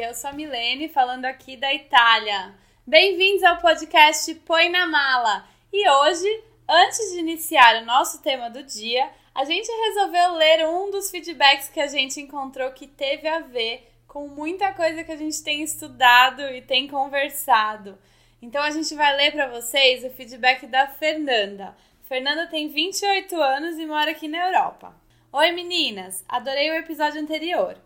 Eu 0.00 0.14
sou 0.14 0.30
a 0.30 0.32
Milene, 0.32 0.88
falando 0.88 1.24
aqui 1.24 1.56
da 1.56 1.74
Itália. 1.74 2.54
Bem-vindos 2.86 3.42
ao 3.42 3.58
podcast 3.58 4.32
Põe 4.46 4.68
na 4.68 4.86
Mala. 4.86 5.44
E 5.72 5.90
hoje, 5.90 6.44
antes 6.68 7.10
de 7.10 7.18
iniciar 7.18 7.82
o 7.82 7.84
nosso 7.84 8.22
tema 8.22 8.48
do 8.48 8.62
dia, 8.62 9.10
a 9.34 9.44
gente 9.44 9.66
resolveu 9.66 10.34
ler 10.34 10.68
um 10.68 10.88
dos 10.92 11.10
feedbacks 11.10 11.68
que 11.68 11.80
a 11.80 11.88
gente 11.88 12.20
encontrou 12.20 12.70
que 12.70 12.86
teve 12.86 13.26
a 13.26 13.40
ver 13.40 13.92
com 14.06 14.28
muita 14.28 14.72
coisa 14.72 15.02
que 15.02 15.10
a 15.10 15.16
gente 15.16 15.42
tem 15.42 15.64
estudado 15.64 16.42
e 16.42 16.62
tem 16.62 16.86
conversado. 16.86 17.98
Então 18.40 18.62
a 18.62 18.70
gente 18.70 18.94
vai 18.94 19.16
ler 19.16 19.32
para 19.32 19.48
vocês 19.48 20.04
o 20.04 20.10
feedback 20.10 20.64
da 20.68 20.86
Fernanda. 20.86 21.76
Fernanda 22.04 22.46
tem 22.46 22.68
28 22.68 23.34
anos 23.34 23.76
e 23.76 23.84
mora 23.84 24.12
aqui 24.12 24.28
na 24.28 24.46
Europa. 24.46 24.94
Oi 25.32 25.50
meninas, 25.50 26.24
adorei 26.28 26.70
o 26.70 26.74
episódio 26.74 27.20
anterior. 27.20 27.76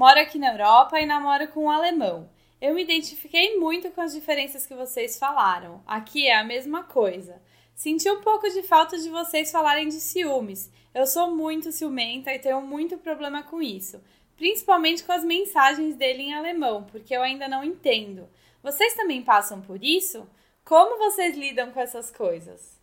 Moro 0.00 0.18
aqui 0.18 0.38
na 0.38 0.52
Europa 0.52 0.98
e 0.98 1.04
namoro 1.04 1.46
com 1.48 1.64
um 1.64 1.70
alemão. 1.70 2.30
Eu 2.58 2.74
me 2.74 2.82
identifiquei 2.82 3.58
muito 3.58 3.90
com 3.90 4.00
as 4.00 4.14
diferenças 4.14 4.64
que 4.64 4.72
vocês 4.72 5.18
falaram. 5.18 5.82
Aqui 5.86 6.26
é 6.26 6.36
a 6.36 6.42
mesma 6.42 6.84
coisa. 6.84 7.38
Senti 7.74 8.10
um 8.10 8.22
pouco 8.22 8.48
de 8.48 8.62
falta 8.62 8.96
de 8.96 9.10
vocês 9.10 9.52
falarem 9.52 9.90
de 9.90 10.00
ciúmes. 10.00 10.72
Eu 10.94 11.06
sou 11.06 11.30
muito 11.36 11.70
ciumenta 11.70 12.32
e 12.32 12.38
tenho 12.38 12.62
muito 12.62 12.96
problema 12.96 13.42
com 13.42 13.60
isso, 13.60 14.02
principalmente 14.38 15.04
com 15.04 15.12
as 15.12 15.22
mensagens 15.22 15.94
dele 15.96 16.22
em 16.22 16.32
alemão, 16.32 16.84
porque 16.84 17.14
eu 17.14 17.20
ainda 17.20 17.46
não 17.46 17.62
entendo. 17.62 18.26
Vocês 18.62 18.94
também 18.94 19.20
passam 19.20 19.60
por 19.60 19.84
isso? 19.84 20.26
Como 20.64 20.96
vocês 20.96 21.36
lidam 21.36 21.72
com 21.72 21.80
essas 21.80 22.10
coisas? 22.10 22.80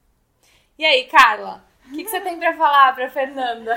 E 0.77 0.85
aí, 0.85 1.05
Carla, 1.05 1.65
o 1.87 1.91
que, 1.91 2.03
que, 2.03 2.09
você 2.09 2.19
tem 2.21 2.37
para 2.37 2.55
falar 2.55 2.93
para 2.93 3.09
Fernanda? 3.09 3.75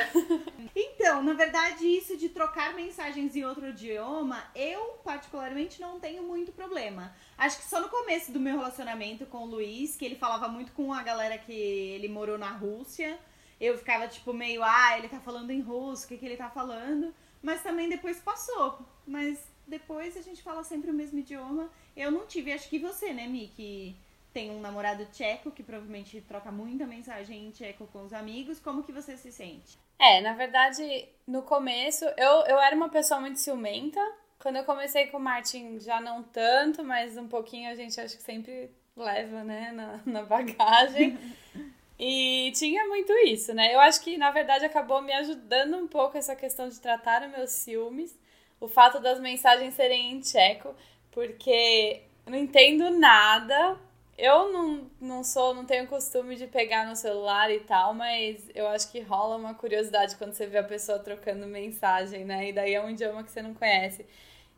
Então, 0.75 1.23
na 1.23 1.33
verdade, 1.33 1.85
isso 1.85 2.17
de 2.17 2.29
trocar 2.29 2.75
mensagens 2.75 3.35
em 3.35 3.45
outro 3.45 3.69
idioma, 3.69 4.43
eu 4.55 5.01
particularmente 5.03 5.81
não 5.81 5.99
tenho 5.99 6.23
muito 6.23 6.53
problema. 6.53 7.13
Acho 7.37 7.59
que 7.59 7.65
só 7.65 7.81
no 7.81 7.89
começo 7.89 8.31
do 8.31 8.39
meu 8.39 8.57
relacionamento 8.57 9.27
com 9.27 9.39
o 9.39 9.47
Luiz, 9.47 9.97
que 9.97 10.05
ele 10.05 10.15
falava 10.15 10.49
muito 10.49 10.73
com 10.73 10.93
a 10.93 11.03
galera 11.03 11.39
que 11.39 11.53
ele 11.53 12.09
morou 12.09 12.39
na 12.39 12.51
Rússia, 12.51 13.19
eu 13.61 13.77
ficava 13.77 14.07
tipo 14.07 14.33
meio, 14.33 14.63
ah, 14.63 14.97
ele 14.97 15.09
tá 15.09 15.21
falando 15.21 15.51
em 15.51 15.61
russo, 15.61 16.05
o 16.05 16.09
que, 16.09 16.17
que 16.17 16.25
ele 16.25 16.37
tá 16.37 16.49
falando? 16.49 17.15
Mas 17.43 17.63
também 17.63 17.89
depois 17.89 18.19
passou. 18.21 18.79
Mas 19.07 19.39
depois 19.67 20.17
a 20.17 20.23
gente 20.23 20.43
fala 20.43 20.63
sempre 20.65 20.91
o 20.91 20.95
mesmo 20.95 21.19
idioma. 21.19 21.71
Eu 21.97 22.11
não 22.11 22.27
tive, 22.27 22.53
acho 22.53 22.69
que 22.69 22.79
você, 22.79 23.13
né, 23.13 23.27
Mi, 23.27 23.49
que 23.49 23.97
tem 24.33 24.51
um 24.51 24.61
namorado 24.61 25.07
tcheco 25.07 25.51
que 25.51 25.63
provavelmente 25.63 26.21
troca 26.23 26.51
muita 26.53 26.87
mensagem 26.87 27.47
em 27.47 27.51
tcheco 27.51 27.87
com 27.89 28.05
os 28.05 28.13
amigos. 28.13 28.61
Como 28.61 28.83
que 28.83 28.93
você 28.93 29.17
se 29.17 29.33
sente? 29.33 29.79
É, 29.99 30.21
na 30.21 30.33
verdade, 30.33 31.09
no 31.27 31.43
começo, 31.43 32.05
eu, 32.17 32.45
eu 32.47 32.59
era 32.59 32.75
uma 32.75 32.89
pessoa 32.89 33.21
muito 33.21 33.39
ciumenta. 33.39 34.01
Quando 34.39 34.57
eu 34.57 34.65
comecei 34.65 35.07
com 35.09 35.19
o 35.19 35.21
Martin, 35.21 35.79
já 35.79 36.01
não 36.01 36.23
tanto, 36.23 36.83
mas 36.83 37.17
um 37.17 37.29
pouquinho 37.29 37.71
a 37.71 37.75
gente 37.75 38.01
acho 38.01 38.17
que 38.17 38.23
sempre 38.23 38.71
leva, 38.97 39.45
né, 39.45 39.73
na, 39.73 40.01
na 40.07 40.23
bagagem. 40.23 41.19
E 42.03 42.51
tinha 42.53 42.89
muito 42.89 43.13
isso, 43.27 43.53
né? 43.53 43.75
Eu 43.75 43.81
acho 43.81 44.01
que, 44.01 44.17
na 44.17 44.31
verdade, 44.31 44.65
acabou 44.65 45.03
me 45.03 45.13
ajudando 45.13 45.77
um 45.77 45.87
pouco 45.87 46.17
essa 46.17 46.35
questão 46.35 46.67
de 46.67 46.81
tratar 46.81 47.23
os 47.23 47.31
meus 47.31 47.51
ciúmes, 47.51 48.19
o 48.59 48.67
fato 48.67 48.99
das 49.01 49.21
mensagens 49.21 49.75
serem 49.75 50.13
em 50.13 50.21
tcheco, 50.21 50.75
porque 51.11 52.01
não 52.25 52.39
entendo 52.39 52.89
nada. 52.89 53.77
Eu 54.21 54.53
não, 54.53 54.91
não 55.01 55.25
sou, 55.25 55.55
não 55.55 55.65
tenho 55.65 55.87
costume 55.87 56.37
de 56.37 56.47
pegar 56.47 56.87
no 56.87 56.95
celular 56.95 57.51
e 57.51 57.61
tal, 57.61 57.95
mas 57.95 58.51
eu 58.55 58.69
acho 58.69 58.93
que 58.93 59.01
rola 59.01 59.37
uma 59.37 59.55
curiosidade 59.55 60.15
quando 60.17 60.35
você 60.35 60.47
vê 60.47 60.59
a 60.59 60.63
pessoa 60.63 60.99
trocando 60.99 61.47
mensagem, 61.47 62.25
né? 62.25 62.51
E 62.51 62.53
daí 62.53 62.75
é 62.75 62.83
um 62.83 62.91
idioma 62.91 63.25
que 63.25 63.31
você 63.31 63.41
não 63.41 63.55
conhece. 63.55 64.05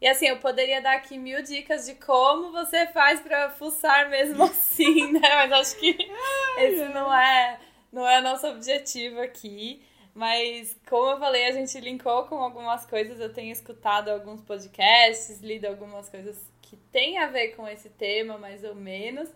E 0.01 0.09
assim, 0.09 0.27
eu 0.27 0.39
poderia 0.39 0.83
dar 0.83 0.97
aqui 0.97 1.17
mil 1.17 1.41
dicas 1.45 1.87
de 1.87 1.95
como 1.95 2.51
você 2.51 2.89
faz 2.89 3.21
para 3.21 3.51
fuçar 3.51 4.11
mesmo 4.11 4.43
assim, 4.45 5.13
né? 5.13 5.21
Mas 5.21 5.53
acho 5.53 5.77
que 5.79 5.97
esse 6.59 6.89
não 6.93 7.15
é, 7.15 7.61
não 7.93 8.09
é 8.09 8.21
nosso 8.21 8.49
objetivo 8.49 9.21
aqui. 9.21 9.81
Mas, 10.13 10.77
como 10.89 11.13
eu 11.13 11.19
falei, 11.21 11.47
a 11.47 11.53
gente 11.53 11.79
linkou 11.79 12.25
com 12.25 12.43
algumas 12.43 12.85
coisas. 12.85 13.21
Eu 13.21 13.33
tenho 13.33 13.53
escutado 13.53 14.09
alguns 14.09 14.41
podcasts, 14.41 15.41
lido 15.41 15.67
algumas 15.67 16.09
coisas 16.09 16.37
que 16.61 16.77
têm 16.91 17.19
a 17.19 17.29
ver 17.29 17.55
com 17.55 17.69
esse 17.69 17.89
tema, 17.91 18.37
mais 18.37 18.65
ou 18.65 18.75
menos. 18.75 19.29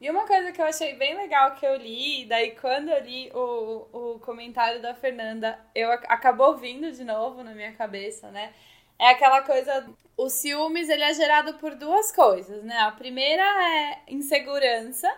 E 0.00 0.10
uma 0.10 0.26
coisa 0.26 0.50
que 0.50 0.60
eu 0.60 0.64
achei 0.64 0.94
bem 0.94 1.14
legal 1.14 1.54
que 1.56 1.66
eu 1.66 1.76
li, 1.76 2.24
daí 2.24 2.52
quando 2.52 2.88
eu 2.88 3.00
li 3.04 3.30
o, 3.34 3.86
o 3.92 4.18
comentário 4.20 4.80
da 4.80 4.94
Fernanda, 4.94 5.58
eu 5.74 5.92
acabou 5.92 6.56
vindo 6.56 6.90
de 6.90 7.04
novo 7.04 7.42
na 7.42 7.54
minha 7.54 7.72
cabeça, 7.72 8.30
né? 8.30 8.52
é 9.00 9.08
aquela 9.08 9.40
coisa. 9.40 9.88
O 10.16 10.28
ciúmes 10.28 10.90
ele 10.90 11.02
é 11.02 11.14
gerado 11.14 11.54
por 11.54 11.74
duas 11.74 12.12
coisas, 12.12 12.62
né? 12.62 12.78
A 12.80 12.92
primeira 12.92 13.42
é 13.42 14.02
insegurança, 14.08 15.10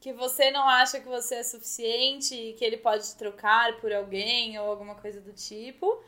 que 0.00 0.12
você 0.14 0.50
não 0.50 0.66
acha 0.66 0.98
que 0.98 1.06
você 1.06 1.36
é 1.36 1.42
suficiente 1.42 2.34
e 2.34 2.54
que 2.54 2.64
ele 2.64 2.78
pode 2.78 3.06
te 3.06 3.16
trocar 3.16 3.76
por 3.78 3.92
alguém 3.92 4.58
ou 4.58 4.70
alguma 4.70 4.94
coisa 4.94 5.20
do 5.20 5.34
tipo. 5.34 6.02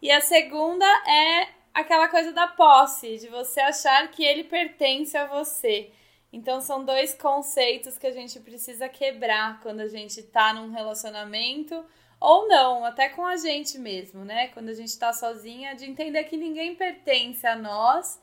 E 0.00 0.10
a 0.10 0.22
segunda 0.22 0.86
é 1.06 1.48
aquela 1.74 2.08
coisa 2.08 2.32
da 2.32 2.46
posse, 2.46 3.18
de 3.18 3.28
você 3.28 3.60
achar 3.60 4.10
que 4.10 4.24
ele 4.24 4.44
pertence 4.44 5.14
a 5.16 5.26
você. 5.26 5.90
Então 6.32 6.60
são 6.60 6.84
dois 6.84 7.14
conceitos 7.14 7.98
que 7.98 8.06
a 8.06 8.12
gente 8.12 8.38
precisa 8.40 8.88
quebrar 8.88 9.60
quando 9.60 9.80
a 9.80 9.88
gente 9.88 10.22
tá 10.22 10.54
num 10.54 10.70
relacionamento 10.70 11.84
ou 12.20 12.46
não, 12.46 12.84
até 12.84 13.08
com 13.08 13.24
a 13.24 13.36
gente 13.36 13.78
mesmo, 13.78 14.24
né? 14.24 14.48
Quando 14.48 14.68
a 14.68 14.74
gente 14.74 14.96
tá 14.98 15.12
sozinha, 15.12 15.74
de 15.74 15.86
entender 15.86 16.24
que 16.24 16.36
ninguém 16.36 16.74
pertence 16.74 17.46
a 17.46 17.56
nós 17.56 18.20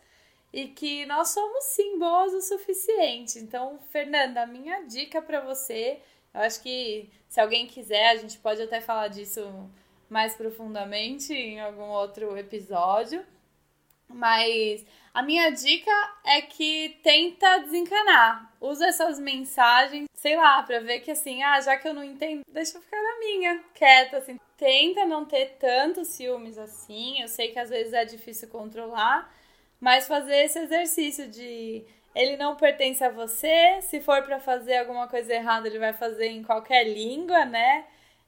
e 0.53 0.67
que 0.67 1.05
nós 1.07 1.29
somos 1.29 1.63
sim 1.65 1.97
boas 1.97 2.33
o 2.33 2.41
suficiente. 2.41 3.39
Então, 3.39 3.79
Fernanda, 3.89 4.43
a 4.43 4.47
minha 4.47 4.81
dica 4.81 5.21
para 5.21 5.41
você, 5.41 5.99
eu 6.33 6.41
acho 6.41 6.61
que 6.61 7.09
se 7.27 7.41
alguém 7.41 7.65
quiser, 7.65 8.09
a 8.09 8.15
gente 8.15 8.37
pode 8.37 8.61
até 8.61 8.79
falar 8.79 9.07
disso 9.07 9.41
mais 10.09 10.35
profundamente 10.35 11.33
em 11.33 11.59
algum 11.59 11.89
outro 11.89 12.37
episódio. 12.37 13.25
Mas 14.07 14.85
a 15.17 15.23
minha 15.23 15.49
dica 15.49 15.91
é 16.23 16.43
que 16.43 16.99
tenta 17.01 17.57
desencanar. 17.61 18.53
Usa 18.61 18.85
essas 18.85 19.19
mensagens, 19.19 20.07
sei 20.13 20.37
lá, 20.37 20.61
pra 20.61 20.79
ver 20.79 20.99
que 20.99 21.09
assim, 21.09 21.41
ah, 21.41 21.59
já 21.59 21.75
que 21.75 21.87
eu 21.87 21.93
não 21.95 22.03
entendo, 22.03 22.43
deixa 22.47 22.77
eu 22.77 22.81
ficar 22.83 23.01
na 23.01 23.17
minha, 23.17 23.63
quieta, 23.73 24.17
assim. 24.17 24.39
Tenta 24.55 25.07
não 25.07 25.25
ter 25.25 25.57
tantos 25.59 26.09
ciúmes 26.09 26.55
assim. 26.59 27.19
Eu 27.19 27.27
sei 27.27 27.47
que 27.51 27.57
às 27.57 27.71
vezes 27.71 27.93
é 27.93 28.05
difícil 28.05 28.47
controlar, 28.47 29.33
mas 29.79 30.05
fazer 30.07 30.35
esse 30.45 30.59
exercício 30.59 31.27
de 31.27 31.83
ele 32.13 32.37
não 32.37 32.55
pertence 32.55 33.03
a 33.03 33.09
você, 33.09 33.81
se 33.81 33.99
for 33.99 34.21
para 34.21 34.39
fazer 34.39 34.77
alguma 34.77 35.07
coisa 35.07 35.33
errada, 35.33 35.67
ele 35.67 35.79
vai 35.79 35.93
fazer 35.93 36.27
em 36.27 36.43
qualquer 36.43 36.83
língua, 36.83 37.43
né? 37.43 37.87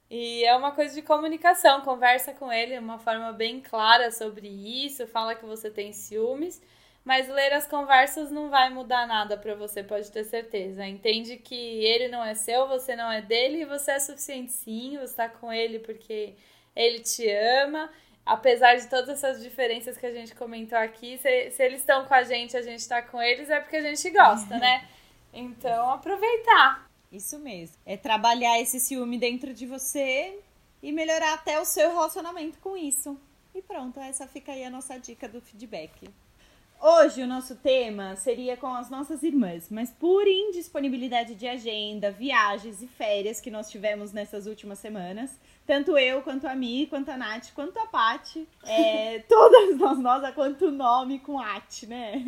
E 0.09 0.43
é 0.43 0.55
uma 0.55 0.71
coisa 0.71 0.95
de 0.95 1.03
comunicação, 1.03 1.81
conversa 1.81 2.33
com 2.33 2.51
ele 2.51 2.73
de 2.73 2.79
uma 2.79 2.97
forma 2.97 3.31
bem 3.31 3.61
clara 3.61 4.09
sobre 4.09 4.47
isso, 4.47 5.05
fala 5.05 5.35
que 5.35 5.45
você 5.45 5.69
tem 5.69 5.93
ciúmes, 5.93 6.59
mas 7.09 7.27
ler 7.27 7.51
as 7.53 7.65
conversas 7.65 8.29
não 8.29 8.51
vai 8.51 8.69
mudar 8.69 9.07
nada 9.07 9.35
para 9.35 9.55
você, 9.55 9.81
pode 9.81 10.11
ter 10.11 10.23
certeza. 10.25 10.85
Entende 10.85 11.37
que 11.37 11.55
ele 11.83 12.07
não 12.07 12.23
é 12.23 12.35
seu, 12.35 12.67
você 12.67 12.95
não 12.95 13.11
é 13.11 13.19
dele 13.19 13.63
e 13.63 13.65
você 13.65 13.93
é 13.93 13.99
suficiente 13.99 14.51
sim, 14.51 14.91
você 14.91 15.05
está 15.05 15.27
com 15.27 15.51
ele 15.51 15.79
porque 15.79 16.35
ele 16.75 16.99
te 16.99 17.27
ama. 17.27 17.89
Apesar 18.23 18.75
de 18.75 18.87
todas 18.87 19.09
essas 19.09 19.41
diferenças 19.41 19.97
que 19.97 20.05
a 20.05 20.11
gente 20.11 20.35
comentou 20.35 20.77
aqui, 20.77 21.17
se, 21.17 21.49
se 21.49 21.63
eles 21.63 21.79
estão 21.79 22.05
com 22.05 22.13
a 22.13 22.21
gente, 22.21 22.55
a 22.55 22.61
gente 22.61 22.81
está 22.81 23.01
com 23.01 23.19
eles, 23.19 23.49
é 23.49 23.59
porque 23.59 23.77
a 23.77 23.81
gente 23.81 24.07
gosta, 24.11 24.59
né? 24.59 24.87
Então, 25.33 25.91
aproveitar. 25.91 26.89
Isso 27.11 27.37
mesmo. 27.37 27.75
É 27.85 27.95
trabalhar 27.97 28.59
esse 28.59 28.79
ciúme 28.79 29.17
dentro 29.17 29.51
de 29.51 29.65
você 29.65 30.39
e 30.81 30.91
melhorar 30.91 31.33
até 31.33 31.59
o 31.59 31.65
seu 31.65 31.89
relacionamento 31.89 32.57
com 32.59 32.75
isso. 32.75 33.19
E 33.53 33.61
pronto, 33.63 33.99
essa 33.99 34.27
fica 34.27 34.51
aí 34.51 34.63
a 34.63 34.71
nossa 34.71 34.97
dica 34.99 35.27
do 35.27 35.39
feedback. 35.39 36.07
Hoje 36.81 37.21
o 37.21 37.27
nosso 37.27 37.57
tema 37.57 38.15
seria 38.15 38.55
com 38.55 38.67
as 38.67 38.89
nossas 38.89 39.21
irmãs, 39.21 39.67
mas 39.69 39.89
por 39.89 40.25
indisponibilidade 40.25 41.35
de 41.35 41.45
agenda, 41.45 42.09
viagens 42.09 42.81
e 42.81 42.87
férias 42.87 43.41
que 43.41 43.51
nós 43.51 43.69
tivemos 43.69 44.13
nessas 44.13 44.47
últimas 44.47 44.79
semanas, 44.79 45.29
tanto 45.67 45.97
eu, 45.97 46.21
quanto 46.21 46.47
a 46.47 46.55
Mi, 46.55 46.87
quanto 46.87 47.09
a 47.09 47.17
Nath, 47.17 47.51
quanto 47.53 47.77
a 47.77 47.85
Paty, 47.85 48.47
é, 48.65 49.19
todas 49.27 49.77
nós, 49.77 49.99
nós, 49.99 50.33
quanto 50.33 50.71
nome 50.71 51.19
com 51.19 51.37
At, 51.37 51.83
né? 51.83 52.23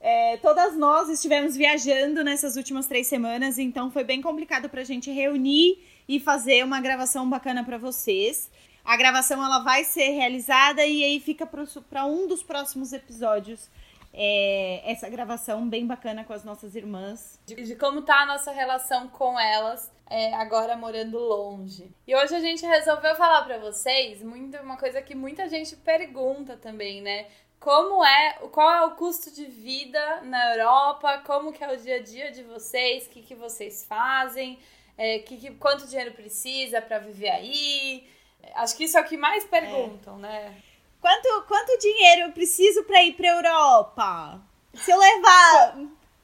É, 0.00 0.38
todas 0.38 0.74
nós 0.74 1.10
estivemos 1.10 1.54
viajando 1.54 2.24
nessas 2.24 2.56
últimas 2.56 2.86
três 2.86 3.08
semanas, 3.08 3.58
então 3.58 3.90
foi 3.90 4.04
bem 4.04 4.22
complicado 4.22 4.70
para 4.70 4.80
a 4.80 4.84
gente 4.84 5.10
reunir 5.10 5.78
e 6.08 6.18
fazer 6.18 6.64
uma 6.64 6.80
gravação 6.80 7.28
bacana 7.28 7.62
para 7.62 7.76
vocês. 7.76 8.50
A 8.88 8.96
gravação 8.96 9.44
ela 9.44 9.58
vai 9.58 9.84
ser 9.84 10.12
realizada 10.12 10.82
e 10.82 11.04
aí 11.04 11.20
fica 11.20 11.46
para 11.46 12.06
um 12.06 12.26
dos 12.26 12.42
próximos 12.42 12.94
episódios 12.94 13.68
é, 14.14 14.80
essa 14.90 15.10
gravação 15.10 15.68
bem 15.68 15.86
bacana 15.86 16.24
com 16.24 16.32
as 16.32 16.42
nossas 16.42 16.74
irmãs. 16.74 17.38
De, 17.44 17.54
de 17.54 17.76
como 17.76 18.00
tá 18.00 18.22
a 18.22 18.26
nossa 18.26 18.50
relação 18.50 19.06
com 19.08 19.38
elas. 19.38 19.92
É, 20.08 20.32
agora 20.36 20.74
morando 20.74 21.18
longe. 21.18 21.90
E 22.06 22.16
hoje 22.16 22.34
a 22.34 22.40
gente 22.40 22.64
resolveu 22.64 23.14
falar 23.14 23.42
para 23.42 23.58
vocês 23.58 24.22
muito 24.22 24.56
uma 24.56 24.78
coisa 24.78 25.02
que 25.02 25.14
muita 25.14 25.46
gente 25.50 25.76
pergunta 25.76 26.56
também, 26.56 27.02
né? 27.02 27.26
Como 27.60 28.02
é, 28.02 28.38
qual 28.50 28.70
é 28.70 28.86
o 28.86 28.92
custo 28.92 29.30
de 29.30 29.44
vida 29.44 30.22
na 30.22 30.54
Europa? 30.54 31.22
Como 31.26 31.52
que 31.52 31.62
é 31.62 31.70
o 31.70 31.76
dia 31.76 31.96
a 31.96 32.02
dia 32.02 32.32
de 32.32 32.42
vocês? 32.42 33.04
O 33.04 33.10
que, 33.10 33.20
que 33.20 33.34
vocês 33.34 33.84
fazem? 33.86 34.58
É, 34.96 35.18
que, 35.18 35.36
que, 35.36 35.50
quanto 35.56 35.86
dinheiro 35.86 36.12
precisa 36.12 36.80
para 36.80 36.98
viver 36.98 37.28
aí? 37.28 38.08
Acho 38.54 38.76
que 38.76 38.84
isso 38.84 38.98
é 38.98 39.00
o 39.00 39.04
que 39.04 39.16
mais 39.16 39.44
perguntam, 39.44 40.16
é. 40.16 40.20
né? 40.20 40.56
Quanto, 41.00 41.44
quanto 41.46 41.78
dinheiro 41.78 42.22
eu 42.22 42.32
preciso 42.32 42.82
para 42.84 43.02
ir 43.04 43.14
para 43.14 43.28
Europa? 43.28 44.40
Se 44.74 44.90
eu 44.90 44.98
levar 44.98 45.78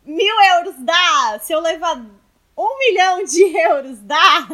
mil 0.05 0.41
euros 0.57 0.75
dá? 0.79 1.39
Se 1.41 1.53
eu 1.53 1.61
levar 1.61 2.05
um 2.57 2.79
milhão 2.79 3.25
de 3.25 3.45
euros 3.57 4.01
dá? 4.01 4.49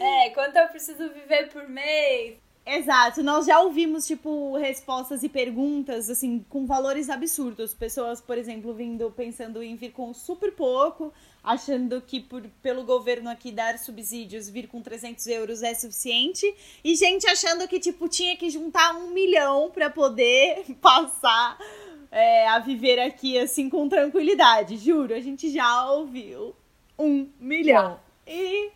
É, 0.00 0.30
quanto 0.30 0.56
eu 0.56 0.68
preciso 0.68 1.08
viver 1.10 1.48
por 1.50 1.68
mês? 1.68 2.36
Exato, 2.70 3.22
nós 3.22 3.46
já 3.46 3.58
ouvimos, 3.60 4.06
tipo, 4.06 4.54
respostas 4.58 5.22
e 5.22 5.28
perguntas, 5.28 6.10
assim, 6.10 6.44
com 6.50 6.66
valores 6.66 7.08
absurdos. 7.08 7.72
Pessoas, 7.72 8.20
por 8.20 8.36
exemplo, 8.36 8.74
vindo 8.74 9.10
pensando 9.10 9.62
em 9.62 9.74
vir 9.74 9.90
com 9.90 10.12
super 10.12 10.52
pouco, 10.52 11.10
achando 11.48 12.02
que 12.02 12.20
por, 12.20 12.42
pelo 12.62 12.84
governo 12.84 13.30
aqui 13.30 13.50
dar 13.50 13.78
subsídios, 13.78 14.50
vir 14.50 14.68
com 14.68 14.82
300 14.82 15.26
euros 15.28 15.62
é 15.62 15.72
suficiente. 15.72 16.54
E 16.84 16.94
gente 16.94 17.26
achando 17.26 17.66
que, 17.66 17.80
tipo, 17.80 18.06
tinha 18.06 18.36
que 18.36 18.50
juntar 18.50 18.94
um 18.96 19.10
milhão 19.12 19.70
para 19.70 19.88
poder 19.88 20.62
passar 20.78 21.58
é, 22.12 22.46
a 22.48 22.58
viver 22.58 22.98
aqui, 22.98 23.38
assim, 23.38 23.70
com 23.70 23.88
tranquilidade. 23.88 24.76
Juro, 24.76 25.14
a 25.14 25.20
gente 25.20 25.50
já 25.50 25.90
ouviu 25.90 26.54
um 26.98 27.26
milhão. 27.40 27.98
E, 28.26 28.70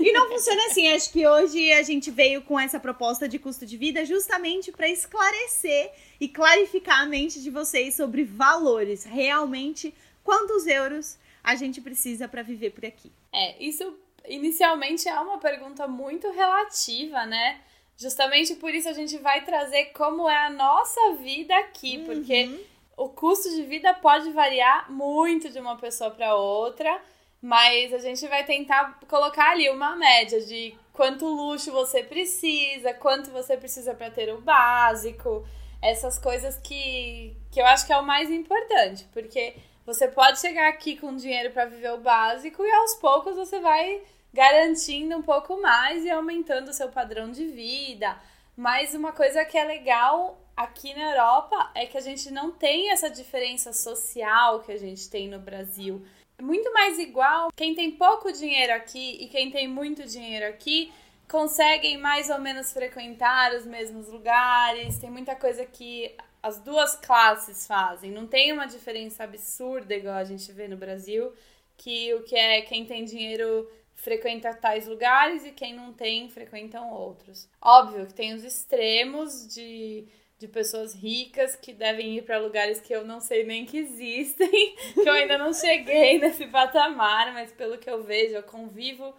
e 0.00 0.12
não 0.12 0.28
funciona 0.28 0.66
assim. 0.66 0.88
Acho 0.88 1.12
que 1.12 1.24
hoje 1.24 1.70
a 1.70 1.84
gente 1.84 2.10
veio 2.10 2.42
com 2.42 2.58
essa 2.58 2.80
proposta 2.80 3.28
de 3.28 3.38
custo 3.38 3.64
de 3.64 3.76
vida 3.76 4.04
justamente 4.04 4.72
para 4.72 4.88
esclarecer 4.88 5.92
e 6.20 6.26
clarificar 6.26 7.02
a 7.02 7.06
mente 7.06 7.40
de 7.40 7.48
vocês 7.48 7.94
sobre 7.94 8.24
valores. 8.24 9.04
Realmente, 9.04 9.94
quantos 10.24 10.66
euros 10.66 11.16
a 11.42 11.54
gente 11.54 11.80
precisa 11.80 12.28
para 12.28 12.42
viver 12.42 12.70
por 12.70 12.84
aqui? 12.84 13.12
É, 13.32 13.62
isso 13.62 13.98
inicialmente 14.26 15.08
é 15.08 15.18
uma 15.20 15.38
pergunta 15.38 15.86
muito 15.86 16.30
relativa, 16.30 17.24
né? 17.26 17.60
Justamente 17.96 18.54
por 18.54 18.74
isso 18.74 18.88
a 18.88 18.92
gente 18.92 19.16
vai 19.18 19.44
trazer 19.44 19.86
como 19.86 20.28
é 20.28 20.46
a 20.46 20.50
nossa 20.50 21.14
vida 21.14 21.56
aqui, 21.58 21.98
uhum. 21.98 22.04
porque 22.04 22.66
o 22.96 23.08
custo 23.08 23.50
de 23.50 23.62
vida 23.62 23.94
pode 23.94 24.30
variar 24.30 24.90
muito 24.90 25.48
de 25.48 25.58
uma 25.58 25.76
pessoa 25.76 26.10
para 26.10 26.34
outra. 26.34 27.00
Mas 27.40 27.94
a 27.94 27.98
gente 27.98 28.26
vai 28.26 28.44
tentar 28.44 28.98
colocar 29.06 29.52
ali 29.52 29.70
uma 29.70 29.94
média 29.94 30.40
de 30.40 30.74
quanto 30.92 31.24
luxo 31.24 31.70
você 31.70 32.02
precisa, 32.02 32.92
quanto 32.92 33.30
você 33.30 33.56
precisa 33.56 33.94
para 33.94 34.10
ter 34.10 34.34
o 34.34 34.40
básico, 34.40 35.46
essas 35.80 36.18
coisas 36.18 36.58
que, 36.58 37.36
que 37.52 37.60
eu 37.60 37.66
acho 37.66 37.86
que 37.86 37.92
é 37.92 37.96
o 37.96 38.04
mais 38.04 38.28
importante, 38.28 39.06
porque 39.12 39.54
você 39.88 40.06
pode 40.06 40.38
chegar 40.38 40.68
aqui 40.68 40.98
com 40.98 41.16
dinheiro 41.16 41.50
para 41.50 41.64
viver 41.64 41.90
o 41.94 41.96
básico 41.96 42.62
e 42.62 42.70
aos 42.70 42.96
poucos 42.96 43.36
você 43.36 43.58
vai 43.58 44.02
garantindo 44.34 45.16
um 45.16 45.22
pouco 45.22 45.58
mais 45.62 46.04
e 46.04 46.10
aumentando 46.10 46.68
o 46.68 46.74
seu 46.74 46.90
padrão 46.90 47.30
de 47.30 47.46
vida. 47.46 48.14
Mas 48.54 48.92
uma 48.92 49.12
coisa 49.12 49.46
que 49.46 49.56
é 49.56 49.64
legal 49.64 50.38
aqui 50.54 50.92
na 50.92 51.12
Europa 51.12 51.70
é 51.74 51.86
que 51.86 51.96
a 51.96 52.02
gente 52.02 52.30
não 52.30 52.50
tem 52.50 52.90
essa 52.90 53.08
diferença 53.08 53.72
social 53.72 54.60
que 54.60 54.72
a 54.72 54.76
gente 54.76 55.08
tem 55.08 55.26
no 55.26 55.38
Brasil 55.38 56.04
muito 56.38 56.70
mais 56.74 56.98
igual. 56.98 57.48
Quem 57.56 57.74
tem 57.74 57.90
pouco 57.92 58.30
dinheiro 58.30 58.74
aqui 58.74 59.16
e 59.22 59.28
quem 59.28 59.50
tem 59.50 59.66
muito 59.66 60.04
dinheiro 60.04 60.46
aqui 60.48 60.92
conseguem 61.26 61.96
mais 61.96 62.28
ou 62.28 62.38
menos 62.38 62.74
frequentar 62.74 63.54
os 63.54 63.64
mesmos 63.64 64.06
lugares. 64.08 64.98
Tem 64.98 65.10
muita 65.10 65.34
coisa 65.34 65.64
que 65.64 66.14
as 66.42 66.60
duas 66.60 66.96
classes 66.96 67.66
fazem. 67.66 68.10
Não 68.10 68.26
tem 68.26 68.52
uma 68.52 68.66
diferença 68.66 69.24
absurda 69.24 69.94
igual 69.94 70.14
a 70.14 70.24
gente 70.24 70.50
vê 70.52 70.68
no 70.68 70.76
Brasil, 70.76 71.32
que 71.76 72.12
o 72.14 72.22
que 72.22 72.36
é 72.36 72.62
quem 72.62 72.84
tem 72.84 73.04
dinheiro 73.04 73.70
frequenta 73.94 74.54
tais 74.54 74.86
lugares 74.86 75.44
e 75.44 75.50
quem 75.50 75.74
não 75.74 75.92
tem 75.92 76.28
frequentam 76.28 76.90
outros. 76.90 77.48
Óbvio 77.60 78.06
que 78.06 78.14
tem 78.14 78.34
os 78.34 78.44
extremos 78.44 79.46
de 79.52 80.08
de 80.38 80.46
pessoas 80.46 80.94
ricas 80.94 81.56
que 81.56 81.72
devem 81.72 82.16
ir 82.16 82.22
para 82.22 82.38
lugares 82.38 82.80
que 82.80 82.94
eu 82.94 83.04
não 83.04 83.20
sei 83.20 83.42
nem 83.42 83.66
que 83.66 83.78
existem, 83.78 84.76
que 84.94 85.00
eu 85.00 85.12
ainda 85.12 85.36
não 85.36 85.52
cheguei 85.52 86.18
nesse 86.18 86.46
patamar, 86.46 87.32
mas 87.34 87.50
pelo 87.52 87.76
que 87.76 87.90
eu 87.90 88.04
vejo, 88.04 88.36
eu 88.36 88.42
convivo 88.44 89.12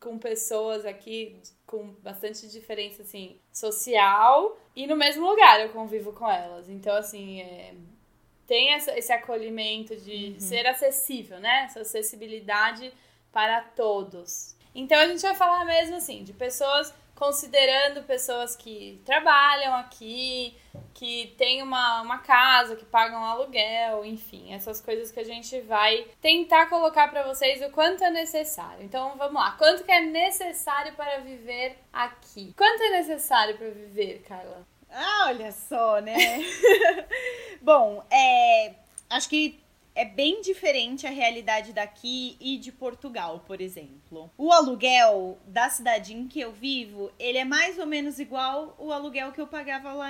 com 0.00 0.18
pessoas 0.18 0.84
aqui 0.84 1.40
com 1.66 1.92
bastante 2.02 2.48
diferença 2.48 3.02
assim 3.02 3.40
social 3.52 4.58
e 4.74 4.86
no 4.86 4.96
mesmo 4.96 5.28
lugar 5.28 5.60
eu 5.60 5.70
convivo 5.70 6.12
com 6.12 6.30
elas. 6.30 6.68
Então 6.68 6.94
assim, 6.94 7.40
é, 7.40 7.74
tem 8.46 8.74
essa, 8.74 8.96
esse 8.96 9.12
acolhimento 9.12 9.96
de 9.96 10.34
uhum. 10.34 10.40
ser 10.40 10.66
acessível, 10.66 11.38
né? 11.40 11.64
Essa 11.64 11.80
acessibilidade 11.80 12.92
para 13.32 13.60
todos. 13.60 14.54
Então 14.74 14.98
a 14.98 15.06
gente 15.06 15.22
vai 15.22 15.34
falar 15.34 15.64
mesmo 15.64 15.96
assim 15.96 16.22
de 16.22 16.32
pessoas 16.32 16.94
considerando 17.16 18.02
pessoas 18.04 18.54
que 18.54 19.00
trabalham 19.04 19.74
aqui, 19.74 20.56
que 20.94 21.34
têm 21.38 21.62
uma, 21.62 22.02
uma 22.02 22.18
casa, 22.18 22.76
que 22.76 22.84
pagam 22.84 23.24
aluguel, 23.24 24.04
enfim, 24.04 24.52
essas 24.52 24.80
coisas 24.80 25.10
que 25.10 25.18
a 25.18 25.24
gente 25.24 25.60
vai 25.62 26.06
tentar 26.20 26.66
colocar 26.68 27.08
para 27.08 27.22
vocês 27.22 27.60
o 27.62 27.70
quanto 27.70 28.04
é 28.04 28.10
necessário. 28.10 28.84
Então 28.84 29.16
vamos 29.16 29.34
lá, 29.34 29.52
quanto 29.52 29.82
que 29.82 29.90
é 29.90 30.02
necessário 30.02 30.94
para 30.94 31.18
viver 31.18 31.78
aqui? 31.92 32.54
Quanto 32.56 32.82
é 32.82 32.90
necessário 32.90 33.56
para 33.56 33.70
viver, 33.70 34.22
Carla? 34.28 34.66
Ah, 34.90 35.24
olha 35.28 35.50
só, 35.52 36.00
né? 36.00 36.14
Bom, 37.60 38.04
é, 38.10 38.74
acho 39.10 39.28
que 39.28 39.58
é 39.96 40.04
bem 40.04 40.42
diferente 40.42 41.06
a 41.06 41.10
realidade 41.10 41.72
daqui 41.72 42.36
e 42.38 42.58
de 42.58 42.70
Portugal, 42.70 43.42
por 43.46 43.62
exemplo. 43.62 44.30
O 44.36 44.52
aluguel 44.52 45.38
da 45.46 45.70
cidade 45.70 46.14
em 46.14 46.28
que 46.28 46.38
eu 46.38 46.52
vivo, 46.52 47.10
ele 47.18 47.38
é 47.38 47.44
mais 47.44 47.78
ou 47.78 47.86
menos 47.86 48.20
igual 48.20 48.76
o 48.78 48.92
aluguel 48.92 49.32
que 49.32 49.40
eu 49.40 49.46
pagava 49.46 49.92
lá 49.94 50.06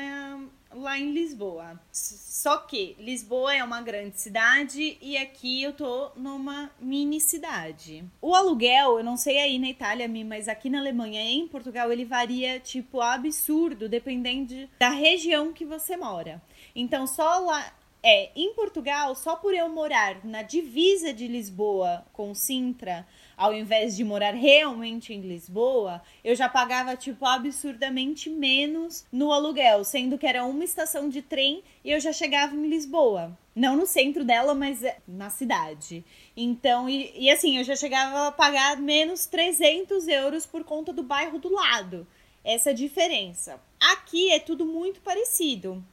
lá 0.74 0.98
em 0.98 1.12
Lisboa. 1.12 1.80
Só 1.92 2.58
que 2.58 2.96
Lisboa 2.98 3.54
é 3.54 3.64
uma 3.64 3.80
grande 3.80 4.20
cidade 4.20 4.98
e 5.00 5.16
aqui 5.16 5.62
eu 5.62 5.72
tô 5.72 6.10
numa 6.16 6.70
mini 6.80 7.20
cidade. 7.20 8.04
O 8.20 8.34
aluguel, 8.34 8.98
eu 8.98 9.04
não 9.04 9.16
sei 9.16 9.38
aí 9.38 9.58
na 9.58 9.68
Itália, 9.68 10.08
mas 10.26 10.48
aqui 10.48 10.68
na 10.68 10.78
Alemanha 10.78 11.22
e 11.22 11.34
em 11.34 11.48
Portugal 11.48 11.92
ele 11.92 12.04
varia 12.04 12.60
tipo 12.60 13.00
absurdo, 13.00 13.88
dependendo 13.88 14.68
da 14.78 14.90
região 14.90 15.52
que 15.52 15.64
você 15.64 15.96
mora. 15.96 16.42
Então 16.74 17.06
só 17.06 17.38
lá 17.38 17.72
é, 18.08 18.30
em 18.36 18.54
Portugal, 18.54 19.16
só 19.16 19.34
por 19.34 19.52
eu 19.52 19.68
morar 19.68 20.24
na 20.24 20.40
divisa 20.40 21.12
de 21.12 21.26
Lisboa 21.26 22.06
com 22.12 22.32
Sintra, 22.36 23.04
ao 23.36 23.52
invés 23.52 23.96
de 23.96 24.04
morar 24.04 24.32
realmente 24.32 25.12
em 25.12 25.22
Lisboa, 25.22 26.00
eu 26.22 26.36
já 26.36 26.48
pagava, 26.48 26.96
tipo, 26.96 27.26
absurdamente 27.26 28.30
menos 28.30 29.04
no 29.10 29.32
aluguel, 29.32 29.82
sendo 29.82 30.16
que 30.16 30.24
era 30.24 30.44
uma 30.44 30.62
estação 30.62 31.08
de 31.08 31.20
trem 31.20 31.64
e 31.84 31.90
eu 31.90 31.98
já 31.98 32.12
chegava 32.12 32.54
em 32.54 32.68
Lisboa. 32.68 33.36
Não 33.52 33.76
no 33.76 33.86
centro 33.86 34.24
dela, 34.24 34.54
mas 34.54 34.84
é, 34.84 34.98
na 35.08 35.28
cidade. 35.28 36.04
Então, 36.36 36.88
e, 36.88 37.12
e 37.16 37.28
assim, 37.28 37.58
eu 37.58 37.64
já 37.64 37.74
chegava 37.74 38.28
a 38.28 38.32
pagar 38.32 38.76
menos 38.76 39.26
300 39.26 40.06
euros 40.06 40.46
por 40.46 40.62
conta 40.62 40.92
do 40.92 41.02
bairro 41.02 41.40
do 41.40 41.52
lado. 41.52 42.06
Essa 42.44 42.72
diferença. 42.72 43.60
Aqui 43.80 44.30
é 44.30 44.38
tudo 44.38 44.64
muito 44.64 45.00
parecido. 45.00 45.84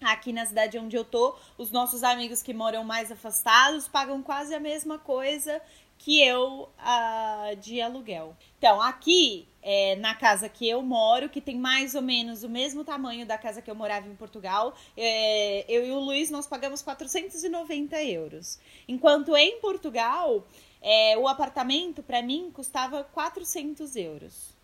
Aqui 0.00 0.32
na 0.32 0.44
cidade 0.44 0.78
onde 0.78 0.94
eu 0.94 1.04
tô, 1.04 1.34
os 1.56 1.70
nossos 1.70 2.02
amigos 2.02 2.42
que 2.42 2.52
moram 2.52 2.84
mais 2.84 3.10
afastados 3.10 3.88
pagam 3.88 4.22
quase 4.22 4.54
a 4.54 4.60
mesma 4.60 4.98
coisa 4.98 5.60
que 5.98 6.20
eu 6.20 6.68
uh, 6.78 7.56
de 7.56 7.80
aluguel. 7.80 8.36
Então, 8.58 8.80
aqui 8.80 9.48
é, 9.62 9.96
na 9.96 10.14
casa 10.14 10.48
que 10.48 10.68
eu 10.68 10.82
moro, 10.82 11.28
que 11.28 11.40
tem 11.40 11.58
mais 11.58 11.94
ou 11.94 12.02
menos 12.02 12.42
o 12.42 12.48
mesmo 12.48 12.84
tamanho 12.84 13.26
da 13.26 13.38
casa 13.38 13.62
que 13.62 13.70
eu 13.70 13.74
morava 13.74 14.06
em 14.06 14.14
Portugal, 14.14 14.74
é, 14.96 15.64
eu 15.68 15.86
e 15.86 15.90
o 15.90 15.98
Luiz 15.98 16.30
nós 16.30 16.46
pagamos 16.46 16.82
490 16.82 18.02
euros. 18.04 18.58
Enquanto 18.86 19.34
em 19.36 19.58
Portugal, 19.60 20.46
é, 20.80 21.16
o 21.18 21.26
apartamento 21.26 22.02
para 22.02 22.22
mim 22.22 22.50
custava 22.52 23.02
400 23.02 23.96
euros. 23.96 24.55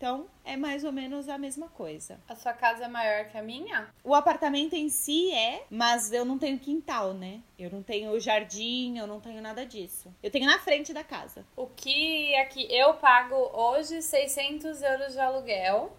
Então, 0.00 0.28
é 0.46 0.56
mais 0.56 0.82
ou 0.82 0.90
menos 0.90 1.28
a 1.28 1.36
mesma 1.36 1.68
coisa. 1.68 2.18
A 2.26 2.34
sua 2.34 2.54
casa 2.54 2.86
é 2.86 2.88
maior 2.88 3.26
que 3.26 3.36
a 3.36 3.42
minha? 3.42 3.86
O 4.02 4.14
apartamento 4.14 4.72
em 4.72 4.88
si 4.88 5.30
é, 5.30 5.62
mas 5.68 6.10
eu 6.10 6.24
não 6.24 6.38
tenho 6.38 6.58
quintal, 6.58 7.12
né? 7.12 7.40
Eu 7.58 7.68
não 7.68 7.82
tenho 7.82 8.18
jardim, 8.18 8.96
eu 8.96 9.06
não 9.06 9.20
tenho 9.20 9.42
nada 9.42 9.66
disso. 9.66 10.10
Eu 10.22 10.30
tenho 10.30 10.46
na 10.46 10.58
frente 10.58 10.94
da 10.94 11.04
casa. 11.04 11.44
O 11.54 11.66
que 11.66 12.34
aqui 12.36 12.66
eu 12.70 12.94
pago 12.94 13.36
hoje 13.52 14.00
600 14.00 14.80
euros 14.80 15.12
de 15.12 15.20
aluguel 15.20 15.94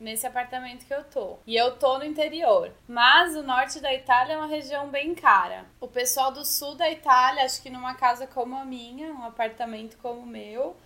nesse 0.00 0.26
apartamento 0.26 0.84
que 0.84 0.92
eu 0.92 1.04
tô. 1.04 1.38
E 1.46 1.54
eu 1.54 1.76
tô 1.78 1.98
no 1.98 2.04
interior. 2.04 2.72
Mas 2.88 3.36
o 3.36 3.42
norte 3.44 3.78
da 3.78 3.94
Itália 3.94 4.32
é 4.32 4.36
uma 4.36 4.48
região 4.48 4.88
bem 4.88 5.14
cara. 5.14 5.64
O 5.80 5.86
pessoal 5.86 6.32
do 6.32 6.44
sul 6.44 6.74
da 6.74 6.90
Itália, 6.90 7.44
acho 7.44 7.62
que 7.62 7.70
numa 7.70 7.94
casa 7.94 8.26
como 8.26 8.56
a 8.56 8.64
minha, 8.64 9.12
um 9.12 9.22
apartamento 9.22 9.96
como 9.98 10.22
o 10.22 10.26
meu, 10.26 10.76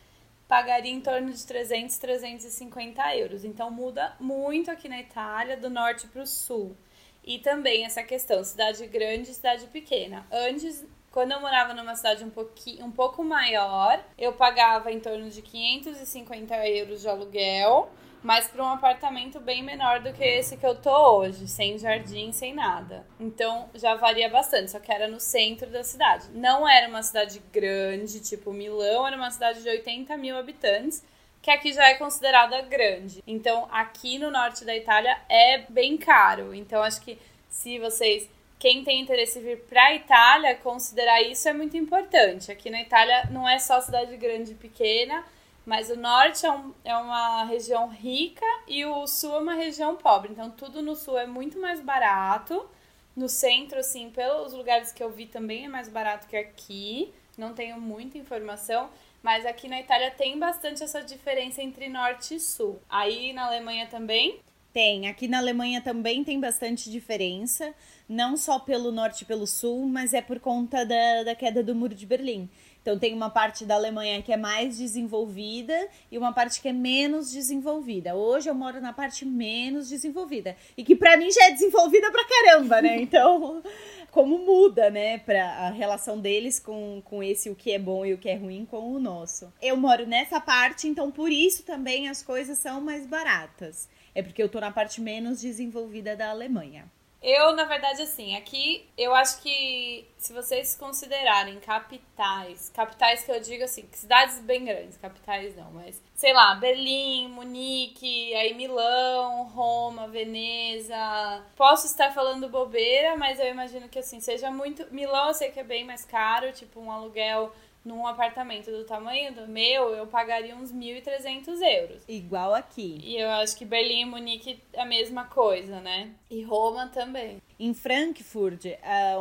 pagaria 0.49 0.91
em 0.91 1.01
torno 1.01 1.31
de 1.31 1.47
300, 1.47 1.99
350 1.99 3.17
euros. 3.17 3.45
Então 3.45 3.71
muda 3.71 4.17
muito 4.19 4.71
aqui 4.71 4.89
na 4.89 4.99
Itália, 4.99 5.57
do 5.57 5.69
norte 5.69 6.09
para 6.09 6.23
o 6.23 6.27
sul. 6.27 6.75
E 7.23 7.39
também 7.39 7.85
essa 7.85 8.03
questão, 8.03 8.43
cidade 8.43 8.87
grande 8.87 9.31
e 9.31 9.35
cidade 9.35 9.67
pequena. 9.67 10.27
Antes, 10.33 10.83
quando 11.13 11.33
eu 11.33 11.41
morava 11.41 11.75
numa 11.75 11.95
cidade 11.95 12.25
um, 12.25 12.31
pouquinho, 12.31 12.87
um 12.87 12.91
pouco 12.91 13.23
maior, 13.23 14.03
eu 14.17 14.33
pagava 14.33 14.91
em 14.91 14.99
torno 14.99 15.29
de 15.29 15.43
550 15.43 16.67
euros 16.69 17.03
de 17.03 17.09
aluguel 17.09 17.91
mas 18.29 18.47
para 18.47 18.63
um 18.63 18.69
apartamento 18.69 19.41
bem 19.41 19.63
menor 19.63 20.01
do 20.01 20.13
que 20.13 20.23
esse 20.23 20.59
que 20.59 20.67
eu 20.67 20.75
tô 20.75 21.17
hoje, 21.17 21.49
sem 21.49 21.79
jardim, 21.79 22.31
sem 22.31 22.53
nada. 22.53 23.07
Então 23.19 23.71
já 23.75 23.95
varia 23.95 24.29
bastante, 24.29 24.71
só 24.71 24.79
que 24.79 24.93
era 24.93 25.09
no 25.09 25.19
centro 25.19 25.71
da 25.71 25.83
cidade. 25.83 26.27
Não 26.35 26.69
era 26.69 26.89
uma 26.89 27.03
cidade 27.03 27.41
grande, 27.51 28.21
tipo 28.21 28.53
Milão, 28.53 29.07
era 29.07 29.17
uma 29.17 29.31
cidade 29.31 29.63
de 29.63 29.69
80 29.71 30.15
mil 30.19 30.37
habitantes, 30.37 31.03
que 31.41 31.51
aqui 31.51 31.73
já 31.73 31.89
é 31.89 31.95
considerada 31.95 32.61
grande. 32.61 33.25
Então 33.27 33.67
aqui 33.73 34.19
no 34.19 34.31
norte 34.31 34.63
da 34.63 34.77
Itália 34.77 35.19
é 35.27 35.65
bem 35.67 35.97
caro. 35.97 36.55
Então 36.55 36.83
acho 36.83 37.01
que 37.01 37.19
se 37.49 37.79
vocês 37.79 38.29
quem 38.59 38.85
tem 38.85 39.01
interesse 39.01 39.39
em 39.39 39.43
vir 39.43 39.61
para 39.61 39.85
a 39.85 39.95
Itália, 39.95 40.55
considerar 40.57 41.23
isso 41.23 41.49
é 41.49 41.55
muito 41.55 41.79
importante. 41.79 42.53
Aqui 42.53 42.69
na 42.69 42.83
Itália 42.83 43.27
não 43.31 43.49
é 43.49 43.59
só 43.59 43.81
cidade 43.81 44.15
grande 44.19 44.53
e 44.53 44.55
pequena, 44.55 45.25
mas 45.69 45.91
o 45.91 45.97
norte 45.97 46.47
é, 46.47 46.51
um, 46.51 46.73
é 46.83 46.97
uma 46.97 47.45
região 47.45 47.91
rica 47.91 48.47
e 48.67 48.87
o 48.87 49.07
sul 49.07 49.35
é 49.35 49.39
uma 49.39 49.53
região 49.53 49.97
pobre. 49.97 50.33
Então, 50.33 50.51
tudo 50.51 50.81
no 50.81 50.97
sul 50.97 51.19
é 51.19 51.27
muito 51.27 51.61
mais 51.61 51.79
barato. 51.79 52.67
No 53.15 53.29
centro, 53.29 53.79
assim, 53.79 54.09
pelos 54.09 54.55
lugares 54.55 54.93
que 54.93 55.03
eu 55.03 55.11
vi 55.11 55.27
também 55.27 55.67
é 55.67 55.69
mais 55.69 55.87
barato 55.87 56.27
que 56.27 56.39
aqui. 56.39 57.13
Não 57.37 57.53
tenho 57.53 57.79
muita 57.79 58.17
informação. 58.17 58.89
Mas 59.23 59.45
aqui 59.45 59.69
na 59.69 59.79
Itália 59.79 60.11
tem 60.11 60.39
bastante 60.39 60.83
essa 60.83 61.03
diferença 61.03 61.63
entre 61.63 61.91
norte 61.91 62.37
e 62.37 62.41
sul. 62.41 62.81
Aí 62.89 63.35
na 63.35 63.45
Alemanha 63.45 63.87
também? 63.89 64.41
Tem. 64.73 65.07
Aqui 65.07 65.29
na 65.29 65.37
Alemanha 65.37 65.83
também 65.83 66.25
tem 66.25 66.41
bastante 66.41 66.91
diferença. 66.91 67.75
Não 68.09 68.39
só 68.39 68.59
pelo 68.59 68.91
norte 68.91 69.21
e 69.21 69.27
pelo 69.27 69.47
sul, 69.47 69.87
mas 69.87 70.15
é 70.15 70.23
por 70.23 70.41
conta 70.41 70.87
da, 70.87 71.25
da 71.25 71.35
queda 71.35 71.63
do 71.63 71.75
Muro 71.75 71.95
de 71.95 72.07
Berlim. 72.07 72.49
Então 72.83 72.99
tem 72.99 73.13
uma 73.13 73.29
parte 73.29 73.65
da 73.65 73.75
Alemanha 73.75 74.23
que 74.23 74.33
é 74.33 74.37
mais 74.37 74.79
desenvolvida 74.79 75.89
e 76.11 76.17
uma 76.17 76.33
parte 76.33 76.61
que 76.61 76.69
é 76.69 76.73
menos 76.73 77.31
desenvolvida. 77.31 78.15
Hoje 78.15 78.49
eu 78.49 78.55
moro 78.55 78.81
na 78.81 78.93
parte 78.93 79.25
menos 79.27 79.89
desenvolvida 79.89 80.57
e 80.77 80.85
que 80.85 80.97
para 80.97 81.17
mim 81.17 81.31
já 81.31 81.47
é 81.47 81.51
desenvolvida 81.51 82.11
pra 82.11 82.25
caramba, 82.25 82.81
né? 82.83 82.99
Então, 83.09 83.63
como 84.11 84.39
muda, 84.39 84.91
né, 84.91 85.19
para 85.19 85.45
a 85.45 85.71
relação 85.71 86.19
deles 86.19 86.59
com, 86.59 87.01
com 87.05 87.23
esse 87.23 87.49
o 87.49 87.55
que 87.55 87.73
é 87.73 87.79
bom 87.79 88.05
e 88.05 88.13
o 88.13 88.19
que 88.19 88.29
é 88.29 88.35
ruim 88.35 88.67
com 88.67 88.93
o 88.93 88.99
nosso. 88.99 89.53
Eu 89.63 89.77
moro 89.77 90.07
nessa 90.07 90.41
parte, 90.41 90.89
então 90.89 91.11
por 91.11 91.31
isso 91.31 91.63
também 91.63 92.09
as 92.09 92.23
coisas 92.23 92.59
são 92.59 92.81
mais 92.81 93.07
baratas. 93.07 93.89
É 94.15 94.23
porque 94.23 94.43
eu 94.43 94.49
tô 94.49 94.61
na 94.61 94.71
parte 94.71 95.01
menos 95.01 95.41
desenvolvida 95.41 96.17
da 96.17 96.31
Alemanha. 96.31 96.91
Eu, 97.21 97.53
na 97.53 97.65
verdade, 97.65 98.03
assim, 98.03 98.37
aqui 98.37 98.89
eu 98.97 99.13
acho 99.13 99.43
que 99.43 100.09
se 100.19 100.33
vocês 100.33 100.77
considerarem 100.77 101.59
capitais, 101.59 102.71
capitais 102.73 103.25
que 103.25 103.33
eu 103.33 103.41
digo 103.41 103.65
assim, 103.65 103.89
cidades 103.93 104.39
bem 104.41 104.65
grandes, 104.65 104.97
capitais 104.97 105.57
não, 105.57 105.73
mas 105.73 106.01
sei 106.15 106.33
lá, 106.33 106.55
Berlim, 106.55 107.29
Munique, 107.29 108.33
aí 108.35 108.55
Milão, 108.55 109.45
Roma, 109.49 110.07
Veneza. 110.07 111.43
Posso 111.57 111.87
estar 111.87 112.13
falando 112.13 112.49
bobeira, 112.49 113.17
mas 113.17 113.41
eu 113.41 113.49
imagino 113.49 113.89
que 113.89 113.99
assim, 113.99 114.21
seja 114.21 114.49
muito. 114.51 114.87
Milão 114.93 115.29
eu 115.29 115.35
sei 115.35 115.51
que 115.51 115.59
é 115.59 115.65
bem 115.65 115.85
mais 115.85 116.05
caro, 116.05 116.53
tipo 116.53 116.81
um 116.81 116.91
aluguel 116.91 117.53
num 117.89 118.07
apartamento 118.07 118.71
do 118.71 118.85
tamanho 118.85 119.35
do 119.35 119.49
meu, 119.49 119.95
eu 119.95 120.07
pagaria 120.07 120.55
uns 120.55 120.71
1.300 120.71 121.61
euros. 121.63 122.05
Igual 122.07 122.55
aqui. 122.55 123.01
E 123.03 123.17
eu 123.17 123.31
acho 123.31 123.57
que 123.57 123.65
Berlim 123.65 124.03
e 124.03 124.05
Munique 124.05 124.61
é 124.75 124.83
a 124.83 124.85
mesma 124.85 125.25
coisa, 125.25 125.81
né? 125.81 126.11
E 126.31 126.43
Roma 126.43 126.89
também. 126.89 127.41
Em 127.61 127.75
Frankfurt, 127.75 128.67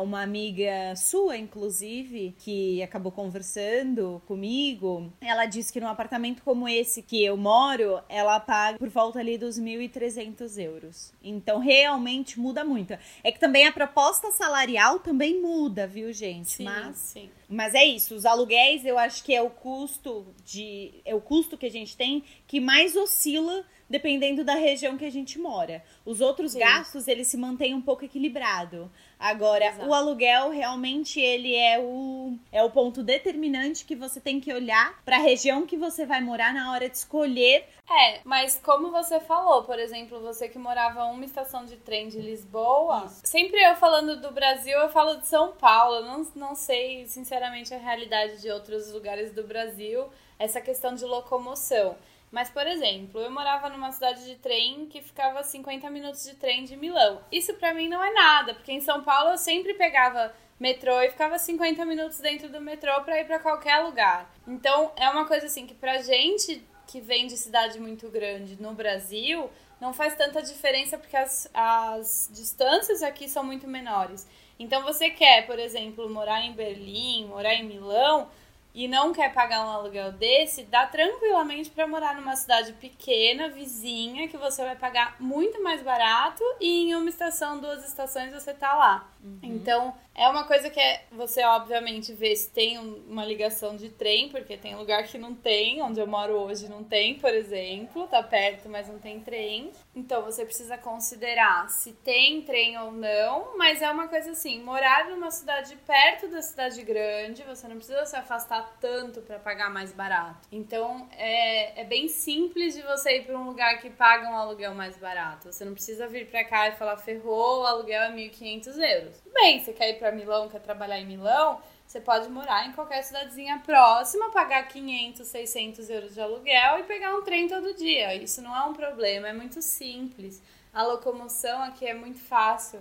uma 0.00 0.22
amiga 0.22 0.94
sua, 0.94 1.36
inclusive, 1.36 2.36
que 2.38 2.80
acabou 2.80 3.10
conversando 3.10 4.22
comigo, 4.26 5.12
ela 5.20 5.44
disse 5.44 5.72
que 5.72 5.80
num 5.80 5.88
apartamento 5.88 6.42
como 6.44 6.68
esse 6.68 7.02
que 7.02 7.24
eu 7.24 7.36
moro, 7.36 8.00
ela 8.08 8.38
paga 8.38 8.78
por 8.78 8.88
volta 8.88 9.18
ali 9.18 9.36
dos 9.36 9.58
1.300 9.58 10.56
euros. 10.62 11.12
Então, 11.20 11.58
realmente 11.58 12.38
muda 12.38 12.64
muito. 12.64 12.96
É 13.24 13.32
que 13.32 13.40
também 13.40 13.66
a 13.66 13.72
proposta 13.72 14.30
salarial 14.30 15.00
também 15.00 15.42
muda, 15.42 15.86
viu, 15.88 16.12
gente? 16.12 16.50
Sim, 16.50 16.64
Mas, 16.64 16.96
sim. 16.96 17.30
mas 17.48 17.74
é 17.74 17.84
isso. 17.84 18.14
Os 18.14 18.24
aluguéis, 18.24 18.84
eu 18.84 18.96
acho 18.96 19.24
que 19.24 19.34
é 19.34 19.42
o 19.42 19.50
custo 19.50 20.24
de, 20.44 20.94
é 21.04 21.12
o 21.12 21.20
custo 21.20 21.58
que 21.58 21.66
a 21.66 21.70
gente 21.70 21.96
tem 21.96 22.22
que 22.46 22.60
mais 22.60 22.94
oscila 22.94 23.64
dependendo 23.88 24.44
da 24.44 24.54
região 24.54 24.96
que 24.96 25.04
a 25.04 25.10
gente 25.10 25.38
mora. 25.38 25.82
Os 26.04 26.20
outros 26.20 26.52
Sim. 26.52 26.60
gastos, 26.60 27.08
eles 27.08 27.28
se 27.28 27.36
mantêm 27.36 27.74
um 27.74 27.80
pouco 27.80 28.04
equilibrado. 28.04 28.90
Agora, 29.18 29.66
Exato. 29.66 29.88
o 29.88 29.94
aluguel 29.94 30.50
realmente 30.50 31.20
ele 31.20 31.54
é 31.54 31.78
o, 31.80 32.36
é 32.52 32.62
o 32.62 32.70
ponto 32.70 33.02
determinante 33.02 33.84
que 33.84 33.96
você 33.96 34.20
tem 34.20 34.38
que 34.38 34.52
olhar 34.52 35.02
para 35.04 35.16
a 35.16 35.20
região 35.20 35.66
que 35.66 35.76
você 35.76 36.06
vai 36.06 36.20
morar 36.20 36.54
na 36.54 36.70
hora 36.72 36.88
de 36.88 36.96
escolher. 36.96 37.64
É, 37.90 38.20
mas 38.22 38.60
como 38.62 38.90
você 38.90 39.18
falou, 39.18 39.64
por 39.64 39.78
exemplo, 39.78 40.20
você 40.20 40.48
que 40.48 40.58
morava 40.58 41.04
uma 41.06 41.24
estação 41.24 41.64
de 41.64 41.76
trem 41.76 42.08
de 42.08 42.20
Lisboa, 42.20 43.04
Isso. 43.06 43.22
sempre 43.24 43.60
eu 43.60 43.74
falando 43.76 44.20
do 44.20 44.30
Brasil, 44.30 44.78
eu 44.78 44.90
falo 44.90 45.16
de 45.16 45.26
São 45.26 45.52
Paulo. 45.52 45.96
Eu 45.96 46.04
não, 46.04 46.26
não 46.36 46.54
sei, 46.54 47.06
sinceramente, 47.06 47.74
a 47.74 47.78
realidade 47.78 48.40
de 48.40 48.50
outros 48.50 48.92
lugares 48.92 49.32
do 49.32 49.42
Brasil, 49.42 50.04
essa 50.38 50.60
questão 50.60 50.94
de 50.94 51.04
locomoção. 51.04 51.96
Mas, 52.30 52.50
por 52.50 52.66
exemplo, 52.66 53.20
eu 53.20 53.30
morava 53.30 53.68
numa 53.70 53.90
cidade 53.90 54.24
de 54.24 54.36
trem 54.36 54.86
que 54.86 55.00
ficava 55.00 55.42
50 55.42 55.88
minutos 55.90 56.24
de 56.24 56.34
trem 56.34 56.64
de 56.64 56.76
Milão. 56.76 57.22
Isso 57.32 57.54
pra 57.54 57.72
mim 57.72 57.88
não 57.88 58.02
é 58.04 58.12
nada, 58.12 58.54
porque 58.54 58.72
em 58.72 58.80
São 58.80 59.02
Paulo 59.02 59.30
eu 59.30 59.38
sempre 59.38 59.74
pegava 59.74 60.34
metrô 60.60 61.00
e 61.00 61.10
ficava 61.10 61.38
50 61.38 61.84
minutos 61.84 62.18
dentro 62.18 62.48
do 62.48 62.60
metrô 62.60 63.00
pra 63.02 63.20
ir 63.20 63.24
pra 63.24 63.38
qualquer 63.38 63.78
lugar. 63.78 64.30
Então, 64.46 64.92
é 64.96 65.08
uma 65.08 65.26
coisa 65.26 65.46
assim 65.46 65.66
que 65.66 65.74
pra 65.74 66.02
gente 66.02 66.62
que 66.86 67.00
vem 67.00 67.26
de 67.26 67.36
cidade 67.36 67.78
muito 67.78 68.08
grande 68.08 68.60
no 68.60 68.72
Brasil, 68.72 69.50
não 69.80 69.92
faz 69.92 70.14
tanta 70.16 70.42
diferença 70.42 70.98
porque 70.98 71.16
as, 71.16 71.48
as 71.52 72.30
distâncias 72.32 73.02
aqui 73.02 73.28
são 73.28 73.44
muito 73.44 73.68
menores. 73.68 74.26
Então, 74.58 74.82
você 74.82 75.10
quer, 75.10 75.46
por 75.46 75.58
exemplo, 75.58 76.10
morar 76.10 76.42
em 76.42 76.52
Berlim, 76.52 77.26
morar 77.26 77.54
em 77.54 77.64
Milão, 77.64 78.28
e 78.74 78.86
não 78.86 79.12
quer 79.12 79.32
pagar 79.32 79.64
um 79.64 79.70
aluguel 79.70 80.12
desse, 80.12 80.64
dá 80.64 80.86
tranquilamente 80.86 81.70
para 81.70 81.86
morar 81.86 82.14
numa 82.14 82.36
cidade 82.36 82.72
pequena, 82.74 83.48
vizinha, 83.48 84.28
que 84.28 84.36
você 84.36 84.62
vai 84.62 84.76
pagar 84.76 85.16
muito 85.18 85.62
mais 85.62 85.82
barato 85.82 86.42
e 86.60 86.90
em 86.90 86.94
uma 86.94 87.08
estação, 87.08 87.58
duas 87.58 87.84
estações 87.86 88.32
você 88.32 88.52
tá 88.54 88.74
lá. 88.74 89.08
Então, 89.42 89.94
é 90.14 90.28
uma 90.28 90.44
coisa 90.44 90.68
que 90.70 90.80
é, 90.80 91.04
você 91.12 91.42
obviamente 91.44 92.12
vê 92.12 92.34
se 92.34 92.50
tem 92.50 92.78
um- 92.78 93.04
uma 93.08 93.24
ligação 93.24 93.76
de 93.76 93.88
trem, 93.88 94.28
porque 94.28 94.56
tem 94.56 94.74
lugar 94.76 95.04
que 95.04 95.16
não 95.18 95.34
tem, 95.34 95.80
onde 95.82 96.00
eu 96.00 96.06
moro 96.06 96.34
hoje 96.34 96.68
não 96.68 96.82
tem, 96.82 97.14
por 97.18 97.32
exemplo, 97.32 98.06
tá 98.08 98.22
perto, 98.22 98.68
mas 98.68 98.88
não 98.88 98.98
tem 98.98 99.20
trem. 99.20 99.70
Então, 99.94 100.22
você 100.22 100.44
precisa 100.44 100.76
considerar 100.78 101.68
se 101.70 101.92
tem 101.92 102.42
trem 102.42 102.78
ou 102.78 102.90
não, 102.92 103.56
mas 103.56 103.80
é 103.82 103.90
uma 103.90 104.08
coisa 104.08 104.32
assim, 104.32 104.60
morar 104.62 105.08
numa 105.08 105.30
cidade 105.30 105.76
perto 105.86 106.28
da 106.28 106.42
cidade 106.42 106.82
grande, 106.82 107.42
você 107.44 107.66
não 107.68 107.76
precisa 107.76 108.04
se 108.06 108.16
afastar 108.16 108.76
tanto 108.80 109.20
para 109.22 109.38
pagar 109.38 109.70
mais 109.70 109.92
barato. 109.92 110.48
Então, 110.50 111.08
é, 111.16 111.80
é 111.80 111.84
bem 111.84 112.08
simples 112.08 112.74
de 112.74 112.82
você 112.82 113.18
ir 113.18 113.24
para 113.24 113.38
um 113.38 113.44
lugar 113.46 113.80
que 113.80 113.90
paga 113.90 114.28
um 114.28 114.36
aluguel 114.36 114.74
mais 114.74 114.96
barato. 114.96 115.52
Você 115.52 115.64
não 115.64 115.74
precisa 115.74 116.06
vir 116.08 116.28
para 116.28 116.44
cá 116.44 116.68
e 116.68 116.72
falar, 116.72 116.96
ferrou, 116.96 117.62
o 117.62 117.66
aluguel 117.66 118.02
é 118.02 118.10
1.500 118.12 118.76
euros. 118.78 119.07
Tudo 119.10 119.32
bem, 119.32 119.60
você 119.60 119.72
quer 119.72 119.90
ir 119.90 119.98
para 119.98 120.12
Milão, 120.12 120.48
quer 120.48 120.60
trabalhar 120.60 120.98
em 120.98 121.06
Milão, 121.06 121.60
você 121.86 122.00
pode 122.00 122.28
morar 122.28 122.66
em 122.66 122.72
qualquer 122.72 123.02
cidadezinha 123.02 123.62
próxima, 123.64 124.30
pagar 124.30 124.66
500, 124.68 125.26
600 125.26 125.90
euros 125.90 126.14
de 126.14 126.20
aluguel 126.20 126.80
e 126.80 126.82
pegar 126.84 127.16
um 127.16 127.22
trem 127.22 127.48
todo 127.48 127.74
dia. 127.74 128.14
Isso 128.14 128.42
não 128.42 128.54
é 128.54 128.62
um 128.64 128.74
problema, 128.74 129.28
é 129.28 129.32
muito 129.32 129.62
simples. 129.62 130.42
A 130.72 130.82
locomoção 130.82 131.62
aqui 131.62 131.86
é 131.86 131.94
muito 131.94 132.20
fácil 132.20 132.80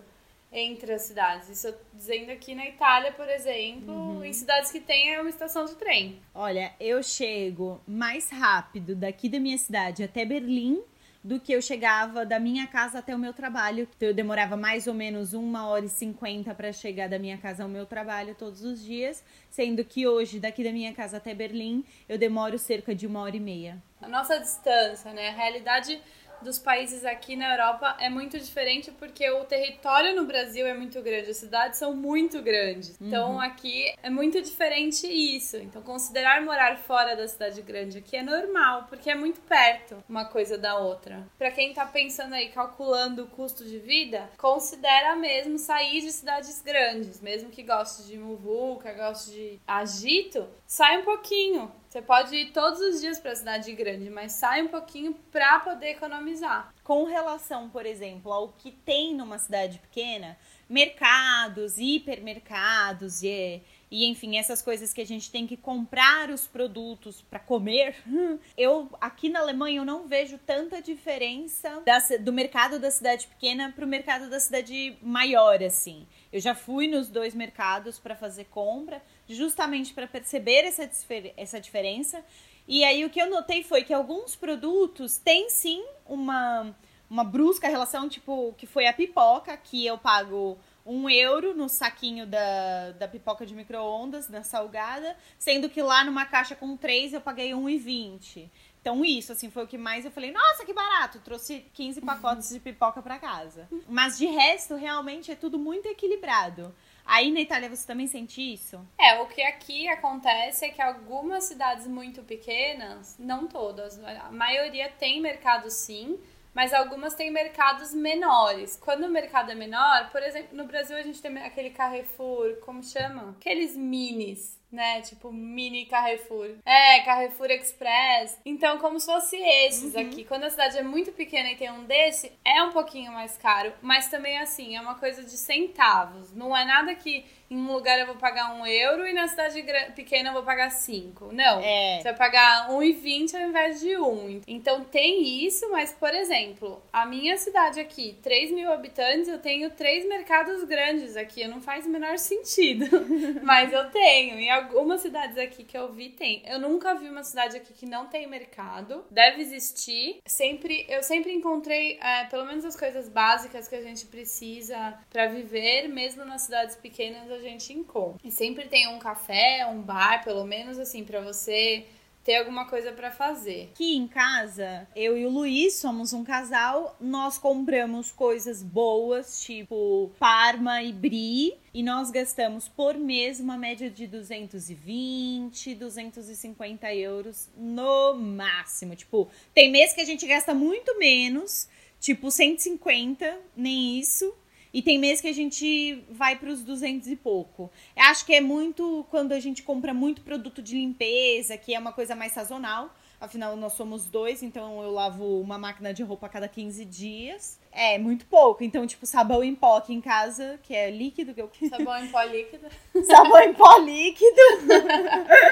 entre 0.51 0.93
as 0.93 1.03
cidades. 1.03 1.49
Isso 1.49 1.67
eu 1.67 1.75
dizendo 1.93 2.31
aqui 2.31 2.55
na 2.55 2.65
Itália, 2.67 3.11
por 3.11 3.27
exemplo, 3.29 4.23
em 4.23 4.33
cidades 4.33 4.71
que 4.71 4.79
tem 4.79 5.19
uma 5.19 5.29
estação 5.29 5.65
de 5.65 5.75
trem. 5.75 6.21
Olha, 6.33 6.73
eu 6.79 7.01
chego 7.03 7.81
mais 7.87 8.29
rápido 8.29 8.95
daqui 8.95 9.29
da 9.29 9.39
minha 9.39 9.57
cidade 9.57 10.03
até 10.03 10.25
Berlim 10.25 10.81
do 11.27 11.41
que 11.41 11.51
eu 11.51 11.61
chegava 11.61 12.25
da 12.25 12.39
minha 12.39 12.65
casa 12.65 12.99
até 12.99 13.13
o 13.13 13.19
meu 13.19 13.33
trabalho. 13.33 13.85
Então 13.97 14.07
eu 14.07 14.13
demorava 14.13 14.55
mais 14.55 14.87
ou 14.87 14.93
menos 14.93 15.33
uma 15.33 15.67
hora 15.67 15.83
e 15.83 15.89
cinquenta 15.89 16.55
para 16.55 16.71
chegar 16.71 17.09
da 17.09 17.19
minha 17.19 17.37
casa 17.37 17.63
ao 17.63 17.69
meu 17.69 17.85
trabalho 17.85 18.33
todos 18.33 18.63
os 18.63 18.81
dias, 18.81 19.21
sendo 19.49 19.83
que 19.83 20.07
hoje 20.07 20.39
daqui 20.39 20.63
da 20.63 20.71
minha 20.71 20.93
casa 20.93 21.17
até 21.17 21.33
Berlim 21.33 21.83
eu 22.07 22.17
demoro 22.17 22.57
cerca 22.57 22.95
de 22.95 23.05
uma 23.05 23.19
hora 23.19 23.35
e 23.35 23.41
meia. 23.41 23.83
A 24.01 24.07
nossa 24.07 24.39
distância, 24.39 25.11
né? 25.11 25.27
A 25.27 25.33
realidade 25.33 25.99
dos 26.41 26.59
países 26.59 27.05
aqui 27.05 27.35
na 27.35 27.51
Europa 27.53 27.95
é 27.99 28.09
muito 28.09 28.37
diferente 28.39 28.91
porque 28.91 29.29
o 29.29 29.45
território 29.45 30.15
no 30.15 30.25
Brasil 30.25 30.65
é 30.65 30.73
muito 30.73 31.01
grande, 31.01 31.31
as 31.31 31.37
cidades 31.37 31.79
são 31.79 31.93
muito 31.95 32.41
grandes. 32.41 32.99
Então 33.01 33.33
uhum. 33.33 33.39
aqui 33.39 33.93
é 34.01 34.09
muito 34.09 34.41
diferente 34.41 35.07
isso. 35.07 35.57
Então 35.57 35.81
considerar 35.81 36.41
morar 36.41 36.77
fora 36.77 37.15
da 37.15 37.27
cidade 37.27 37.61
grande 37.61 37.97
aqui 37.99 38.17
é 38.17 38.23
normal, 38.23 38.85
porque 38.89 39.09
é 39.09 39.15
muito 39.15 39.39
perto 39.41 40.03
uma 40.07 40.25
coisa 40.25 40.57
da 40.57 40.77
outra. 40.77 41.27
Para 41.37 41.51
quem 41.51 41.73
tá 41.73 41.85
pensando 41.85 42.33
aí 42.33 42.49
calculando 42.49 43.23
o 43.23 43.27
custo 43.27 43.63
de 43.63 43.79
vida, 43.79 44.29
considera 44.37 45.15
mesmo 45.15 45.57
sair 45.57 46.01
de 46.01 46.11
cidades 46.11 46.61
grandes, 46.61 47.21
mesmo 47.21 47.49
que 47.49 47.63
goste 47.63 48.03
de 48.03 48.17
muvuca, 48.17 48.93
goste 48.93 49.31
de 49.31 49.59
agito, 49.67 50.47
sai 50.65 50.99
um 50.99 51.03
pouquinho. 51.03 51.71
Você 51.97 52.01
pode 52.03 52.35
ir 52.35 52.51
todos 52.51 52.79
os 52.79 53.01
dias 53.01 53.19
para 53.19 53.31
a 53.31 53.35
cidade 53.35 53.73
grande, 53.73 54.07
mas 54.07 54.33
sai 54.33 54.61
um 54.61 54.67
pouquinho 54.67 55.15
para 55.31 55.59
poder 55.61 55.87
economizar. 55.87 56.71
Com 56.83 57.05
relação, 57.05 57.69
por 57.69 57.87
exemplo, 57.87 58.31
ao 58.31 58.49
que 58.49 58.69
tem 58.69 59.15
numa 59.15 59.39
cidade 59.39 59.79
pequena, 59.79 60.37
mercados, 60.69 61.79
hipermercados 61.79 63.23
e, 63.23 63.63
e 63.89 64.05
enfim, 64.05 64.37
essas 64.37 64.61
coisas 64.61 64.93
que 64.93 65.01
a 65.01 65.05
gente 65.07 65.31
tem 65.31 65.47
que 65.47 65.57
comprar 65.57 66.29
os 66.29 66.45
produtos 66.45 67.23
para 67.23 67.39
comer. 67.39 67.95
Eu 68.55 68.91
aqui 69.01 69.27
na 69.27 69.39
Alemanha 69.39 69.79
eu 69.79 69.85
não 69.85 70.07
vejo 70.07 70.37
tanta 70.37 70.79
diferença 70.81 71.81
da, 71.83 71.99
do 72.19 72.31
mercado 72.31 72.79
da 72.79 72.91
cidade 72.91 73.27
pequena 73.27 73.71
para 73.75 73.85
o 73.85 73.87
mercado 73.87 74.29
da 74.29 74.39
cidade 74.39 74.95
maior 75.01 75.63
assim. 75.63 76.05
Eu 76.31 76.39
já 76.39 76.53
fui 76.53 76.87
nos 76.87 77.09
dois 77.09 77.33
mercados 77.33 77.99
para 77.99 78.15
fazer 78.15 78.45
compra, 78.45 79.01
justamente 79.27 79.93
para 79.93 80.07
perceber 80.07 80.65
essa, 80.65 80.89
essa 81.35 81.59
diferença. 81.59 82.23
E 82.67 82.83
aí 82.83 83.05
o 83.05 83.09
que 83.09 83.21
eu 83.21 83.29
notei 83.29 83.63
foi 83.63 83.83
que 83.83 83.93
alguns 83.93 84.35
produtos 84.35 85.17
têm 85.17 85.49
sim 85.49 85.85
uma, 86.05 86.75
uma 87.09 87.23
brusca 87.23 87.69
relação, 87.69 88.09
tipo, 88.09 88.53
que 88.57 88.67
foi 88.67 88.87
a 88.87 88.93
pipoca, 88.93 89.55
que 89.55 89.85
eu 89.85 89.97
pago 89.97 90.57
um 90.85 91.09
euro 91.09 91.53
no 91.53 91.67
saquinho 91.67 92.25
da, 92.25 92.91
da 92.91 93.07
pipoca 93.07 93.45
de 93.45 93.53
micro-ondas, 93.53 94.27
da 94.27 94.41
salgada, 94.41 95.17
sendo 95.37 95.69
que 95.69 95.81
lá 95.81 96.05
numa 96.05 96.25
caixa 96.25 96.55
com 96.55 96.77
três 96.77 97.11
eu 97.11 97.19
paguei 97.19 97.53
R$1,20. 97.53 98.49
Então, 98.87 99.03
isso, 99.03 99.33
assim, 99.33 99.51
foi 99.51 99.65
o 99.65 99.67
que 99.67 99.77
mais 99.77 100.05
eu 100.05 100.11
falei, 100.11 100.31
nossa, 100.31 100.63
que 100.63 100.71
barato! 100.71 101.19
Trouxe 101.19 101.65
15 101.73 101.99
pacotes 101.99 102.47
de 102.47 102.57
pipoca 102.57 103.01
para 103.01 103.19
casa. 103.19 103.67
Mas 103.85 104.17
de 104.17 104.27
resto, 104.27 104.75
realmente 104.75 105.29
é 105.29 105.35
tudo 105.35 105.59
muito 105.59 105.89
equilibrado. 105.89 106.73
Aí 107.05 107.29
na 107.29 107.41
Itália 107.41 107.67
você 107.67 107.85
também 107.85 108.07
sente 108.07 108.41
isso? 108.41 108.79
É, 108.97 109.19
o 109.19 109.27
que 109.27 109.41
aqui 109.41 109.89
acontece 109.89 110.63
é 110.63 110.69
que 110.69 110.81
algumas 110.81 111.43
cidades 111.43 111.85
muito 111.85 112.23
pequenas, 112.23 113.17
não 113.19 113.45
todas, 113.45 114.01
a 114.01 114.31
maioria 114.31 114.89
tem 114.89 115.19
mercado 115.19 115.69
sim, 115.69 116.17
mas 116.53 116.73
algumas 116.73 117.13
têm 117.13 117.29
mercados 117.29 117.93
menores. 117.93 118.79
Quando 118.81 119.03
o 119.03 119.09
mercado 119.09 119.51
é 119.51 119.55
menor, 119.55 120.11
por 120.11 120.23
exemplo, 120.23 120.55
no 120.55 120.63
Brasil 120.63 120.95
a 120.95 121.01
gente 121.01 121.21
tem 121.21 121.37
aquele 121.39 121.71
Carrefour, 121.71 122.55
como 122.61 122.81
chama? 122.81 123.35
Aqueles 123.37 123.75
minis 123.75 124.57
né? 124.71 125.01
Tipo, 125.01 125.31
mini 125.31 125.85
Carrefour. 125.85 126.49
É, 126.65 127.01
Carrefour 127.01 127.49
Express. 127.51 128.39
Então, 128.45 128.77
como 128.79 128.99
se 128.99 129.05
fosse 129.05 129.37
esses 129.37 129.95
uhum. 129.95 130.01
aqui. 130.01 130.23
Quando 130.23 130.43
a 130.43 130.49
cidade 130.49 130.77
é 130.77 130.83
muito 130.83 131.11
pequena 131.11 131.51
e 131.51 131.55
tem 131.55 131.71
um 131.71 131.85
desse, 131.85 132.31
é 132.43 132.61
um 132.63 132.71
pouquinho 132.71 133.11
mais 133.11 133.37
caro. 133.37 133.73
Mas 133.81 134.09
também, 134.09 134.37
assim, 134.39 134.75
é 134.75 134.81
uma 134.81 134.95
coisa 134.95 135.23
de 135.23 135.37
centavos. 135.37 136.33
Não 136.33 136.55
é 136.55 136.65
nada 136.65 136.93
que 136.95 137.25
em 137.49 137.57
um 137.57 137.71
lugar 137.71 137.97
eu 137.97 138.05
vou 138.05 138.15
pagar 138.15 138.53
um 138.53 138.65
euro 138.65 139.07
e 139.07 139.13
na 139.13 139.27
cidade 139.27 139.63
pequena 139.95 140.29
eu 140.29 140.33
vou 140.33 140.43
pagar 140.43 140.69
cinco. 140.69 141.29
Não. 141.31 141.61
É. 141.61 141.97
Você 141.97 142.03
vai 142.03 142.15
pagar 142.15 142.69
um 142.71 142.83
e 142.83 142.91
vinte 142.91 143.35
ao 143.35 143.41
invés 143.41 143.79
de 143.79 143.97
um. 143.97 144.41
Então 144.45 144.83
tem 144.83 145.45
isso, 145.45 145.69
mas, 145.71 145.93
por 145.93 146.13
exemplo, 146.13 146.81
a 146.91 147.05
minha 147.05 147.37
cidade 147.37 147.79
aqui, 147.79 148.17
3 148.21 148.51
mil 148.51 148.71
habitantes, 148.71 149.29
eu 149.29 149.39
tenho 149.39 149.69
três 149.71 150.05
mercados 150.07 150.63
grandes 150.65 151.15
aqui. 151.15 151.47
Não 151.47 151.61
faz 151.61 151.85
o 151.85 151.89
menor 151.89 152.17
sentido. 152.17 152.85
mas 153.43 153.71
eu 153.71 153.89
tenho. 153.91 154.37
Em 154.37 154.51
algumas 154.57 155.01
cidades 155.01 155.37
aqui 155.37 155.63
que 155.63 155.77
eu 155.77 155.91
vi, 155.91 156.09
tem. 156.09 156.43
Eu 156.45 156.59
nunca 156.59 156.95
vi 156.95 157.09
uma 157.09 157.23
cidade 157.23 157.57
aqui 157.57 157.73
que 157.73 157.85
não 157.85 158.07
tem 158.07 158.27
mercado. 158.27 159.05
Deve 159.09 159.41
existir. 159.41 160.19
Sempre, 160.25 160.85
eu 160.89 161.03
sempre 161.03 161.31
encontrei, 161.33 161.97
é, 161.99 162.25
pelo 162.25 162.45
menos 162.45 162.65
as 162.65 162.75
coisas 162.75 163.07
básicas 163.09 163.67
que 163.67 163.75
a 163.75 163.81
gente 163.81 164.05
precisa 164.05 164.97
para 165.09 165.27
viver, 165.27 165.87
mesmo 165.87 166.25
nas 166.25 166.43
cidades 166.43 166.75
pequenas 166.75 167.29
a 167.31 167.39
gente 167.39 167.73
encontra. 167.73 168.19
E 168.23 168.31
sempre 168.31 168.67
tem 168.67 168.87
um 168.87 168.99
café, 168.99 169.65
um 169.65 169.81
bar, 169.81 170.23
pelo 170.23 170.45
menos 170.45 170.79
assim, 170.79 171.03
para 171.03 171.21
você 171.21 171.85
ter 172.27 172.35
alguma 172.35 172.65
coisa 172.65 172.91
para 172.91 173.09
fazer. 173.09 173.69
Aqui 173.71 173.95
em 173.95 174.05
casa, 174.05 174.85
eu 174.93 175.17
e 175.17 175.25
o 175.25 175.29
Luiz 175.29 175.75
somos 175.75 176.11
um 176.11 176.25
casal, 176.25 176.97
nós 176.99 177.37
compramos 177.37 178.11
coisas 178.11 178.61
boas, 178.61 179.41
tipo 179.41 180.11
Parma 180.19 180.83
e 180.83 180.91
Brie, 180.91 181.53
e 181.73 181.81
nós 181.81 182.11
gastamos 182.11 182.67
por 182.67 182.95
mês 182.95 183.39
uma 183.39 183.57
média 183.57 183.89
de 183.89 184.05
220, 184.05 185.73
250 185.73 186.93
euros 186.95 187.47
no 187.55 188.15
máximo. 188.15 188.93
Tipo, 188.93 189.29
tem 189.53 189.71
mês 189.71 189.93
que 189.93 190.01
a 190.01 190.05
gente 190.05 190.27
gasta 190.27 190.53
muito 190.53 190.99
menos, 190.99 191.69
tipo 191.97 192.29
150, 192.29 193.39
nem 193.55 193.99
isso. 193.99 194.35
E 194.73 194.81
tem 194.81 194.99
mês 194.99 195.21
que 195.21 195.27
a 195.27 195.33
gente 195.33 196.03
vai 196.09 196.35
para 196.35 196.49
os 196.49 196.63
200 196.63 197.07
e 197.07 197.15
pouco. 197.15 197.71
Eu 197.95 198.03
acho 198.03 198.25
que 198.25 198.33
é 198.33 198.41
muito 198.41 199.05
quando 199.09 199.31
a 199.31 199.39
gente 199.39 199.63
compra 199.63 199.93
muito 199.93 200.21
produto 200.21 200.61
de 200.61 200.75
limpeza, 200.75 201.57
que 201.57 201.73
é 201.73 201.79
uma 201.79 201.93
coisa 201.93 202.15
mais 202.15 202.31
sazonal. 202.33 202.93
Afinal, 203.19 203.55
nós 203.55 203.73
somos 203.73 204.05
dois, 204.05 204.43
então 204.43 204.83
eu 204.83 204.91
lavo 204.91 205.41
uma 205.41 205.57
máquina 205.57 205.91
de 205.91 206.03
roupa 206.03 206.27
a 206.27 206.29
cada 206.29 206.47
15 206.47 206.85
dias. 206.85 207.59
É, 207.71 207.97
muito 207.97 208.27
pouco. 208.27 208.63
Então, 208.63 208.85
tipo, 208.85 209.07
sabão 209.07 209.43
em 209.43 209.55
pó 209.55 209.77
aqui 209.77 209.91
em 209.91 209.99
casa, 209.99 210.59
que 210.61 210.75
é 210.75 210.91
líquido 210.91 211.33
que 211.33 211.41
eu. 211.41 211.49
Sabão 211.67 211.97
em 211.97 212.07
pó 212.09 212.21
líquido. 212.21 212.67
sabão 213.05 213.39
em 213.41 213.53
pó 213.53 213.77
líquido. 213.79 214.41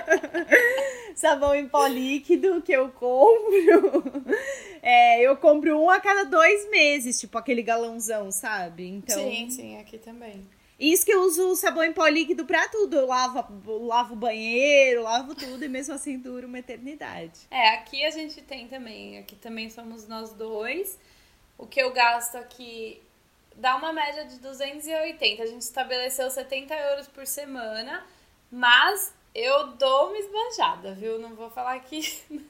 sabão 1.16 1.56
em 1.56 1.68
pó 1.68 1.88
líquido 1.88 2.62
que 2.62 2.72
eu 2.72 2.90
compro. 2.90 4.04
É, 4.88 5.20
eu 5.20 5.36
compro 5.36 5.82
um 5.82 5.90
a 5.90 6.00
cada 6.00 6.26
dois 6.26 6.70
meses, 6.70 7.20
tipo 7.20 7.40
aquele 7.40 7.64
galãozão, 7.64 8.32
sabe? 8.32 8.88
Então. 8.88 9.18
Sim, 9.18 9.50
sim, 9.50 9.80
aqui 9.80 9.98
também. 9.98 10.46
Isso 10.80 11.06
que 11.06 11.14
eu 11.14 11.22
uso 11.22 11.56
sabão 11.56 11.84
em 11.84 11.94
pó 11.94 12.06
líquido 12.08 12.46
pra 12.46 12.68
tudo. 12.68 12.98
Eu 12.98 13.08
lavo, 13.08 13.86
lavo 13.86 14.14
o 14.14 14.18
banheiro, 14.18 15.04
lavo 15.04 15.34
tudo 15.34 15.64
e 15.64 15.70
mesmo 15.70 15.94
assim 15.94 16.20
dura 16.20 16.46
uma 16.46 16.60
eternidade. 16.60 17.48
É, 17.50 17.70
aqui 17.70 18.04
a 18.06 18.12
gente 18.12 18.42
tem 18.42 18.68
também. 18.68 19.18
Aqui 19.18 19.36
também 19.36 19.70
somos 19.70 20.08
nós 20.08 20.34
dois. 20.34 21.00
O 21.58 21.66
que 21.66 21.82
eu 21.82 21.94
gasto 21.94 22.36
aqui 22.36 23.02
dá 23.56 23.78
uma 23.78 23.94
média 23.94 24.26
de 24.26 24.38
280. 24.40 25.44
A 25.44 25.46
gente 25.46 25.62
estabeleceu 25.62 26.30
70 26.30 26.74
euros 26.76 27.08
por 27.08 27.26
semana, 27.26 28.06
mas 28.52 29.14
eu 29.34 29.68
dou 29.74 30.10
uma 30.10 30.18
esbanjada, 30.18 30.94
viu? 30.94 31.18
Não 31.20 31.36
vou 31.36 31.50
falar 31.50 31.80
que 31.80 32.02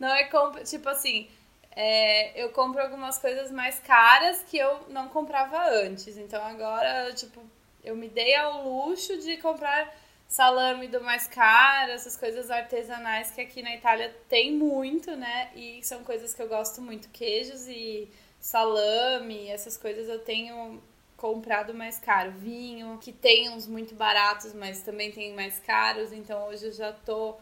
não 0.00 0.08
é 0.08 0.24
compra. 0.24 0.64
Tipo 0.64 0.88
assim, 0.88 1.28
é, 1.72 2.42
eu 2.42 2.50
compro 2.52 2.80
algumas 2.80 3.18
coisas 3.18 3.50
mais 3.50 3.78
caras 3.80 4.42
que 4.44 4.56
eu 4.56 4.88
não 4.88 5.08
comprava 5.08 5.62
antes. 5.68 6.16
Então 6.16 6.42
agora, 6.42 7.12
tipo, 7.12 7.42
eu 7.86 7.96
me 7.96 8.08
dei 8.08 8.34
ao 8.34 8.68
luxo 8.68 9.16
de 9.16 9.36
comprar 9.38 9.94
salame 10.28 10.88
do 10.88 11.00
mais 11.00 11.26
caro, 11.28 11.92
essas 11.92 12.16
coisas 12.16 12.50
artesanais 12.50 13.30
que 13.30 13.40
aqui 13.40 13.62
na 13.62 13.74
Itália 13.76 14.14
tem 14.28 14.52
muito, 14.52 15.14
né? 15.16 15.50
E 15.54 15.80
são 15.84 16.02
coisas 16.02 16.34
que 16.34 16.42
eu 16.42 16.48
gosto 16.48 16.82
muito, 16.82 17.08
queijos 17.10 17.68
e 17.68 18.10
salame, 18.40 19.48
essas 19.48 19.76
coisas 19.76 20.08
eu 20.08 20.18
tenho 20.18 20.82
comprado 21.16 21.72
mais 21.72 21.98
caro. 21.98 22.32
Vinho, 22.32 22.98
que 22.98 23.12
tem 23.12 23.50
uns 23.50 23.66
muito 23.66 23.94
baratos, 23.94 24.52
mas 24.52 24.82
também 24.82 25.12
tem 25.12 25.32
mais 25.32 25.60
caros, 25.60 26.12
então 26.12 26.48
hoje 26.48 26.66
eu 26.66 26.72
já 26.72 26.92
tô 26.92 27.36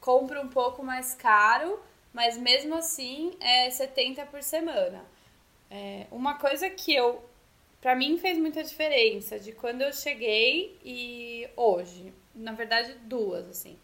compro 0.00 0.40
um 0.40 0.48
pouco 0.48 0.82
mais 0.82 1.14
caro, 1.14 1.80
mas 2.12 2.36
mesmo 2.36 2.74
assim 2.74 3.36
é 3.40 3.70
70 3.70 4.26
por 4.26 4.42
semana. 4.42 5.04
É, 5.70 6.06
uma 6.10 6.34
coisa 6.34 6.68
que 6.70 6.94
eu 6.94 7.24
para 7.80 7.94
mim 7.94 8.18
fez 8.18 8.38
muita 8.38 8.62
diferença 8.62 9.38
de 9.38 9.52
quando 9.52 9.82
eu 9.82 9.92
cheguei 9.92 10.78
e 10.84 11.48
hoje. 11.56 12.12
Na 12.34 12.52
verdade, 12.52 12.94
duas, 13.04 13.48
assim. 13.48 13.78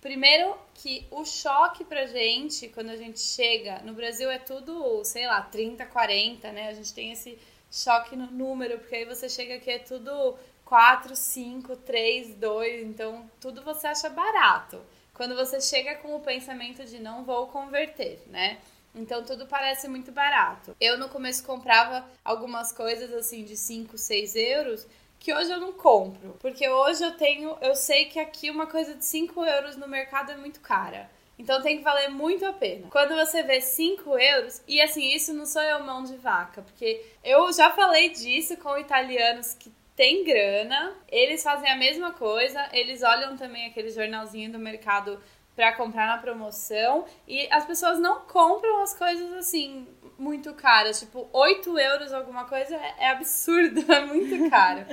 Primeiro, 0.00 0.58
que 0.74 1.06
o 1.10 1.24
choque 1.24 1.82
pra 1.82 2.06
gente, 2.06 2.68
quando 2.68 2.90
a 2.90 2.96
gente 2.96 3.18
chega, 3.18 3.78
no 3.78 3.94
Brasil 3.94 4.30
é 4.30 4.38
tudo, 4.38 5.02
sei 5.02 5.26
lá, 5.26 5.40
30, 5.40 5.86
40, 5.86 6.52
né? 6.52 6.68
A 6.68 6.74
gente 6.74 6.92
tem 6.92 7.12
esse 7.12 7.38
choque 7.70 8.14
no 8.14 8.26
número, 8.26 8.78
porque 8.78 8.96
aí 8.96 9.04
você 9.06 9.28
chega 9.28 9.54
aqui 9.54 9.70
é 9.70 9.78
tudo 9.78 10.36
4, 10.64 11.16
5, 11.16 11.76
3, 11.76 12.34
2, 12.34 12.82
então 12.86 13.30
tudo 13.40 13.62
você 13.62 13.86
acha 13.86 14.10
barato. 14.10 14.80
Quando 15.14 15.34
você 15.34 15.60
chega 15.60 15.94
com 15.96 16.14
o 16.14 16.20
pensamento 16.20 16.84
de 16.84 16.98
não 16.98 17.24
vou 17.24 17.46
converter, 17.46 18.22
né? 18.26 18.58
Então 18.94 19.24
tudo 19.24 19.46
parece 19.46 19.88
muito 19.88 20.12
barato. 20.12 20.76
Eu 20.80 20.96
no 20.98 21.08
começo 21.08 21.44
comprava 21.44 22.04
algumas 22.24 22.72
coisas 22.72 23.12
assim 23.12 23.44
de 23.44 23.56
5, 23.56 23.98
6 23.98 24.36
euros 24.36 24.86
que 25.18 25.32
hoje 25.32 25.50
eu 25.50 25.58
não 25.60 25.72
compro. 25.72 26.36
Porque 26.38 26.68
hoje 26.68 27.02
eu 27.02 27.12
tenho. 27.16 27.56
Eu 27.60 27.74
sei 27.74 28.04
que 28.04 28.20
aqui 28.20 28.50
uma 28.50 28.66
coisa 28.66 28.94
de 28.94 29.04
5 29.04 29.44
euros 29.44 29.76
no 29.76 29.88
mercado 29.88 30.30
é 30.30 30.36
muito 30.36 30.60
cara. 30.60 31.10
Então 31.38 31.62
tem 31.62 31.78
que 31.78 31.82
valer 31.82 32.10
muito 32.10 32.46
a 32.46 32.52
pena. 32.52 32.88
Quando 32.90 33.14
você 33.14 33.42
vê 33.42 33.60
5 33.60 34.18
euros, 34.18 34.62
e 34.68 34.80
assim, 34.80 35.14
isso 35.14 35.32
não 35.32 35.46
sou 35.46 35.62
eu 35.62 35.82
mão 35.82 36.04
de 36.04 36.16
vaca, 36.16 36.62
porque 36.62 37.04
eu 37.24 37.52
já 37.52 37.70
falei 37.70 38.10
disso 38.10 38.56
com 38.58 38.78
italianos 38.78 39.54
que 39.54 39.72
têm 39.96 40.24
grana, 40.24 40.94
eles 41.08 41.42
fazem 41.42 41.70
a 41.70 41.76
mesma 41.76 42.12
coisa, 42.12 42.68
eles 42.72 43.02
olham 43.02 43.36
também 43.36 43.66
aquele 43.66 43.90
jornalzinho 43.90 44.52
do 44.52 44.58
mercado 44.58 45.20
para 45.54 45.72
comprar 45.72 46.06
na 46.06 46.18
promoção 46.18 47.04
e 47.26 47.48
as 47.50 47.64
pessoas 47.64 47.98
não 47.98 48.20
compram 48.20 48.82
as 48.82 48.94
coisas 48.94 49.32
assim 49.34 49.86
muito 50.18 50.52
caras, 50.54 51.00
tipo 51.00 51.28
8 51.32 51.78
euros 51.78 52.12
alguma 52.12 52.44
coisa 52.44 52.74
é, 52.76 52.94
é 52.98 53.10
absurdo, 53.10 53.80
é 53.92 54.04
muito 54.04 54.50
caro. 54.50 54.84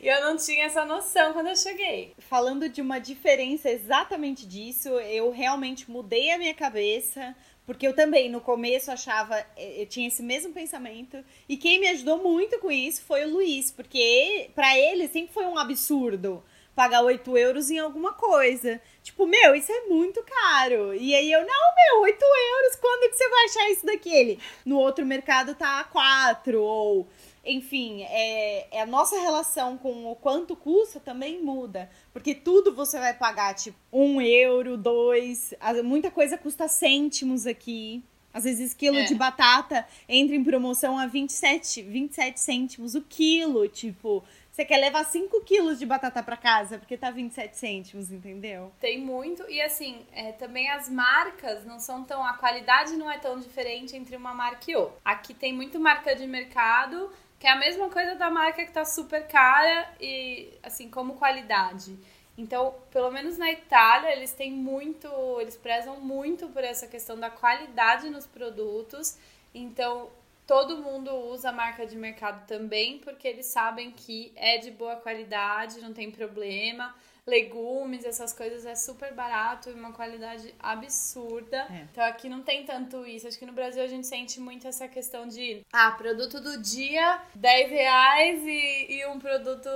E 0.00 0.08
eu 0.08 0.20
não 0.20 0.36
tinha 0.36 0.64
essa 0.64 0.84
noção 0.84 1.32
quando 1.32 1.46
eu 1.46 1.56
cheguei. 1.56 2.12
Falando 2.18 2.68
de 2.68 2.82
uma 2.82 2.98
diferença 2.98 3.70
exatamente 3.70 4.44
disso, 4.44 4.88
eu 4.88 5.30
realmente 5.30 5.88
mudei 5.88 6.32
a 6.32 6.38
minha 6.38 6.54
cabeça. 6.54 7.36
Porque 7.64 7.86
eu 7.86 7.94
também, 7.94 8.28
no 8.28 8.40
começo, 8.40 8.90
achava, 8.90 9.38
eh, 9.56 9.82
eu 9.82 9.86
tinha 9.86 10.08
esse 10.08 10.20
mesmo 10.20 10.52
pensamento. 10.52 11.24
E 11.48 11.56
quem 11.56 11.78
me 11.78 11.86
ajudou 11.88 12.18
muito 12.18 12.58
com 12.58 12.72
isso 12.72 13.02
foi 13.02 13.24
o 13.24 13.30
Luiz, 13.30 13.70
porque 13.70 14.50
para 14.56 14.76
ele 14.76 15.06
sempre 15.06 15.32
foi 15.32 15.46
um 15.46 15.56
absurdo 15.56 16.42
pagar 16.74 17.02
8 17.02 17.36
euros 17.36 17.70
em 17.70 17.78
alguma 17.78 18.12
coisa. 18.12 18.80
Tipo, 19.02 19.26
meu, 19.26 19.54
isso 19.54 19.70
é 19.70 19.82
muito 19.82 20.22
caro. 20.22 20.94
E 20.94 21.14
aí 21.14 21.30
eu, 21.30 21.40
não, 21.40 21.46
meu, 21.46 22.02
8 22.02 22.22
euros, 22.22 22.76
quando 22.80 23.10
que 23.10 23.16
você 23.16 23.28
vai 23.28 23.44
achar 23.44 23.70
isso 23.70 23.86
daquele? 23.86 24.38
No 24.64 24.78
outro 24.78 25.04
mercado 25.04 25.54
tá 25.54 25.84
4, 25.84 26.60
ou 26.60 27.06
enfim, 27.44 28.02
é, 28.02 28.68
é, 28.70 28.82
a 28.82 28.86
nossa 28.86 29.18
relação 29.18 29.76
com 29.76 30.06
o 30.06 30.14
quanto 30.14 30.54
custa 30.54 31.00
também 31.00 31.42
muda. 31.42 31.90
Porque 32.12 32.34
tudo 32.34 32.72
você 32.72 32.98
vai 32.98 33.14
pagar, 33.14 33.54
tipo, 33.54 33.76
um 33.92 34.20
euro, 34.20 34.76
dois. 34.76 35.52
Muita 35.84 36.10
coisa 36.10 36.38
custa 36.38 36.68
cêntimos 36.68 37.46
aqui. 37.46 38.02
Às 38.32 38.44
vezes, 38.44 38.72
quilo 38.72 38.96
é. 38.96 39.04
de 39.04 39.14
batata 39.14 39.86
entra 40.08 40.34
em 40.34 40.44
promoção 40.44 40.96
a 40.96 41.06
27, 41.06 41.82
27 41.82 42.40
cêntimos 42.40 42.94
o 42.94 43.02
quilo. 43.02 43.68
Tipo, 43.68 44.22
você 44.52 44.66
quer 44.66 44.76
levar 44.76 45.04
5 45.04 45.40
quilos 45.40 45.78
de 45.78 45.86
batata 45.86 46.22
para 46.22 46.36
casa 46.36 46.78
porque 46.78 46.96
tá 46.96 47.10
27 47.10 47.56
cêntimos, 47.56 48.12
entendeu? 48.12 48.70
Tem 48.78 49.00
muito. 49.00 49.42
E 49.50 49.60
assim, 49.62 50.06
é, 50.12 50.30
também 50.32 50.70
as 50.70 50.90
marcas 50.90 51.64
não 51.64 51.80
são 51.80 52.04
tão. 52.04 52.22
A 52.22 52.34
qualidade 52.34 52.92
não 52.96 53.10
é 53.10 53.18
tão 53.18 53.40
diferente 53.40 53.96
entre 53.96 54.14
uma 54.14 54.34
marca 54.34 54.70
e 54.70 54.76
outra. 54.76 54.98
Aqui 55.02 55.32
tem 55.32 55.54
muito 55.54 55.80
marca 55.80 56.14
de 56.14 56.26
mercado 56.26 57.10
que 57.42 57.46
é 57.48 57.50
a 57.50 57.56
mesma 57.56 57.90
coisa 57.90 58.14
da 58.14 58.30
marca 58.30 58.64
que 58.64 58.70
tá 58.70 58.84
super 58.84 59.26
cara 59.26 59.92
e, 60.00 60.52
assim, 60.62 60.88
como 60.88 61.14
qualidade. 61.14 61.98
Então, 62.38 62.76
pelo 62.92 63.10
menos 63.10 63.36
na 63.36 63.50
Itália, 63.50 64.12
eles 64.12 64.32
têm 64.32 64.52
muito, 64.52 65.08
eles 65.40 65.56
prezam 65.56 65.98
muito 65.98 66.46
por 66.50 66.62
essa 66.62 66.86
questão 66.86 67.18
da 67.18 67.30
qualidade 67.30 68.08
nos 68.10 68.28
produtos. 68.28 69.18
Então, 69.52 70.08
todo 70.46 70.78
mundo 70.78 71.10
usa 71.30 71.50
a 71.50 71.52
marca 71.52 71.86
de 71.86 71.96
mercado 71.96 72.46
também, 72.46 72.98
porque 72.98 73.26
eles 73.26 73.46
sabem 73.46 73.90
que 73.90 74.32
é 74.36 74.58
de 74.58 74.70
boa 74.70 74.96
qualidade, 74.96 75.80
não 75.80 75.92
tem 75.92 76.10
problema 76.10 76.94
legumes, 77.26 78.04
essas 78.04 78.32
coisas 78.32 78.66
é 78.66 78.74
super 78.74 79.14
barato 79.14 79.70
e 79.70 79.72
uma 79.72 79.92
qualidade 79.92 80.52
absurda. 80.58 81.56
É. 81.70 81.86
Então 81.90 82.04
aqui 82.04 82.28
não 82.28 82.42
tem 82.42 82.64
tanto 82.64 83.06
isso. 83.06 83.28
Acho 83.28 83.38
que 83.38 83.46
no 83.46 83.52
Brasil 83.52 83.82
a 83.82 83.86
gente 83.86 84.06
sente 84.06 84.40
muito 84.40 84.66
essa 84.66 84.88
questão 84.88 85.28
de 85.28 85.64
ah, 85.72 85.92
produto 85.92 86.40
do 86.40 86.60
dia, 86.60 87.20
10 87.34 87.70
reais 87.70 88.42
e, 88.44 88.92
e 88.94 89.06
um 89.06 89.18
produto 89.18 89.68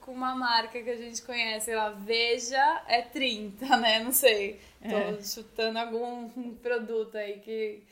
com 0.00 0.12
uma 0.12 0.34
marca 0.34 0.80
que 0.80 0.90
a 0.90 0.96
gente 0.96 1.22
conhece, 1.22 1.66
sei 1.66 1.76
lá, 1.76 1.90
Veja 1.90 2.82
é 2.86 3.02
30, 3.02 3.76
né? 3.78 3.98
Não 3.98 4.12
sei. 4.12 4.60
Tô 4.80 4.96
é. 4.96 5.22
chutando 5.22 5.78
algum 5.78 6.54
produto 6.62 7.16
aí 7.16 7.40
que 7.40 7.82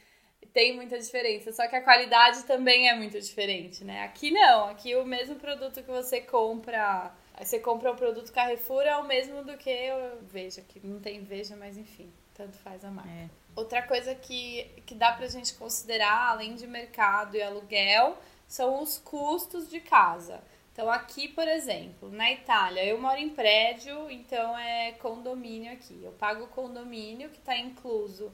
tem 0.52 0.74
muita 0.74 0.98
diferença. 0.98 1.52
Só 1.52 1.66
que 1.68 1.76
a 1.76 1.82
qualidade 1.82 2.44
também 2.44 2.88
é 2.88 2.94
muito 2.94 3.20
diferente, 3.20 3.84
né? 3.84 4.02
Aqui 4.02 4.30
não. 4.30 4.68
Aqui 4.68 4.94
o 4.96 5.04
mesmo 5.04 5.36
produto 5.36 5.82
que 5.82 5.90
você 5.90 6.20
compra 6.20 7.12
você 7.40 7.58
compra 7.58 7.90
o 7.90 7.96
produto 7.96 8.32
Carrefour 8.32 8.82
é 8.82 8.94
o 8.96 9.06
mesmo 9.06 9.42
do 9.42 9.56
que 9.56 9.70
eu 9.70 10.18
veja, 10.22 10.60
que 10.60 10.78
não 10.86 11.00
tem 11.00 11.22
veja, 11.22 11.56
mas 11.56 11.78
enfim, 11.78 12.12
tanto 12.34 12.58
faz 12.58 12.84
a 12.84 12.90
marca. 12.90 13.10
É. 13.10 13.30
Outra 13.56 13.82
coisa 13.82 14.14
que, 14.14 14.64
que 14.84 14.94
dá 14.94 15.12
pra 15.12 15.26
gente 15.26 15.54
considerar, 15.54 16.32
além 16.32 16.54
de 16.54 16.66
mercado 16.66 17.36
e 17.36 17.42
aluguel, 17.42 18.18
são 18.46 18.82
os 18.82 18.98
custos 18.98 19.70
de 19.70 19.80
casa. 19.80 20.42
Então, 20.72 20.90
aqui, 20.90 21.28
por 21.28 21.48
exemplo, 21.48 22.10
na 22.10 22.30
Itália, 22.30 22.84
eu 22.84 23.00
moro 23.00 23.18
em 23.18 23.30
prédio, 23.30 24.10
então 24.10 24.56
é 24.58 24.92
condomínio 24.92 25.72
aqui. 25.72 25.98
Eu 26.04 26.12
pago 26.12 26.44
o 26.44 26.48
condomínio, 26.48 27.30
que 27.30 27.38
está 27.38 27.56
incluso 27.56 28.30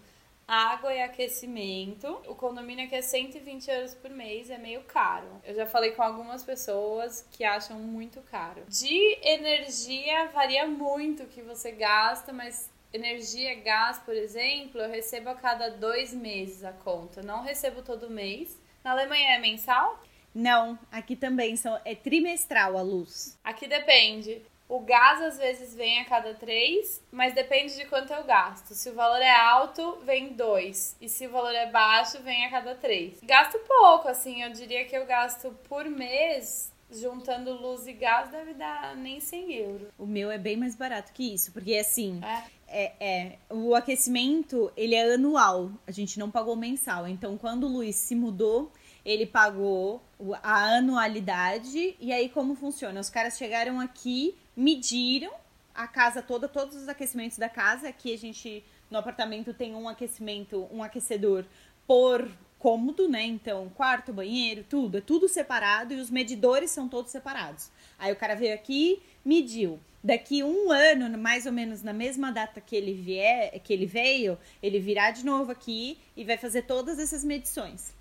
água 0.46 0.94
e 0.94 1.02
aquecimento. 1.02 2.06
O 2.26 2.35
condomínio 2.35 2.87
aqui 2.87 2.94
é 2.94 3.02
120 3.02 3.68
euros 3.68 3.94
por 3.94 4.11
mês, 4.11 4.50
é 4.50 4.59
meio 4.59 4.82
caro. 4.82 5.28
Eu 5.44 5.54
já 5.54 5.66
falei 5.66 5.92
com 5.92 6.02
algumas 6.02 6.44
pessoas 6.44 7.26
que 7.32 7.44
acham 7.44 7.78
muito 7.78 8.20
caro. 8.22 8.62
De 8.68 9.18
energia, 9.22 10.28
varia 10.28 10.66
muito 10.66 11.24
o 11.24 11.26
que 11.26 11.42
você 11.42 11.72
gasta, 11.72 12.32
mas 12.32 12.70
energia, 12.92 13.54
gás, 13.56 13.98
por 13.98 14.14
exemplo, 14.14 14.80
eu 14.80 14.90
recebo 14.90 15.30
a 15.30 15.35
cada 15.35 15.70
dois 15.70 16.14
meses 16.14 16.64
a 16.64 16.72
conta. 16.72 17.22
Não 17.22 17.42
recebo 17.42 17.82
todo 17.82 18.09
mês. 18.09 18.59
Na 18.85 18.92
Alemanha 18.92 19.35
é 19.35 19.38
mensal? 19.38 20.00
Não, 20.35 20.78
aqui 20.92 21.16
também 21.16 21.56
são, 21.56 21.80
é 21.85 21.94
trimestral 21.94 22.76
a 22.76 22.82
luz. 22.82 23.38
Aqui 23.42 23.66
depende. 23.66 24.42
O 24.68 24.81
gás 24.81 25.22
às 25.22 25.38
vezes 25.38 25.74
vem 25.74 26.00
a 26.00 26.05
cada 26.05 26.35
três, 26.35 27.00
mas 27.12 27.35
depende 27.35 27.76
de 27.76 27.85
quanto 27.87 28.12
eu 28.12 28.24
gasto. 28.24 28.74
Se 28.74 28.90
o 28.90 28.94
valor 28.94 29.20
é 29.20 29.31
alto, 29.31 29.98
vem 30.05 30.33
dois. 30.33 30.96
E 31.00 31.09
se 31.09 31.26
o 31.26 31.31
valor 31.31 31.55
é 31.55 31.70
baixo, 31.70 32.20
vem 32.22 32.44
a 32.46 32.50
cada 32.50 32.74
três. 32.74 33.20
Gasto 33.22 33.59
pouco, 33.61 34.09
assim, 34.09 34.42
eu 34.42 34.50
diria 34.50 34.85
que 34.85 34.96
eu 34.96 35.07
gasto 35.07 35.57
por 35.68 35.85
mês, 35.85 36.72
juntando 36.90 37.52
luz 37.52 37.87
e 37.87 37.92
gás, 37.92 38.31
deve 38.31 38.55
dar 38.55 38.96
nem 38.96 39.20
100 39.20 39.55
euros. 39.55 39.88
O 39.96 40.07
meu 40.07 40.31
é 40.33 40.38
bem 40.38 40.57
mais 40.57 40.74
barato 40.74 41.12
que 41.12 41.35
isso, 41.35 41.52
porque 41.52 41.74
assim. 41.74 42.20
É. 42.24 42.57
É, 42.68 42.92
é, 42.98 43.38
o 43.48 43.76
aquecimento 43.76 44.72
ele 44.76 44.96
é 44.96 45.14
anual, 45.14 45.70
a 45.87 45.92
gente 45.92 46.18
não 46.18 46.29
pagou 46.29 46.57
mensal. 46.57 47.07
Então, 47.07 47.38
quando 47.38 47.62
o 47.64 47.68
Luiz 47.68 47.94
se 47.94 48.16
mudou, 48.16 48.72
ele 49.05 49.24
pagou 49.24 50.02
a 50.42 50.76
anualidade. 50.76 51.96
E 52.00 52.12
aí, 52.12 52.29
como 52.29 52.57
funciona? 52.57 52.98
Os 52.98 53.09
caras 53.09 53.38
chegaram 53.38 53.79
aqui, 53.79 54.35
mediram 54.57 55.33
a 55.75 55.87
casa 55.87 56.23
toda, 56.23 56.49
todos 56.49 56.75
os 56.77 56.88
aquecimentos 56.88 57.37
da 57.37 57.49
casa. 57.49 57.88
Aqui 57.88 58.14
a 58.14 58.19
gente, 58.19 58.64
no 58.90 58.99
apartamento, 58.99 59.53
tem 59.53 59.75
um 59.75 59.88
aquecimento, 59.88 60.66
um 60.73 60.83
aquecedor 60.83 61.45
por 61.87 62.29
cômodo, 62.59 63.09
né? 63.09 63.23
Então, 63.25 63.71
quarto, 63.77 64.12
banheiro, 64.12 64.64
tudo, 64.69 64.99
é 64.99 65.01
tudo 65.01 65.29
separado 65.29 65.92
e 65.92 66.01
os 66.01 66.11
medidores 66.11 66.71
são 66.71 66.88
todos 66.88 67.12
separados. 67.12 67.71
Aí 67.99 68.12
o 68.12 68.16
cara 68.16 68.35
veio 68.35 68.55
aqui, 68.55 69.03
mediu. 69.25 69.79
Daqui 70.03 70.42
um 70.42 70.71
ano, 70.71 71.19
mais 71.19 71.47
ou 71.47 71.53
menos 71.53 71.83
na 71.83 71.92
mesma 71.92 72.31
data 72.31 72.61
que 72.61 72.77
ele 72.77 72.95
vier, 72.95 73.59
que 73.61 73.73
ele 73.73 73.87
veio, 73.87 74.38
ele 74.62 74.79
virá 74.79 75.11
de 75.11 75.25
novo 75.25 75.51
aqui 75.51 75.99
e 76.16 76.25
vai 76.25 76.37
fazer 76.37 76.62
todas 76.62 76.99
essas 76.99 77.25
medições. 77.25 77.92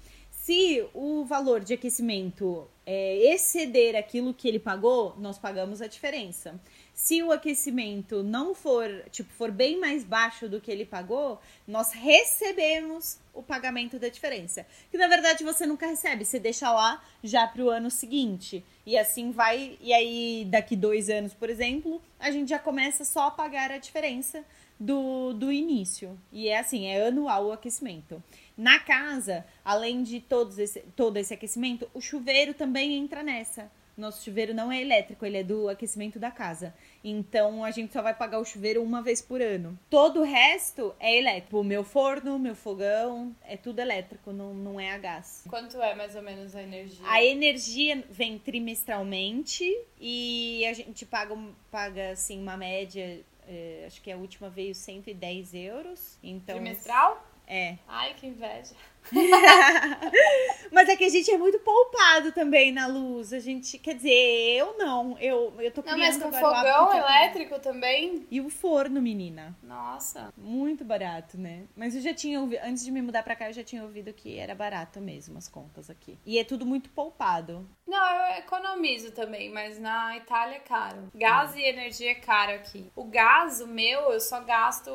Se 0.45 0.87
o 0.93 1.25
valor 1.25 1.61
de 1.61 1.73
aquecimento 1.73 2.67
é, 2.85 3.33
exceder 3.33 3.95
aquilo 3.95 4.31
que 4.31 4.47
ele 4.47 4.59
pagou, 4.59 5.15
nós 5.17 5.39
pagamos 5.39 5.81
a 5.81 5.87
diferença. 5.87 6.61
Se 6.93 7.23
o 7.23 7.31
aquecimento 7.31 8.21
não 8.21 8.53
for, 8.53 8.87
tipo, 9.09 9.33
for 9.33 9.49
bem 9.49 9.79
mais 9.79 10.03
baixo 10.03 10.47
do 10.47 10.61
que 10.61 10.69
ele 10.69 10.85
pagou, 10.85 11.39
nós 11.67 11.93
recebemos 11.93 13.17
o 13.33 13.41
pagamento 13.41 13.97
da 13.97 14.07
diferença. 14.07 14.67
Que 14.91 14.99
na 14.99 15.07
verdade 15.07 15.43
você 15.43 15.65
nunca 15.65 15.87
recebe, 15.87 16.23
você 16.23 16.37
deixa 16.37 16.71
lá 16.71 17.03
já 17.23 17.47
para 17.47 17.63
o 17.63 17.69
ano 17.71 17.89
seguinte. 17.89 18.63
E 18.85 18.95
assim 18.99 19.31
vai, 19.31 19.79
e 19.81 19.91
aí 19.91 20.45
daqui 20.47 20.75
dois 20.75 21.09
anos, 21.09 21.33
por 21.33 21.49
exemplo, 21.49 21.99
a 22.19 22.29
gente 22.29 22.49
já 22.49 22.59
começa 22.59 23.03
só 23.03 23.29
a 23.29 23.31
pagar 23.31 23.71
a 23.71 23.79
diferença 23.79 24.45
do, 24.79 25.33
do 25.33 25.51
início. 25.51 26.19
E 26.31 26.47
é 26.47 26.59
assim, 26.59 26.85
é 26.85 27.07
anual 27.07 27.47
o 27.47 27.51
aquecimento. 27.51 28.21
Na 28.57 28.79
casa, 28.79 29.45
além 29.63 30.03
de 30.03 30.19
todos 30.19 30.57
esse, 30.57 30.79
todo 30.95 31.17
esse 31.17 31.33
aquecimento, 31.33 31.89
o 31.93 32.01
chuveiro 32.01 32.53
também 32.53 32.93
entra 32.95 33.21
nessa. 33.21 33.69
Nosso 33.97 34.25
chuveiro 34.25 34.53
não 34.53 34.69
é 34.69 34.81
elétrico, 34.81 35.25
ele 35.25 35.37
é 35.37 35.43
do 35.43 35.69
aquecimento 35.69 36.19
da 36.19 36.29
casa. 36.29 36.73
Então 37.01 37.63
a 37.63 37.71
gente 37.71 37.93
só 37.93 38.01
vai 38.01 38.13
pagar 38.13 38.39
o 38.39 38.45
chuveiro 38.45 38.83
uma 38.83 39.01
vez 39.01 39.21
por 39.21 39.41
ano. 39.41 39.79
Todo 39.89 40.19
o 40.19 40.23
resto 40.23 40.93
é 40.99 41.17
elétrico. 41.17 41.59
O 41.59 41.63
meu 41.63 41.83
forno, 41.83 42.37
meu 42.37 42.55
fogão, 42.55 43.33
é 43.45 43.55
tudo 43.55 43.79
elétrico, 43.79 44.33
não, 44.33 44.53
não 44.53 44.79
é 44.79 44.91
a 44.91 44.97
gás. 44.97 45.45
Quanto 45.47 45.81
é 45.81 45.95
mais 45.95 46.13
ou 46.15 46.21
menos 46.21 46.53
a 46.55 46.61
energia? 46.61 47.05
A 47.07 47.23
energia 47.23 48.03
vem 48.09 48.37
trimestralmente 48.37 49.63
e 49.99 50.65
a 50.65 50.73
gente 50.73 51.05
paga, 51.05 51.37
paga 51.71 52.11
assim, 52.11 52.41
uma 52.41 52.57
média. 52.57 53.21
É, 53.47 53.83
acho 53.87 54.01
que 54.01 54.11
a 54.11 54.17
última 54.17 54.49
veio 54.49 54.75
110 54.75 55.53
euros. 55.53 56.17
Então, 56.21 56.55
Trimestral? 56.55 57.23
É. 57.47 57.77
Ai, 57.87 58.13
que 58.15 58.27
inveja. 58.27 58.75
Mas 60.71 60.89
é 60.89 60.95
que 60.95 61.05
a 61.05 61.09
gente 61.09 61.31
é 61.31 61.37
muito 61.37 61.59
poupado 61.59 62.31
também 62.31 62.71
na 62.71 62.87
luz. 62.87 63.31
A 63.31 63.39
gente, 63.39 63.77
quer 63.77 63.95
dizer, 63.95 64.11
eu 64.11 64.77
não. 64.77 65.17
Eu, 65.19 65.53
eu 65.59 65.71
tô 65.71 65.81
criando 65.81 65.99
Não, 65.99 66.05
mas 66.05 66.17
com 66.17 66.31
fogão 66.33 66.93
elétrico 66.93 67.59
também? 67.59 68.27
E 68.29 68.41
o 68.41 68.49
forno, 68.49 69.01
menina. 69.01 69.55
Nossa. 69.63 70.33
Muito 70.37 70.83
barato, 70.83 71.37
né? 71.37 71.63
Mas 71.75 71.95
eu 71.95 72.01
já 72.01 72.13
tinha 72.13 72.41
ouvido, 72.41 72.59
antes 72.63 72.83
de 72.83 72.91
me 72.91 73.01
mudar 73.01 73.23
pra 73.23 73.35
cá, 73.35 73.49
eu 73.49 73.53
já 73.53 73.63
tinha 73.63 73.83
ouvido 73.83 74.11
que 74.11 74.37
era 74.37 74.53
barato 74.53 74.99
mesmo 74.99 75.37
as 75.37 75.47
contas 75.47 75.89
aqui. 75.89 76.17
E 76.25 76.37
é 76.37 76.43
tudo 76.43 76.65
muito 76.65 76.89
poupado. 76.89 77.67
Não, 77.87 78.05
eu 78.15 78.37
economizo 78.39 79.11
também, 79.11 79.49
mas 79.49 79.79
na 79.79 80.17
Itália 80.17 80.57
é 80.57 80.59
caro. 80.59 81.09
Gás 81.15 81.55
e 81.55 81.61
energia 81.61 82.11
é 82.11 82.15
caro 82.15 82.53
aqui. 82.53 82.91
O 82.95 83.05
gás, 83.05 83.61
o 83.61 83.67
meu, 83.67 84.11
eu 84.11 84.19
só 84.19 84.41
gasto 84.41 84.91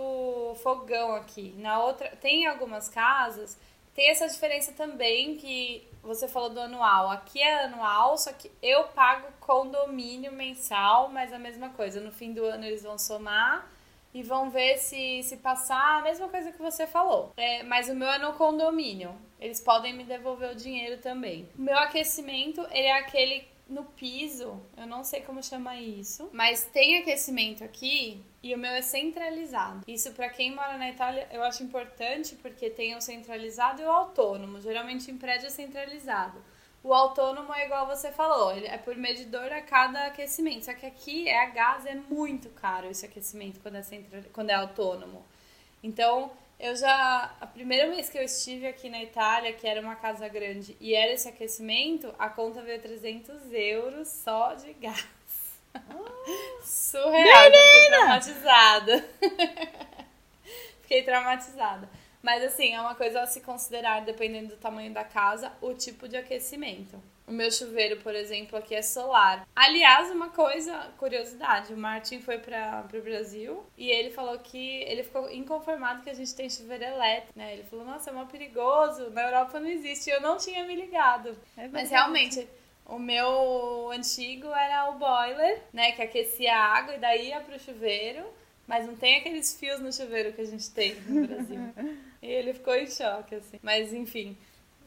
fogão 0.63 1.15
aqui. 1.15 1.55
Na 1.57 1.83
outra, 1.83 2.09
tem 2.21 2.47
algumas 2.47 2.89
casas, 2.89 3.57
tem 3.95 4.11
essa 4.11 4.29
diferença 4.29 4.73
também 4.73 5.37
que 5.37 5.87
você 6.03 6.29
falou 6.29 6.51
do 6.51 6.61
anual. 6.61 7.11
Aqui 7.11 7.41
é 7.41 7.65
anual, 7.65 8.17
só 8.17 8.33
que 8.33 8.51
eu 8.63 8.85
pago 8.85 9.29
condomínio 9.41 10.33
mensal, 10.33 11.09
mas 11.09 11.33
a 11.33 11.39
mesma 11.39 11.71
coisa. 11.71 12.01
No 12.01 12.13
fim 12.13 12.33
do 12.33 12.45
ano 12.45 12.65
eles 12.65 12.83
vão 12.83 12.99
somar 12.99 13.71
e 14.13 14.23
vão 14.23 14.51
ver 14.51 14.77
se, 14.79 15.23
se 15.23 15.37
passar 15.37 15.99
a 15.99 16.03
mesma 16.03 16.29
coisa 16.29 16.53
que 16.53 16.61
você 16.61 16.87
falou. 16.87 17.33
É, 17.37 17.63
mas 17.63 17.89
o 17.89 17.95
meu 17.95 18.09
é 18.09 18.19
no 18.19 18.33
condomínio. 18.35 19.15
Eles 19.41 19.61
podem 19.61 19.95
me 19.95 20.05
devolver 20.05 20.51
o 20.51 20.55
dinheiro 20.55 21.01
também. 21.01 21.49
O 21.59 21.63
meu 21.63 21.79
aquecimento, 21.79 22.61
ele 22.71 22.87
é 22.87 22.99
aquele 22.99 23.49
no 23.69 23.85
piso, 23.85 24.61
eu 24.77 24.85
não 24.85 25.05
sei 25.05 25.21
como 25.21 25.41
chama 25.41 25.77
isso, 25.77 26.29
mas 26.33 26.65
tem 26.65 26.99
aquecimento 26.99 27.63
aqui 27.63 28.21
e 28.43 28.55
o 28.55 28.59
meu 28.59 28.71
é 28.71 28.83
centralizado. 28.83 29.83
Isso 29.87 30.13
para 30.13 30.31
quem 30.31 30.55
mora 30.55 30.79
na 30.79 30.91
Itália 30.91 31.29
eu 31.31 31.43
acho 31.43 31.63
importante 31.63 32.37
porque 32.37 32.71
tem 32.71 32.97
o 32.97 33.01
centralizado 33.01 33.83
e 33.83 33.85
o 33.85 33.91
autônomo. 33.91 34.61
Geralmente 34.61 35.11
em 35.11 35.19
prédio 35.19 35.47
é 35.47 35.51
centralizado. 35.51 36.43
O 36.83 36.95
autônomo 36.95 37.53
é 37.53 37.67
igual 37.67 37.87
você 37.87 38.11
falou, 38.11 38.57
ele 38.57 38.67
é 38.67 38.79
por 38.79 38.97
medidor 38.97 39.53
a 39.53 39.61
cada 39.61 40.07
aquecimento. 40.07 40.65
Só 40.65 40.73
que 40.73 40.87
aqui 40.87 41.29
é 41.29 41.45
a 41.45 41.51
gás, 41.51 41.85
é 41.85 41.95
muito 41.95 42.49
caro 42.51 42.89
esse 42.89 43.05
aquecimento 43.05 43.61
quando 43.61 43.77
é, 43.77 43.83
centra, 43.83 44.25
quando 44.33 44.49
é 44.49 44.55
autônomo. 44.55 45.23
Então, 45.83 46.31
eu 46.59 46.75
já. 46.75 47.35
A 47.39 47.47
primeira 47.47 47.91
vez 47.91 48.09
que 48.09 48.17
eu 48.17 48.23
estive 48.23 48.67
aqui 48.67 48.89
na 48.89 49.03
Itália, 49.03 49.53
que 49.53 49.67
era 49.67 49.81
uma 49.81 49.97
casa 49.97 50.27
grande 50.29 50.75
e 50.81 50.95
era 50.95 51.13
esse 51.13 51.29
aquecimento, 51.29 52.15
a 52.19 52.31
conta 52.31 52.63
veio 52.63 52.81
300 52.81 53.53
euros 53.53 54.09
só 54.09 54.55
de 54.55 54.73
gás. 54.75 55.20
Surreal, 56.63 57.45
eu 57.45 57.53
fiquei 57.53 57.89
traumatizada. 57.89 59.09
fiquei 60.83 61.03
traumatizada. 61.03 61.89
Mas 62.23 62.45
assim, 62.45 62.75
é 62.75 62.81
uma 62.81 62.95
coisa 62.95 63.23
a 63.23 63.27
se 63.27 63.41
considerar, 63.41 64.05
dependendo 64.05 64.49
do 64.49 64.57
tamanho 64.57 64.93
da 64.93 65.05
casa, 65.05 65.53
o 65.61 65.73
tipo 65.73 66.07
de 66.07 66.17
aquecimento. 66.17 67.01
O 67.27 67.33
meu 67.33 67.51
chuveiro, 67.51 67.99
por 67.99 68.13
exemplo, 68.13 68.59
aqui 68.59 68.75
é 68.75 68.83
solar. 68.83 69.47
Aliás, 69.55 70.11
uma 70.11 70.31
coisa, 70.31 70.93
curiosidade, 70.99 71.73
o 71.73 71.77
Martin 71.77 72.21
foi 72.21 72.39
para 72.39 72.85
o 72.93 73.01
Brasil 73.01 73.65
e 73.79 73.89
ele 73.89 74.11
falou 74.11 74.37
que 74.41 74.83
ele 74.83 75.05
ficou 75.05 75.31
inconformado 75.31 76.03
que 76.03 76.11
a 76.11 76.15
gente 76.15 76.35
tem 76.35 76.51
chuveiro 76.51 76.83
elétrico, 76.83 77.39
né? 77.39 77.53
Ele 77.53 77.63
falou, 77.63 77.85
nossa, 77.85 78.11
é 78.11 78.13
mó 78.13 78.25
perigoso, 78.25 79.11
na 79.11 79.23
Europa 79.23 79.61
não 79.61 79.69
existe. 79.69 80.11
E 80.11 80.13
eu 80.13 80.21
não 80.21 80.39
tinha 80.39 80.65
me 80.65 80.75
ligado. 80.75 81.39
É 81.57 81.69
Mas 81.69 81.89
realmente, 81.89 82.49
o 82.91 82.99
meu 82.99 83.91
antigo 83.93 84.49
era 84.49 84.91
o 84.91 84.95
boiler, 84.99 85.63
né? 85.73 85.93
Que 85.93 86.03
aquecia 86.03 86.55
a 86.55 86.65
água 86.79 86.95
e 86.95 86.99
daí 86.99 87.29
ia 87.29 87.41
pro 87.41 87.59
chuveiro. 87.59 88.25
Mas 88.67 88.87
não 88.87 88.95
tem 88.95 89.17
aqueles 89.17 89.57
fios 89.59 89.81
no 89.81 89.93
chuveiro 89.93 90.33
que 90.33 90.41
a 90.43 90.47
gente 90.47 90.71
tem 90.71 90.95
no 91.09 91.27
Brasil. 91.27 91.59
e 92.23 92.27
ele 92.27 92.53
ficou 92.55 92.75
em 92.77 92.87
choque, 92.89 93.35
assim. 93.35 93.59
Mas 93.63 93.93
enfim, 93.93 94.37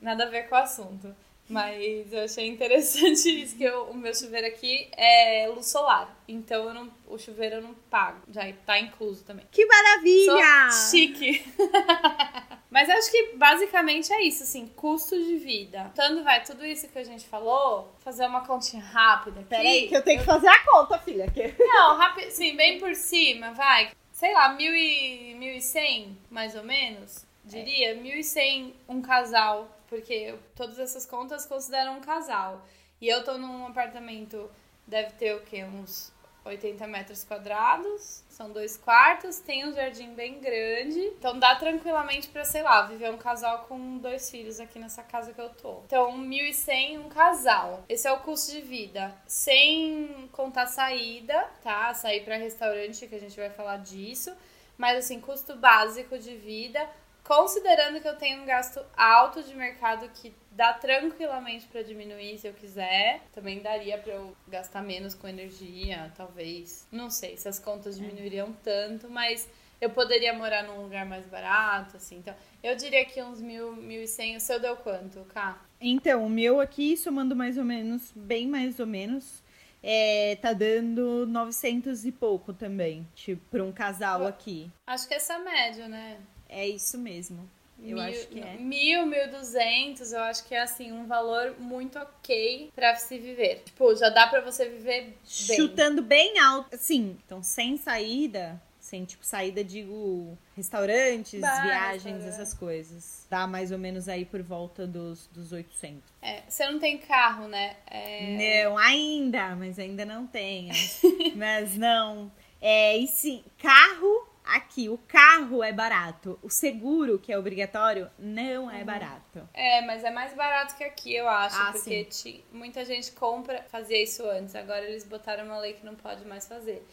nada 0.01 0.23
a 0.23 0.29
ver 0.29 0.47
com 0.47 0.55
o 0.55 0.59
assunto. 0.59 1.13
Mas 1.49 2.13
eu 2.13 2.23
achei 2.23 2.47
interessante 2.47 3.27
isso, 3.43 3.57
que 3.57 3.63
eu- 3.65 3.83
o 3.89 3.93
meu 3.93 4.15
chuveiro 4.15 4.47
aqui 4.47 4.87
é 4.95 5.49
luz 5.53 5.65
solar. 5.65 6.17
Então 6.25 6.73
não, 6.73 6.89
o 7.07 7.17
chuveiro 7.17 7.55
eu 7.55 7.61
não 7.61 7.73
pago. 7.89 8.21
Já 8.31 8.49
tá 8.65 8.79
incluso 8.79 9.25
também. 9.25 9.45
Que 9.51 9.65
maravilha! 9.65 10.71
Sou 10.71 10.89
chique. 10.91 11.43
Mas 12.73 12.89
acho 12.89 13.11
que 13.11 13.33
basicamente 13.35 14.11
é 14.11 14.23
isso, 14.23 14.41
assim, 14.41 14.65
custo 14.65 15.15
de 15.15 15.37
vida. 15.37 15.91
Então, 15.93 16.23
vai, 16.23 16.43
tudo 16.43 16.65
isso 16.65 16.87
que 16.87 16.97
a 16.97 17.03
gente 17.03 17.27
falou, 17.27 17.93
fazer 17.99 18.25
uma 18.25 18.43
continha 18.47 18.83
rápida 18.83 19.41
aqui. 19.41 19.49
Peraí, 19.49 19.87
que 19.87 19.95
eu 19.95 20.01
tenho 20.01 20.19
que 20.21 20.25
fazer 20.25 20.47
a 20.47 20.65
conta, 20.65 20.97
filha. 20.97 21.29
Que... 21.29 21.53
Não, 21.59 21.95
rápido, 21.95 22.31
sim, 22.31 22.55
bem 22.55 22.79
por 22.79 22.95
cima, 22.95 23.51
vai. 23.51 23.91
Sei 24.11 24.33
lá, 24.33 24.53
mil 24.53 24.73
e, 24.75 25.35
mil 25.35 25.53
e 25.53 25.61
cem, 25.61 26.17
mais 26.31 26.55
ou 26.55 26.63
menos, 26.63 27.23
diria. 27.45 27.93
Mil 27.93 28.17
e 28.17 28.23
cem 28.23 28.73
um 28.89 29.03
casal, 29.03 29.69
porque 29.87 30.33
todas 30.55 30.79
essas 30.79 31.05
contas 31.05 31.45
consideram 31.45 31.97
um 31.97 32.01
casal. 32.01 32.65
E 32.99 33.07
eu 33.07 33.23
tô 33.23 33.37
num 33.37 33.67
apartamento, 33.67 34.49
deve 34.87 35.11
ter 35.11 35.35
o 35.35 35.41
quê? 35.41 35.63
Uns 35.63 36.12
80 36.45 36.85
metros 36.87 37.23
quadrados, 37.23 38.23
são 38.29 38.51
dois 38.51 38.75
quartos, 38.75 39.39
tem 39.39 39.65
um 39.65 39.73
jardim 39.73 40.13
bem 40.13 40.39
grande. 40.39 40.99
Então 40.99 41.39
dá 41.39 41.55
tranquilamente 41.55 42.27
pra, 42.27 42.43
sei 42.43 42.61
lá, 42.61 42.81
viver 42.83 43.11
um 43.11 43.17
casal 43.17 43.65
com 43.67 43.97
dois 43.97 44.29
filhos 44.29 44.59
aqui 44.59 44.77
nessa 44.77 45.03
casa 45.03 45.33
que 45.33 45.39
eu 45.39 45.49
tô. 45.49 45.81
Então, 45.85 46.11
1.100 46.17 46.99
um 46.99 47.09
casal. 47.09 47.83
Esse 47.87 48.07
é 48.07 48.11
o 48.11 48.19
custo 48.19 48.51
de 48.51 48.61
vida. 48.61 49.15
Sem 49.25 50.29
contar 50.31 50.67
saída, 50.67 51.47
tá? 51.63 51.93
Sair 51.93 52.23
pra 52.23 52.35
restaurante, 52.35 53.07
que 53.07 53.15
a 53.15 53.19
gente 53.19 53.37
vai 53.37 53.49
falar 53.49 53.77
disso. 53.77 54.35
Mas 54.77 54.97
assim, 54.97 55.19
custo 55.19 55.55
básico 55.55 56.17
de 56.17 56.35
vida. 56.35 56.89
Considerando 57.23 58.01
que 58.01 58.07
eu 58.07 58.17
tenho 58.17 58.41
um 58.41 58.45
gasto 58.45 58.81
alto 58.97 59.41
de 59.43 59.55
mercado 59.55 60.09
que 60.09 60.33
dá 60.51 60.73
tranquilamente 60.73 61.65
pra 61.67 61.81
diminuir 61.81 62.37
se 62.37 62.47
eu 62.47 62.53
quiser. 62.53 63.21
Também 63.31 63.61
daria 63.61 63.97
pra 63.97 64.13
eu 64.13 64.35
gastar 64.47 64.81
menos 64.83 65.15
com 65.15 65.27
energia, 65.27 66.11
talvez. 66.17 66.85
Não 66.91 67.09
sei 67.09 67.37
se 67.37 67.47
as 67.47 67.57
contas 67.59 67.97
diminuiriam 67.97 68.51
tanto, 68.61 69.09
mas 69.09 69.47
eu 69.79 69.89
poderia 69.89 70.33
morar 70.33 70.63
num 70.63 70.81
lugar 70.81 71.05
mais 71.05 71.25
barato, 71.25 71.97
assim. 71.97 72.17
Então, 72.17 72.35
eu 72.61 72.75
diria 72.75 73.05
que 73.05 73.21
uns 73.21 73.41
mil, 73.41 73.73
mil 73.73 74.01
e 74.01 74.07
cem. 74.07 74.35
O 74.35 74.39
seu 74.39 74.59
deu 74.59 74.75
quanto, 74.75 75.21
Cá? 75.33 75.61
Então, 75.79 76.25
o 76.25 76.29
meu 76.29 76.59
aqui, 76.59 76.95
somando 76.97 77.35
mais 77.35 77.57
ou 77.57 77.65
menos, 77.65 78.11
bem 78.15 78.47
mais 78.47 78.79
ou 78.79 78.87
menos, 78.87 79.43
é, 79.81 80.37
tá 80.41 80.53
dando 80.53 81.25
900 81.27 82.05
e 82.05 82.11
pouco 82.11 82.53
também. 82.53 83.07
Tipo, 83.15 83.41
pra 83.49 83.63
um 83.63 83.71
casal 83.71 84.25
aqui. 84.25 84.71
Acho 84.87 85.07
que 85.07 85.13
essa 85.13 85.33
é 85.33 85.35
a 85.35 85.39
média, 85.39 85.87
né? 85.87 86.17
É 86.53 86.67
isso 86.67 86.97
mesmo. 86.97 87.49
Eu 87.79 87.97
mil, 87.97 88.01
acho 88.01 88.27
que 88.27 88.39
é. 88.39 88.53
Mil, 88.57 89.05
mil 89.05 89.29
duzentos, 89.29 90.13
eu 90.13 90.21
acho 90.21 90.45
que 90.45 90.55
é 90.55 90.61
assim, 90.61 90.91
um 90.91 91.05
valor 91.05 91.55
muito 91.59 91.99
ok 91.99 92.71
pra 92.73 92.95
se 92.95 93.17
viver. 93.17 93.63
Tipo, 93.65 93.93
já 93.95 94.09
dá 94.09 94.27
pra 94.27 94.39
você 94.39 94.69
viver 94.69 95.01
bem. 95.47 95.57
Chutando 95.57 96.01
bem 96.01 96.39
alto. 96.39 96.77
Sim, 96.77 97.17
então 97.25 97.43
sem 97.43 97.75
saída, 97.75 98.61
sem 98.79 99.03
tipo 99.03 99.25
saída, 99.25 99.63
digo, 99.63 100.37
restaurantes, 100.55 101.41
Bar, 101.41 101.63
viagens, 101.63 102.23
essas 102.23 102.53
coisas. 102.53 103.25
Dá 103.29 103.47
mais 103.47 103.71
ou 103.71 103.77
menos 103.77 104.07
aí 104.07 104.23
por 104.23 104.41
volta 104.41 104.87
dos, 104.87 105.27
dos 105.33 105.51
800. 105.51 106.01
É, 106.21 106.43
você 106.47 106.69
não 106.69 106.79
tem 106.79 106.97
carro, 106.99 107.47
né? 107.47 107.75
É... 107.87 108.63
Não, 108.63 108.77
ainda, 108.77 109.55
mas 109.55 109.77
ainda 109.77 110.05
não 110.05 110.25
tenho. 110.25 110.73
mas 111.35 111.75
não. 111.75 112.31
É, 112.61 112.97
e 112.97 113.07
sim, 113.07 113.43
carro 113.57 114.32
aqui, 114.45 114.89
o 114.89 114.97
carro 114.97 115.63
é 115.63 115.71
barato. 115.71 116.37
O 116.41 116.49
seguro, 116.49 117.17
que 117.19 117.31
é 117.31 117.37
obrigatório, 117.37 118.09
não 118.19 118.65
Uhum. 118.65 118.71
é 118.71 118.83
barato. 118.83 119.47
É, 119.53 119.81
mas 119.81 120.03
é 120.03 120.11
mais 120.11 120.33
barato 120.33 120.75
que 120.75 120.83
aqui, 120.83 121.13
eu 121.15 121.27
acho. 121.27 121.55
Ah, 121.59 121.71
porque 121.71 122.05
ti- 122.05 122.43
muita 122.51 122.83
gente 122.85 123.11
compra, 123.11 123.63
fazia 123.69 124.01
isso 124.01 124.27
antes. 124.29 124.55
Agora 124.55 124.83
eles 124.85 125.03
botaram 125.03 125.45
uma 125.45 125.59
lei 125.59 125.73
que 125.73 125.85
não 125.85 125.95
pode 125.95 126.25
mais 126.25 126.47
fazer. 126.47 126.85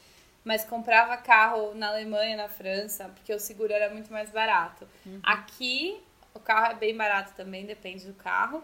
Mas 0.45 0.65
comprava 0.65 1.17
carro 1.19 1.75
na 1.75 1.89
Alemanha, 1.89 2.37
na 2.37 2.49
França, 2.49 3.09
porque 3.15 3.33
o 3.35 3.39
seguro 3.39 3.73
era 3.73 3.93
muito 3.93 4.11
mais 4.13 4.31
barato. 4.31 4.89
Aqui, 5.23 6.01
o 6.33 6.41
carro 6.41 6.73
é 6.73 6.75
bem 6.75 6.97
barato 6.97 7.35
também, 7.35 7.67
depende 7.67 8.07
do 8.07 8.15
carro. 8.15 8.63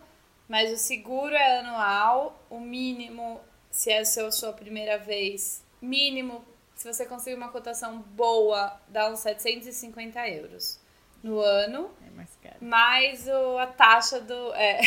Mas 0.48 0.72
o 0.72 0.76
seguro 0.76 1.34
é 1.34 1.58
anual, 1.58 2.40
o 2.48 2.60
mínimo, 2.60 3.40
se 3.70 3.90
é 3.90 3.98
a 3.98 4.04
sua 4.32 4.52
primeira 4.52 4.96
vez, 4.96 5.62
mínimo, 5.82 6.42
se 6.76 6.92
você 6.92 7.06
conseguir 7.06 7.36
uma 7.36 7.48
cotação 7.48 7.98
boa, 7.98 8.78
dá 8.88 9.10
uns 9.10 9.20
750 9.20 10.28
euros 10.28 10.78
no 11.22 11.40
ano. 11.40 11.90
É 12.06 12.10
mais 12.10 12.38
caro. 12.42 12.56
Mais 12.60 13.26
o, 13.26 13.58
a 13.58 13.66
taxa 13.66 14.20
do. 14.20 14.54
É, 14.54 14.80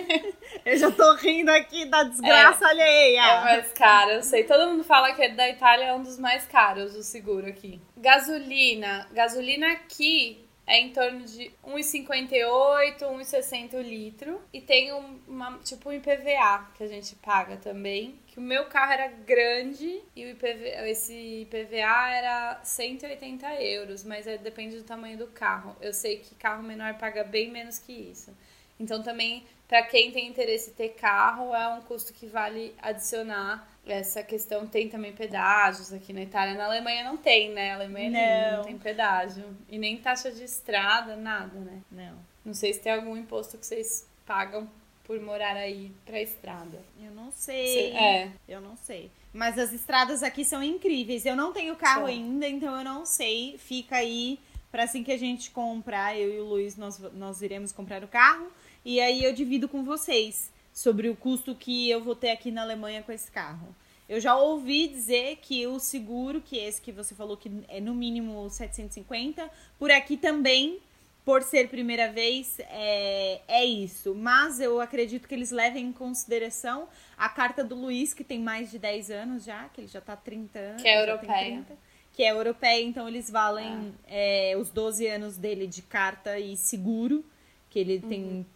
Eu 0.64 0.76
já 0.76 0.90
tô 0.90 1.14
rindo 1.14 1.50
aqui 1.50 1.86
da 1.86 2.04
desgraça 2.04 2.66
alheia. 2.68 3.20
é 3.20 3.40
mais 3.40 3.72
caro, 3.72 4.10
eu 4.12 4.22
sei. 4.22 4.44
Todo 4.44 4.70
mundo 4.70 4.84
fala 4.84 5.12
que 5.12 5.26
da 5.30 5.48
Itália 5.48 5.86
é 5.86 5.94
um 5.94 6.02
dos 6.02 6.18
mais 6.18 6.46
caros 6.46 6.94
o 6.94 7.02
seguro 7.02 7.46
aqui. 7.46 7.80
Gasolina. 7.96 9.08
Gasolina 9.12 9.72
aqui 9.72 10.46
é 10.66 10.78
em 10.78 10.92
torno 10.92 11.20
de 11.24 11.50
1,58, 11.66 12.98
1,60 13.00 13.74
o 13.74 13.80
litro. 13.80 14.40
E 14.52 14.60
tem 14.60 14.92
um, 14.92 15.18
uma, 15.26 15.58
tipo 15.64 15.88
um 15.88 15.92
IPVA 15.92 16.68
que 16.74 16.84
a 16.84 16.86
gente 16.86 17.16
paga 17.16 17.56
também. 17.56 18.18
Que 18.32 18.38
o 18.38 18.42
meu 18.42 18.64
carro 18.64 18.92
era 18.92 19.08
grande 19.08 20.00
e 20.16 20.24
o 20.24 20.30
IPVA, 20.30 20.88
esse 20.88 21.12
IPVA 21.42 22.08
era 22.10 22.60
180 22.64 23.62
euros, 23.62 24.02
mas 24.04 24.24
depende 24.40 24.76
do 24.78 24.84
tamanho 24.84 25.18
do 25.18 25.26
carro. 25.26 25.76
Eu 25.82 25.92
sei 25.92 26.16
que 26.16 26.34
carro 26.36 26.62
menor 26.62 26.94
paga 26.94 27.22
bem 27.24 27.50
menos 27.50 27.78
que 27.78 27.92
isso. 27.92 28.34
Então 28.80 29.02
também, 29.02 29.44
para 29.68 29.82
quem 29.82 30.10
tem 30.10 30.26
interesse 30.26 30.70
em 30.70 30.72
ter 30.72 30.88
carro, 30.94 31.54
é 31.54 31.68
um 31.68 31.82
custo 31.82 32.14
que 32.14 32.26
vale 32.26 32.74
adicionar 32.80 33.68
essa 33.86 34.22
questão 34.22 34.66
tem 34.66 34.88
também 34.88 35.12
pedágios 35.12 35.92
aqui 35.92 36.14
na 36.14 36.22
Itália. 36.22 36.54
Na 36.54 36.64
Alemanha 36.64 37.04
não 37.04 37.18
tem, 37.18 37.50
né? 37.50 37.72
A 37.72 37.74
Alemanha 37.74 38.10
não, 38.10 38.56
não 38.58 38.64
tem 38.64 38.78
pedágio. 38.78 39.44
E 39.68 39.76
nem 39.76 39.98
taxa 39.98 40.30
de 40.30 40.44
estrada, 40.44 41.16
nada, 41.16 41.58
né? 41.58 41.82
Não. 41.90 42.16
Não 42.44 42.54
sei 42.54 42.72
se 42.72 42.80
tem 42.80 42.92
algum 42.92 43.14
imposto 43.14 43.58
que 43.58 43.66
vocês 43.66 44.08
pagam 44.24 44.70
por 45.04 45.20
morar 45.20 45.56
aí 45.56 45.92
pra 46.04 46.20
estrada. 46.20 46.82
Eu 47.00 47.10
não 47.12 47.30
sei. 47.32 47.92
É. 47.92 48.30
Eu 48.48 48.60
não 48.60 48.76
sei. 48.76 49.10
Mas 49.32 49.58
as 49.58 49.72
estradas 49.72 50.22
aqui 50.22 50.44
são 50.44 50.62
incríveis. 50.62 51.26
Eu 51.26 51.36
não 51.36 51.52
tenho 51.52 51.74
carro 51.76 52.06
ainda, 52.06 52.48
então 52.48 52.76
eu 52.76 52.84
não 52.84 53.04
sei. 53.04 53.56
Fica 53.58 53.96
aí 53.96 54.38
para 54.70 54.84
assim 54.84 55.04
que 55.04 55.12
a 55.12 55.18
gente 55.18 55.50
comprar, 55.50 56.18
eu 56.18 56.32
e 56.32 56.40
o 56.40 56.44
Luiz, 56.44 56.76
nós, 56.76 56.98
nós 57.12 57.42
iremos 57.42 57.72
comprar 57.72 58.02
o 58.02 58.08
carro. 58.08 58.46
E 58.84 59.00
aí 59.00 59.22
eu 59.22 59.32
divido 59.32 59.68
com 59.68 59.84
vocês 59.84 60.50
sobre 60.72 61.08
o 61.08 61.16
custo 61.16 61.54
que 61.54 61.90
eu 61.90 62.02
vou 62.02 62.16
ter 62.16 62.30
aqui 62.30 62.50
na 62.50 62.62
Alemanha 62.62 63.02
com 63.02 63.12
esse 63.12 63.30
carro. 63.30 63.74
Eu 64.08 64.20
já 64.20 64.36
ouvi 64.36 64.88
dizer 64.88 65.38
que 65.40 65.66
o 65.66 65.78
seguro, 65.78 66.40
que 66.40 66.58
é 66.58 66.68
esse 66.68 66.80
que 66.80 66.92
você 66.92 67.14
falou 67.14 67.36
que 67.36 67.50
é 67.68 67.80
no 67.80 67.94
mínimo 67.94 68.48
750, 68.50 69.48
por 69.78 69.90
aqui 69.90 70.16
também, 70.16 70.80
por 71.24 71.42
ser 71.42 71.68
primeira 71.68 72.10
vez, 72.10 72.58
é, 72.60 73.40
é 73.46 73.64
isso. 73.64 74.14
Mas 74.14 74.60
eu 74.60 74.80
acredito 74.80 75.28
que 75.28 75.34
eles 75.34 75.50
levem 75.50 75.86
em 75.86 75.92
consideração 75.92 76.88
a 77.16 77.28
carta 77.28 77.62
do 77.62 77.74
Luiz, 77.74 78.12
que 78.12 78.24
tem 78.24 78.40
mais 78.40 78.70
de 78.70 78.78
10 78.78 79.10
anos 79.10 79.44
já, 79.44 79.68
que 79.68 79.80
ele 79.80 79.88
já 79.88 80.00
tá 80.00 80.16
30 80.16 80.58
anos. 80.58 80.82
Que 80.82 80.88
é 80.88 81.00
europeia. 81.00 81.64
que 82.12 82.22
é 82.22 82.30
europeia, 82.30 82.82
então 82.82 83.08
eles 83.08 83.30
valem 83.30 83.94
ah. 84.04 84.08
é, 84.08 84.56
os 84.58 84.68
12 84.70 85.06
anos 85.06 85.36
dele 85.36 85.66
de 85.66 85.82
carta 85.82 86.38
e 86.38 86.56
seguro, 86.56 87.24
que 87.70 87.78
ele 87.78 88.00
uhum. 88.02 88.08
tem, 88.08 88.46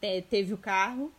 é, 0.00 0.20
teve 0.20 0.52
o 0.52 0.58
carro. 0.58 1.12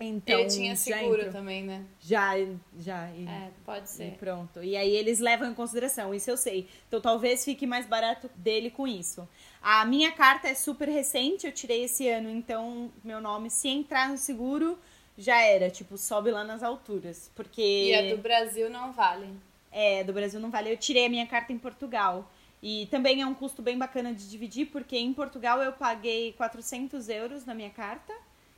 Então, 0.00 0.40
ele 0.40 0.48
tinha 0.48 0.76
seguro 0.76 1.30
também, 1.30 1.62
né? 1.62 1.84
Já, 2.00 2.32
já. 2.78 3.10
E, 3.12 3.26
é, 3.26 3.50
pode 3.64 3.88
ser. 3.88 4.08
E 4.08 4.10
pronto. 4.12 4.62
E 4.62 4.76
aí 4.76 4.94
eles 4.94 5.20
levam 5.20 5.48
em 5.48 5.54
consideração, 5.54 6.12
isso 6.12 6.30
eu 6.30 6.36
sei. 6.36 6.68
Então 6.88 7.00
talvez 7.00 7.44
fique 7.44 7.66
mais 7.66 7.86
barato 7.86 8.28
dele 8.36 8.70
com 8.70 8.86
isso. 8.86 9.28
A 9.62 9.84
minha 9.84 10.12
carta 10.12 10.48
é 10.48 10.54
super 10.54 10.88
recente, 10.88 11.46
eu 11.46 11.52
tirei 11.52 11.84
esse 11.84 12.08
ano, 12.08 12.28
então 12.28 12.90
meu 13.02 13.20
nome, 13.20 13.50
se 13.50 13.68
entrar 13.68 14.08
no 14.08 14.18
seguro, 14.18 14.78
já 15.16 15.40
era. 15.40 15.70
Tipo, 15.70 15.96
sobe 15.96 16.30
lá 16.30 16.44
nas 16.44 16.62
alturas. 16.62 17.30
Porque. 17.34 17.90
E 17.90 17.94
a 17.94 18.14
do 18.14 18.20
Brasil 18.20 18.68
não 18.68 18.92
vale. 18.92 19.28
É, 19.70 20.04
do 20.04 20.12
Brasil 20.12 20.40
não 20.40 20.50
vale. 20.50 20.72
Eu 20.72 20.76
tirei 20.76 21.06
a 21.06 21.08
minha 21.08 21.26
carta 21.26 21.52
em 21.52 21.58
Portugal. 21.58 22.30
E 22.62 22.86
também 22.86 23.20
é 23.20 23.26
um 23.26 23.34
custo 23.34 23.60
bem 23.60 23.76
bacana 23.76 24.14
de 24.14 24.28
dividir, 24.28 24.66
porque 24.66 24.96
em 24.96 25.12
Portugal 25.12 25.62
eu 25.62 25.72
paguei 25.72 26.32
400 26.32 27.10
euros 27.10 27.44
na 27.44 27.54
minha 27.54 27.68
carta 27.68 28.12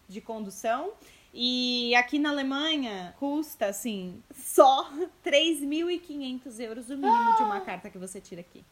de 0.08 0.20
condução. 0.20 0.92
E 1.38 1.94
aqui 1.94 2.18
na 2.18 2.30
Alemanha 2.30 3.14
custa, 3.18 3.66
assim, 3.66 4.22
só 4.34 4.90
3.500 5.22 6.60
euros 6.60 6.88
o 6.88 6.96
mínimo 6.96 7.12
ah! 7.12 7.34
de 7.36 7.42
uma 7.42 7.60
carta 7.60 7.90
que 7.90 7.98
você 7.98 8.22
tira 8.22 8.40
aqui. 8.40 8.64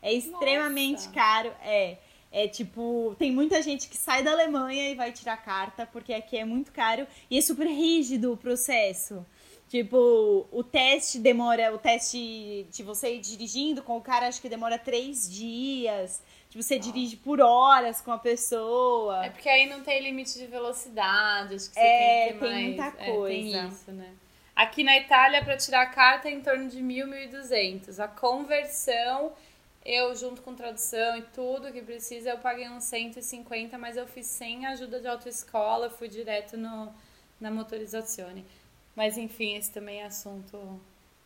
É 0.00 0.12
extremamente 0.12 1.06
Nossa. 1.06 1.12
caro, 1.12 1.52
é. 1.60 1.98
É 2.30 2.46
tipo, 2.46 3.14
tem 3.18 3.30
muita 3.30 3.60
gente 3.60 3.88
que 3.88 3.96
sai 3.96 4.22
da 4.22 4.30
Alemanha 4.30 4.88
e 4.88 4.94
vai 4.94 5.12
tirar 5.12 5.36
carta, 5.36 5.84
porque 5.84 6.14
aqui 6.14 6.38
é 6.38 6.44
muito 6.44 6.70
caro 6.72 7.06
e 7.28 7.36
é 7.36 7.40
super 7.40 7.66
rígido 7.66 8.32
o 8.32 8.36
processo. 8.36 9.26
Tipo, 9.72 10.46
o 10.52 10.62
teste 10.62 11.18
demora, 11.18 11.74
o 11.74 11.78
teste 11.78 12.66
de 12.70 12.82
você 12.82 13.14
ir 13.14 13.20
dirigindo 13.20 13.82
com 13.82 13.96
o 13.96 14.02
cara, 14.02 14.28
acho 14.28 14.38
que 14.38 14.46
demora 14.46 14.78
três 14.78 15.26
dias. 15.32 16.20
Tipo, 16.50 16.62
você 16.62 16.78
dirige 16.78 17.16
por 17.16 17.40
horas 17.40 17.98
com 18.02 18.12
a 18.12 18.18
pessoa. 18.18 19.24
É 19.24 19.30
porque 19.30 19.48
aí 19.48 19.64
não 19.66 19.82
tem 19.82 20.02
limite 20.02 20.38
de 20.38 20.46
velocidade, 20.46 21.54
acho 21.54 21.70
que 21.70 21.74
você 21.74 21.80
é, 21.80 22.24
tem 22.24 22.32
que 22.34 22.38
ter 22.38 22.50
tem 22.50 22.66
muita 22.66 22.90
coisa. 22.90 23.56
É, 23.56 23.60
tem 23.62 23.68
isso, 23.68 23.92
né? 23.92 24.10
Aqui 24.54 24.84
na 24.84 24.98
Itália, 24.98 25.42
para 25.42 25.56
tirar 25.56 25.80
a 25.80 25.86
carta, 25.86 26.28
é 26.28 26.32
em 26.32 26.42
torno 26.42 26.68
de 26.68 26.78
1.000, 26.82 27.30
1.200. 27.30 27.98
A 27.98 28.08
conversão, 28.08 29.32
eu 29.86 30.14
junto 30.14 30.42
com 30.42 30.54
tradução 30.54 31.16
e 31.16 31.22
tudo 31.34 31.72
que 31.72 31.80
precisa, 31.80 32.28
eu 32.28 32.36
paguei 32.36 32.68
uns 32.68 32.84
150, 32.84 33.78
mas 33.78 33.96
eu 33.96 34.06
fiz 34.06 34.26
sem 34.26 34.66
ajuda 34.66 35.00
de 35.00 35.08
autoescola, 35.08 35.88
fui 35.88 36.08
direto 36.08 36.58
no, 36.58 36.92
na 37.40 37.50
motorizazione. 37.50 38.44
Mas 38.94 39.16
enfim, 39.16 39.56
esse 39.56 39.72
também 39.72 40.00
é 40.00 40.06
assunto, 40.06 40.80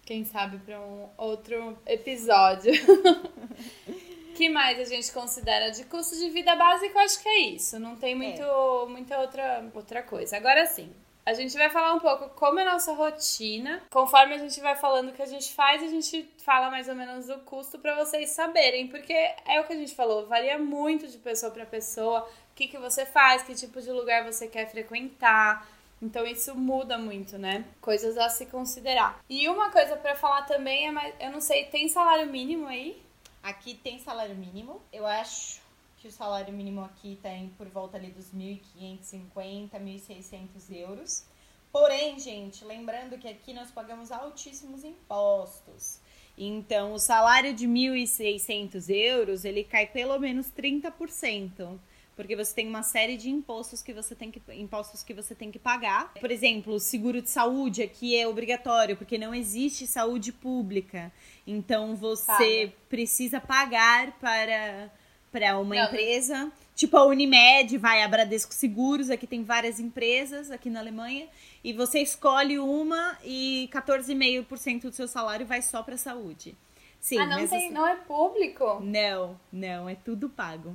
quem 0.05 0.25
sabe, 0.25 0.59
para 0.59 0.81
um 0.81 1.09
outro 1.17 1.77
episódio. 1.87 2.73
que 4.37 4.49
mais 4.49 4.79
a 4.79 4.85
gente 4.85 5.11
considera 5.13 5.71
de 5.71 5.85
custo 5.85 6.15
de 6.17 6.29
vida 6.31 6.55
básico? 6.55 6.99
Acho 6.99 7.23
que 7.23 7.29
é 7.29 7.39
isso. 7.49 7.79
Não 7.81 7.97
tem 7.97 8.15
muito, 8.15 8.43
é. 8.43 8.87
muita 8.87 9.19
outra, 9.19 9.71
outra 9.75 10.03
coisa. 10.03 10.37
Agora 10.37 10.67
sim. 10.67 10.93
A 11.25 11.35
gente 11.35 11.59
vai 11.59 11.69
falar 11.69 11.93
um 11.93 11.99
pouco 11.99 12.29
como 12.37 12.61
é 12.61 12.63
a 12.63 12.73
nossa 12.73 12.93
rotina. 12.93 13.83
Conforme 13.91 14.35
a 14.35 14.39
gente 14.39 14.61
vai 14.61 14.77
falando 14.77 15.09
o 15.09 15.13
que 15.13 15.23
a 15.23 15.27
gente 15.27 15.53
faz, 15.53 15.83
a 15.83 15.89
gente 15.89 16.25
fala 16.39 16.71
mais 16.71 16.89
ou 16.89 16.95
menos 16.95 17.29
o 17.29 17.39
custo 17.41 17.81
para 17.81 17.97
vocês 17.97 18.31
saberem, 18.31 18.87
porque 18.87 19.13
é 19.13 19.61
o 19.61 19.65
que 19.65 19.73
a 19.73 19.77
gente 19.77 19.93
falou, 19.93 20.29
varia 20.29 20.57
muito 20.57 21.09
de 21.09 21.19
pessoa 21.19 21.51
para 21.51 21.67
pessoa, 21.67 22.21
o 22.21 22.55
que, 22.55 22.69
que 22.69 22.79
você 22.79 23.05
faz, 23.05 23.43
que 23.43 23.57
tipo 23.57 23.83
de 23.83 23.91
lugar 23.91 24.25
você 24.25 24.47
quer 24.47 24.71
frequentar. 24.71 25.69
Então 26.01 26.27
isso 26.27 26.55
muda 26.55 26.99
muito, 26.99 27.39
né? 27.39 27.65
Coisas 27.81 28.19
a 28.19 28.29
se 28.29 28.47
considerar. 28.47 29.21
E 29.29 29.49
uma 29.49 29.71
coisa 29.71 29.97
para 29.97 30.15
falar 30.15 30.43
também 30.43 30.87
é, 30.87 30.91
mais, 30.91 31.15
eu 31.19 31.31
não 31.31 31.41
sei, 31.41 31.65
tem 31.67 31.89
salário 31.89 32.31
mínimo 32.31 32.67
aí? 32.67 33.03
Aqui 33.43 33.75
tem 33.75 33.99
salário 33.99 34.35
mínimo. 34.35 34.83
Eu 34.93 35.07
acho 35.07 35.61
que 35.99 36.09
o 36.09 36.13
salário 36.13 36.53
mínimo 36.53 36.83
aqui 36.83 37.19
tem 37.23 37.49
por 37.57 37.67
volta 37.69 37.97
ali 37.97 38.11
dos 38.11 38.33
1.550, 38.35 39.71
1.600 39.71 40.71
euros. 40.71 41.25
Porém, 41.73 42.19
gente, 42.19 42.65
lembrando 42.65 43.19
que 43.19 43.29
aqui 43.29 43.53
nós 43.53 43.71
pagamos 43.71 44.13
altíssimos 44.13 44.85
impostos. 44.85 46.01
Então, 46.39 46.93
o 46.93 46.99
salário 46.99 47.55
de 47.55 47.67
1.600 47.67 48.89
euros, 48.91 49.45
ele 49.45 49.65
cai 49.65 49.87
pelo 49.87 50.19
menos 50.19 50.47
30% 50.49 51.79
porque 52.17 52.35
você 52.35 52.55
tem 52.55 52.67
uma 52.67 52.83
série 52.83 53.19
de 53.19 53.29
impostos 53.29 53.83
que 53.83 53.93
você 53.93 54.15
tem 54.15 54.31
que 54.31 54.41
impostos 54.55 55.03
que 55.03 55.13
você 55.13 55.35
tem 55.35 55.53
que 55.53 55.59
pagar. 55.59 56.15
Por 56.15 56.31
exemplo, 56.31 56.75
o 56.75 56.81
seguro 56.81 57.21
de 57.21 57.29
saúde 57.29 57.83
aqui 57.83 58.17
é 58.17 58.27
obrigatório, 58.27 58.97
porque 58.97 59.19
não 59.19 59.35
existe 59.35 59.87
saúde 59.87 60.33
pública. 60.33 61.13
Então 61.47 61.95
você 61.95 62.67
Paga. 62.69 62.73
precisa 62.89 63.41
pagar 63.41 64.19
para 64.19 64.91
para 65.31 65.59
uma 65.59 65.75
não, 65.75 65.85
empresa, 65.85 66.51
tipo 66.75 66.97
a 66.97 67.05
Unimed, 67.05 67.77
vai 67.77 68.03
a 68.03 68.09
Bradesco 68.09 68.55
Seguros, 68.55 69.11
aqui 69.11 69.27
tem 69.27 69.45
várias 69.45 69.79
empresas 69.79 70.51
aqui 70.51 70.71
na 70.71 70.81
Alemanha, 70.81 71.29
e 71.63 71.75
você 71.75 72.01
escolhe 72.01 72.59
uma 72.59 73.19
e 73.23 73.69
14,5% 73.71 74.83
do 74.83 74.93
seu 74.93 75.07
salário 75.07 75.45
vai 75.45 75.61
só 75.61 75.83
para 75.83 75.99
saúde. 75.99 76.57
Sim, 76.99 77.19
ah, 77.19 77.27
não 77.27 77.37
tem, 77.37 77.45
assim, 77.45 77.71
não 77.71 77.87
é 77.87 77.97
público? 77.97 78.81
Não, 78.81 79.39
não, 79.53 79.87
é 79.87 79.95
tudo 79.95 80.31
pago. 80.31 80.75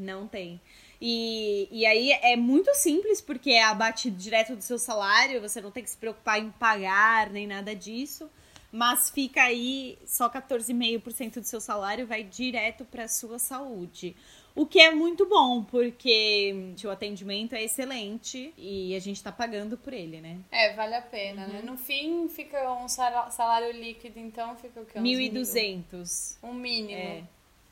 Não 0.00 0.26
tem. 0.26 0.60
E, 1.00 1.68
e 1.70 1.84
aí 1.84 2.10
é 2.10 2.36
muito 2.36 2.74
simples, 2.74 3.20
porque 3.20 3.50
é 3.50 3.62
abate 3.62 4.10
direto 4.10 4.56
do 4.56 4.62
seu 4.62 4.78
salário, 4.78 5.40
você 5.40 5.60
não 5.60 5.70
tem 5.70 5.82
que 5.82 5.90
se 5.90 5.96
preocupar 5.96 6.38
em 6.38 6.50
pagar 6.50 7.28
nem 7.30 7.46
nada 7.46 7.74
disso. 7.74 8.30
Mas 8.72 9.10
fica 9.10 9.42
aí, 9.42 9.98
só 10.06 10.30
14,5% 10.30 11.40
do 11.40 11.44
seu 11.44 11.60
salário 11.60 12.06
vai 12.06 12.22
direto 12.22 12.84
para 12.84 13.08
sua 13.08 13.38
saúde. 13.38 14.16
O 14.54 14.64
que 14.64 14.80
é 14.80 14.92
muito 14.92 15.26
bom, 15.26 15.64
porque 15.64 16.74
o 16.84 16.90
atendimento 16.90 17.54
é 17.54 17.64
excelente 17.64 18.54
e 18.56 18.94
a 18.94 19.00
gente 19.00 19.22
tá 19.22 19.32
pagando 19.32 19.76
por 19.76 19.92
ele, 19.92 20.20
né? 20.20 20.38
É, 20.50 20.72
vale 20.74 20.94
a 20.94 21.02
pena, 21.02 21.46
né? 21.46 21.58
uhum. 21.58 21.64
né? 21.64 21.70
No 21.70 21.76
fim, 21.76 22.28
fica 22.28 22.72
um 22.74 22.88
salário 22.88 23.72
líquido, 23.72 24.18
então 24.18 24.56
fica 24.56 24.80
o 24.80 24.86
quê? 24.86 24.98
1.200. 24.98 26.36
Um 26.42 26.54
mínimo. 26.54 27.00
É, 27.00 27.22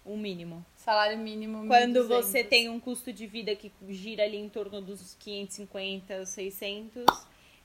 um 0.04 0.16
mínimo 0.16 0.64
salário 0.88 1.18
mínimo. 1.18 1.66
Quando 1.66 2.08
você 2.08 2.42
tem 2.42 2.70
um 2.70 2.80
custo 2.80 3.12
de 3.12 3.26
vida 3.26 3.54
que 3.54 3.70
gira 3.90 4.24
ali 4.24 4.38
em 4.38 4.48
torno 4.48 4.80
dos 4.80 5.14
550, 5.20 6.24
600, 6.24 7.04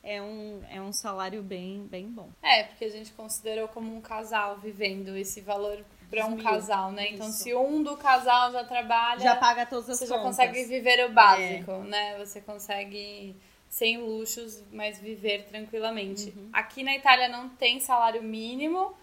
é 0.04 0.22
um, 0.22 0.62
é 0.70 0.82
um 0.82 0.92
salário 0.92 1.42
bem, 1.42 1.88
bem 1.90 2.08
bom. 2.08 2.30
É, 2.42 2.64
porque 2.64 2.84
a 2.84 2.90
gente 2.90 3.14
considerou 3.14 3.70
como 3.70 3.96
um 3.96 4.02
casal 4.02 4.58
vivendo 4.58 5.16
esse 5.16 5.40
valor 5.40 5.86
para 6.10 6.26
um 6.26 6.38
casal, 6.38 6.92
né? 6.92 7.12
Então, 7.12 7.30
Isso. 7.30 7.48
Então, 7.48 7.62
se 7.62 7.68
um 7.72 7.82
do 7.82 7.96
casal 7.96 8.52
já 8.52 8.66
trabalha, 8.66 9.22
já 9.22 9.38
paga 9.38 9.66
todas 9.66 9.89
as 9.89 10.00
você 10.00 10.08
contas. 10.08 10.36
já 10.36 10.45
consegue 10.45 10.66
viver 10.66 11.10
o 11.10 11.14
básico, 11.14 11.72
é. 11.72 11.80
né? 11.80 12.18
Você 12.18 12.41
consegue 12.41 13.38
sem 13.70 13.97
luxos, 13.97 14.62
mas 14.70 15.00
viver 15.00 15.45
tranquilamente. 15.45 16.34
Uhum. 16.36 16.50
Aqui 16.52 16.84
na 16.84 16.93
Itália 16.93 17.30
não 17.30 17.47
tem 17.47 17.80
salário 17.80 18.22
mínimo, 18.22 18.93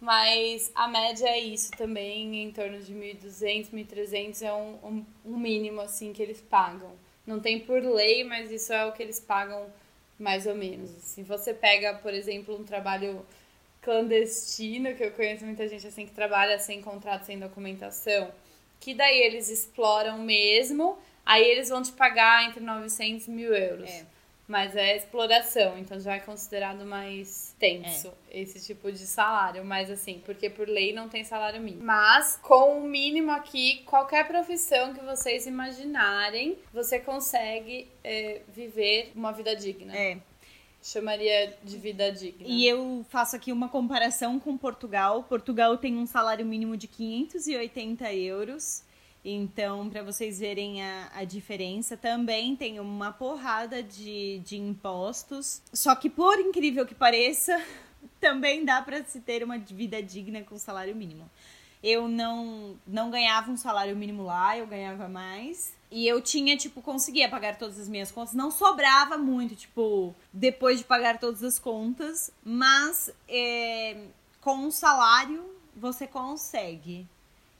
Mas 0.00 0.72
a 0.74 0.88
média 0.88 1.28
é 1.28 1.38
isso 1.38 1.70
também, 1.72 2.42
em 2.42 2.50
torno 2.50 2.80
de 2.80 2.94
1.200, 2.94 3.70
1.300 3.70 4.42
é 4.42 4.52
um, 4.52 4.78
um, 4.82 5.06
um 5.26 5.38
mínimo 5.38 5.80
assim 5.82 6.12
que 6.12 6.22
eles 6.22 6.40
pagam. 6.40 6.92
Não 7.26 7.38
tem 7.38 7.60
por 7.60 7.82
lei, 7.82 8.24
mas 8.24 8.50
isso 8.50 8.72
é 8.72 8.86
o 8.86 8.92
que 8.92 9.02
eles 9.02 9.20
pagam 9.20 9.66
mais 10.18 10.46
ou 10.46 10.54
menos. 10.54 10.90
Se 10.90 11.22
você 11.22 11.52
pega, 11.52 11.94
por 11.94 12.14
exemplo, 12.14 12.58
um 12.58 12.64
trabalho 12.64 13.24
clandestino, 13.82 14.94
que 14.94 15.04
eu 15.04 15.12
conheço 15.12 15.44
muita 15.44 15.68
gente 15.68 15.86
assim 15.86 16.06
que 16.06 16.12
trabalha 16.12 16.58
sem 16.58 16.80
contrato, 16.80 17.24
sem 17.24 17.38
documentação, 17.38 18.30
que 18.78 18.94
daí 18.94 19.20
eles 19.20 19.50
exploram 19.50 20.18
mesmo, 20.18 20.98
aí 21.24 21.44
eles 21.44 21.68
vão 21.68 21.82
te 21.82 21.92
pagar 21.92 22.48
entre 22.48 22.60
900 22.60 23.26
e 23.26 23.30
mil 23.30 23.54
euros. 23.54 23.90
É. 23.90 24.06
Mas 24.50 24.74
é 24.74 24.96
exploração, 24.96 25.78
então 25.78 26.00
já 26.00 26.16
é 26.16 26.18
considerado 26.18 26.84
mais 26.84 27.54
tenso 27.56 28.12
é. 28.32 28.40
esse 28.40 28.58
tipo 28.66 28.90
de 28.90 29.06
salário. 29.06 29.64
Mas 29.64 29.88
assim, 29.88 30.20
porque 30.26 30.50
por 30.50 30.68
lei 30.68 30.92
não 30.92 31.08
tem 31.08 31.22
salário 31.22 31.60
mínimo. 31.60 31.84
Mas 31.84 32.36
com 32.42 32.80
o 32.80 32.82
mínimo 32.82 33.30
aqui, 33.30 33.84
qualquer 33.86 34.26
profissão 34.26 34.92
que 34.92 35.04
vocês 35.04 35.46
imaginarem, 35.46 36.58
você 36.72 36.98
consegue 36.98 37.86
é, 38.02 38.40
viver 38.48 39.12
uma 39.14 39.30
vida 39.30 39.54
digna. 39.54 39.96
É. 39.96 40.18
Chamaria 40.82 41.56
de 41.62 41.76
vida 41.76 42.10
digna. 42.10 42.48
E 42.48 42.66
eu 42.66 43.06
faço 43.08 43.36
aqui 43.36 43.52
uma 43.52 43.68
comparação 43.68 44.40
com 44.40 44.58
Portugal. 44.58 45.22
Portugal 45.22 45.78
tem 45.78 45.96
um 45.96 46.06
salário 46.06 46.44
mínimo 46.44 46.76
de 46.76 46.88
580 46.88 48.12
euros 48.14 48.82
então, 49.24 49.90
para 49.90 50.02
vocês 50.02 50.38
verem 50.38 50.82
a, 50.82 51.10
a 51.14 51.24
diferença, 51.24 51.96
também 51.96 52.56
tem 52.56 52.80
uma 52.80 53.12
porrada 53.12 53.82
de, 53.82 54.38
de 54.40 54.56
impostos. 54.56 55.60
Só 55.72 55.94
que, 55.94 56.08
por 56.08 56.38
incrível 56.40 56.86
que 56.86 56.94
pareça, 56.94 57.62
também 58.18 58.64
dá 58.64 58.80
para 58.80 59.04
se 59.04 59.20
ter 59.20 59.44
uma 59.44 59.58
vida 59.58 60.02
digna 60.02 60.42
com 60.42 60.56
salário 60.56 60.96
mínimo. 60.96 61.30
Eu 61.82 62.08
não, 62.08 62.78
não 62.86 63.10
ganhava 63.10 63.50
um 63.50 63.56
salário 63.56 63.96
mínimo 63.96 64.22
lá, 64.22 64.56
eu 64.56 64.66
ganhava 64.66 65.08
mais. 65.08 65.74
E 65.90 66.06
eu 66.06 66.20
tinha, 66.22 66.56
tipo, 66.56 66.80
conseguia 66.80 67.28
pagar 67.28 67.56
todas 67.58 67.78
as 67.78 67.88
minhas 67.88 68.10
contas. 68.10 68.34
Não 68.34 68.50
sobrava 68.50 69.18
muito, 69.18 69.54
tipo, 69.54 70.14
depois 70.32 70.78
de 70.78 70.84
pagar 70.84 71.18
todas 71.18 71.42
as 71.42 71.58
contas. 71.58 72.30
Mas 72.44 73.12
é, 73.28 74.04
com 74.40 74.54
um 74.56 74.70
salário 74.70 75.44
você 75.74 76.06
consegue 76.06 77.06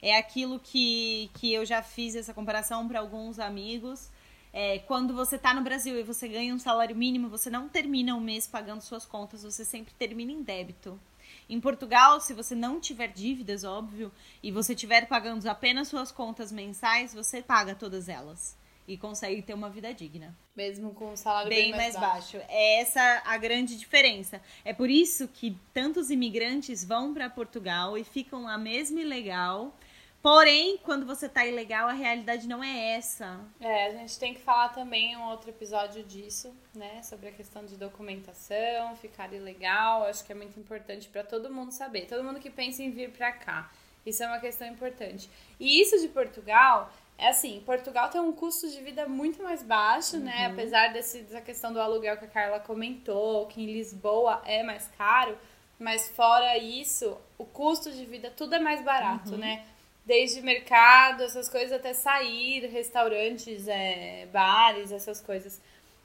é 0.01 0.17
aquilo 0.17 0.59
que, 0.59 1.29
que 1.35 1.53
eu 1.53 1.65
já 1.65 1.83
fiz 1.83 2.15
essa 2.15 2.33
comparação 2.33 2.87
para 2.87 2.99
alguns 2.99 3.37
amigos. 3.39 4.09
É, 4.53 4.79
quando 4.79 5.13
você 5.13 5.35
está 5.35 5.53
no 5.53 5.61
Brasil 5.61 5.97
e 5.97 6.03
você 6.03 6.27
ganha 6.27 6.53
um 6.53 6.59
salário 6.59 6.95
mínimo, 6.95 7.29
você 7.29 7.49
não 7.49 7.69
termina 7.69 8.15
o 8.15 8.19
mês 8.19 8.47
pagando 8.47 8.81
suas 8.81 9.05
contas, 9.05 9.43
você 9.43 9.63
sempre 9.63 9.93
termina 9.93 10.31
em 10.31 10.41
débito. 10.41 10.99
Em 11.47 11.59
Portugal, 11.59 12.19
se 12.19 12.33
você 12.33 12.55
não 12.55 12.79
tiver 12.79 13.07
dívidas, 13.07 13.63
óbvio, 13.63 14.11
e 14.41 14.51
você 14.51 14.73
estiver 14.73 15.07
pagando 15.07 15.47
apenas 15.47 15.87
suas 15.87 16.11
contas 16.11 16.51
mensais, 16.51 17.13
você 17.13 17.41
paga 17.41 17.75
todas 17.75 18.09
elas 18.09 18.57
e 18.87 18.97
consegue 18.97 19.41
ter 19.41 19.53
uma 19.53 19.69
vida 19.69 19.93
digna. 19.93 20.35
Mesmo 20.55 20.93
com 20.93 21.13
um 21.13 21.17
salário 21.17 21.49
bem, 21.49 21.71
bem 21.71 21.71
mais, 21.71 21.95
mais 21.95 22.13
baixo. 22.13 22.37
baixo. 22.37 22.51
É 22.51 22.81
essa 22.81 23.21
a 23.25 23.37
grande 23.37 23.77
diferença. 23.77 24.41
É 24.65 24.73
por 24.73 24.89
isso 24.89 25.27
que 25.27 25.57
tantos 25.73 26.09
imigrantes 26.09 26.83
vão 26.83 27.13
para 27.13 27.29
Portugal 27.29 27.97
e 27.97 28.03
ficam 28.03 28.43
lá 28.43 28.57
mesmo 28.57 28.99
ilegal 28.99 29.73
Porém, 30.21 30.77
quando 30.83 31.05
você 31.05 31.27
tá 31.27 31.45
ilegal, 31.45 31.89
a 31.89 31.93
realidade 31.93 32.47
não 32.47 32.63
é 32.63 32.91
essa. 32.91 33.39
É, 33.59 33.87
a 33.87 33.91
gente 33.91 34.19
tem 34.19 34.33
que 34.35 34.41
falar 34.41 34.69
também 34.69 35.17
um 35.17 35.23
outro 35.29 35.49
episódio 35.49 36.03
disso, 36.03 36.55
né? 36.75 37.01
Sobre 37.01 37.29
a 37.29 37.31
questão 37.31 37.65
de 37.65 37.75
documentação, 37.75 38.95
ficar 38.97 39.33
ilegal. 39.33 40.03
Acho 40.03 40.23
que 40.23 40.31
é 40.31 40.35
muito 40.35 40.59
importante 40.59 41.09
para 41.09 41.23
todo 41.23 41.51
mundo 41.51 41.71
saber. 41.71 42.05
Todo 42.05 42.23
mundo 42.23 42.39
que 42.39 42.51
pensa 42.51 42.83
em 42.83 42.91
vir 42.91 43.11
para 43.11 43.31
cá. 43.31 43.71
Isso 44.05 44.23
é 44.23 44.27
uma 44.27 44.39
questão 44.39 44.67
importante. 44.67 45.27
E 45.59 45.81
isso 45.81 45.99
de 45.99 46.07
Portugal 46.07 46.91
é 47.17 47.29
assim, 47.29 47.61
Portugal 47.65 48.09
tem 48.09 48.19
um 48.19 48.31
custo 48.31 48.67
de 48.69 48.81
vida 48.81 49.07
muito 49.07 49.43
mais 49.43 49.61
baixo, 49.61 50.17
né? 50.17 50.31
uhum. 50.31 50.37
né? 50.37 50.45
Apesar 50.47 50.93
desse, 50.93 51.21
dessa 51.21 51.41
questão 51.41 51.71
do 51.71 51.79
aluguel 51.79 52.17
que 52.17 52.25
a 52.25 52.27
Carla 52.27 52.59
comentou, 52.59 53.45
que 53.45 53.61
em 53.61 53.67
Lisboa 53.67 54.41
é 54.45 54.63
mais 54.63 54.87
caro, 54.97 55.37
mas 55.79 56.09
fora 56.09 56.57
isso, 56.57 57.15
o 57.37 57.45
custo 57.45 57.91
de 57.91 58.05
vida 58.05 58.31
tudo 58.35 58.55
é 58.55 58.59
mais 58.59 58.83
barato, 58.83 59.31
uhum. 59.31 59.37
né? 59.37 59.65
Desde 60.05 60.41
mercado, 60.41 61.23
essas 61.23 61.47
coisas, 61.49 61.71
até 61.71 61.93
sair, 61.93 62.65
restaurantes, 62.67 63.67
é, 63.67 64.27
bares, 64.31 64.91
essas 64.91 65.21
coisas. 65.21 65.61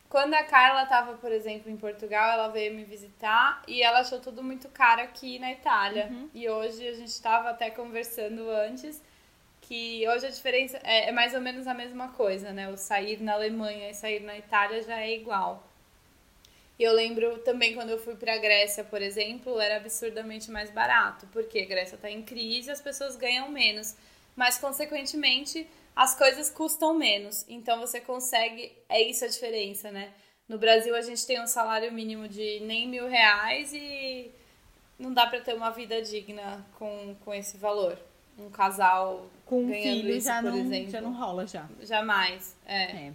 Quando 0.08 0.34
a 0.34 0.44
Carla 0.44 0.84
estava, 0.84 1.14
por 1.14 1.32
exemplo, 1.32 1.70
em 1.70 1.76
Portugal, 1.76 2.30
ela 2.30 2.48
veio 2.48 2.72
me 2.74 2.84
visitar 2.84 3.62
e 3.66 3.82
ela 3.82 4.00
achou 4.00 4.20
tudo 4.20 4.42
muito 4.42 4.68
caro 4.68 5.02
aqui 5.02 5.38
na 5.38 5.50
Itália. 5.50 6.08
Uhum. 6.10 6.30
E 6.32 6.48
hoje 6.48 6.86
a 6.86 6.94
gente 6.94 7.08
estava 7.08 7.50
até 7.50 7.70
conversando 7.70 8.48
antes 8.50 9.02
que 9.60 10.08
hoje 10.08 10.26
a 10.26 10.30
diferença 10.30 10.78
é, 10.84 11.08
é, 11.08 11.12
mais 11.12 11.34
ou 11.34 11.40
menos 11.40 11.66
a 11.66 11.74
mesma 11.74 12.08
coisa, 12.10 12.52
né? 12.52 12.68
O 12.68 12.76
sair 12.76 13.20
na 13.20 13.32
Alemanha 13.32 13.90
e 13.90 13.94
sair 13.94 14.20
na 14.20 14.38
Itália 14.38 14.80
já 14.82 15.00
é 15.00 15.12
igual. 15.12 15.66
E 16.78 16.82
eu 16.82 16.92
lembro 16.92 17.38
também 17.38 17.74
quando 17.74 17.90
eu 17.90 17.98
fui 17.98 18.14
para 18.14 18.34
a 18.34 18.38
Grécia, 18.38 18.84
por 18.84 19.00
exemplo, 19.00 19.58
era 19.58 19.76
absurdamente 19.76 20.50
mais 20.50 20.70
barato, 20.70 21.26
porque 21.32 21.60
a 21.60 21.64
Grécia 21.64 21.96
está 21.96 22.10
em 22.10 22.22
crise, 22.22 22.70
as 22.70 22.80
pessoas 22.80 23.16
ganham 23.16 23.50
menos, 23.50 23.96
mas 24.34 24.58
consequentemente 24.58 25.66
as 25.94 26.14
coisas 26.14 26.50
custam 26.50 26.92
menos. 26.94 27.46
Então 27.48 27.80
você 27.80 28.00
consegue, 28.00 28.72
é 28.88 29.00
isso 29.00 29.24
a 29.24 29.28
diferença, 29.28 29.90
né? 29.90 30.12
No 30.46 30.58
Brasil 30.58 30.94
a 30.94 31.00
gente 31.00 31.26
tem 31.26 31.40
um 31.40 31.46
salário 31.46 31.90
mínimo 31.90 32.28
de 32.28 32.60
nem 32.60 32.86
mil 32.86 33.08
reais 33.08 33.72
e 33.72 34.30
não 34.98 35.12
dá 35.12 35.26
para 35.26 35.40
ter 35.40 35.54
uma 35.54 35.70
vida 35.70 36.00
digna 36.02 36.64
com, 36.78 37.16
com 37.24 37.32
esse 37.34 37.56
valor. 37.56 37.98
Um 38.38 38.50
casal 38.50 39.30
com 39.46 39.64
um 39.64 39.72
filho 39.72 40.10
isso, 40.10 40.26
já, 40.26 40.42
não, 40.42 40.58
exemplo. 40.58 40.90
já 40.90 41.00
não 41.00 41.14
rola 41.14 41.46
já. 41.46 41.66
Jamais, 41.80 42.54
é. 42.66 42.82
é. 42.82 43.12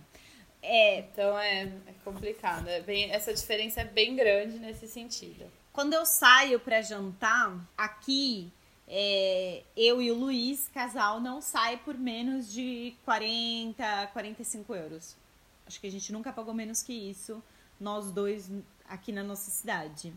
É, 0.61 0.99
então 0.99 1.37
é, 1.37 1.63
é 1.63 1.93
complicado. 2.03 2.67
É 2.67 2.81
bem, 2.81 3.11
essa 3.11 3.33
diferença 3.33 3.81
é 3.81 3.85
bem 3.85 4.15
grande 4.15 4.59
nesse 4.59 4.87
sentido. 4.87 5.45
Quando 5.73 5.93
eu 5.93 6.05
saio 6.05 6.59
para 6.59 6.81
jantar, 6.81 7.57
aqui 7.77 8.51
é, 8.87 9.63
eu 9.75 10.01
e 10.01 10.11
o 10.11 10.15
Luiz, 10.15 10.67
casal, 10.67 11.19
não 11.19 11.41
sai 11.41 11.77
por 11.77 11.97
menos 11.97 12.51
de 12.51 12.93
40, 13.05 14.07
45 14.13 14.75
euros. 14.75 15.15
Acho 15.65 15.79
que 15.79 15.87
a 15.87 15.91
gente 15.91 16.11
nunca 16.11 16.33
pagou 16.33 16.53
menos 16.53 16.83
que 16.83 16.93
isso, 16.93 17.41
nós 17.79 18.11
dois 18.11 18.51
aqui 18.87 19.11
na 19.11 19.23
nossa 19.23 19.49
cidade 19.49 20.13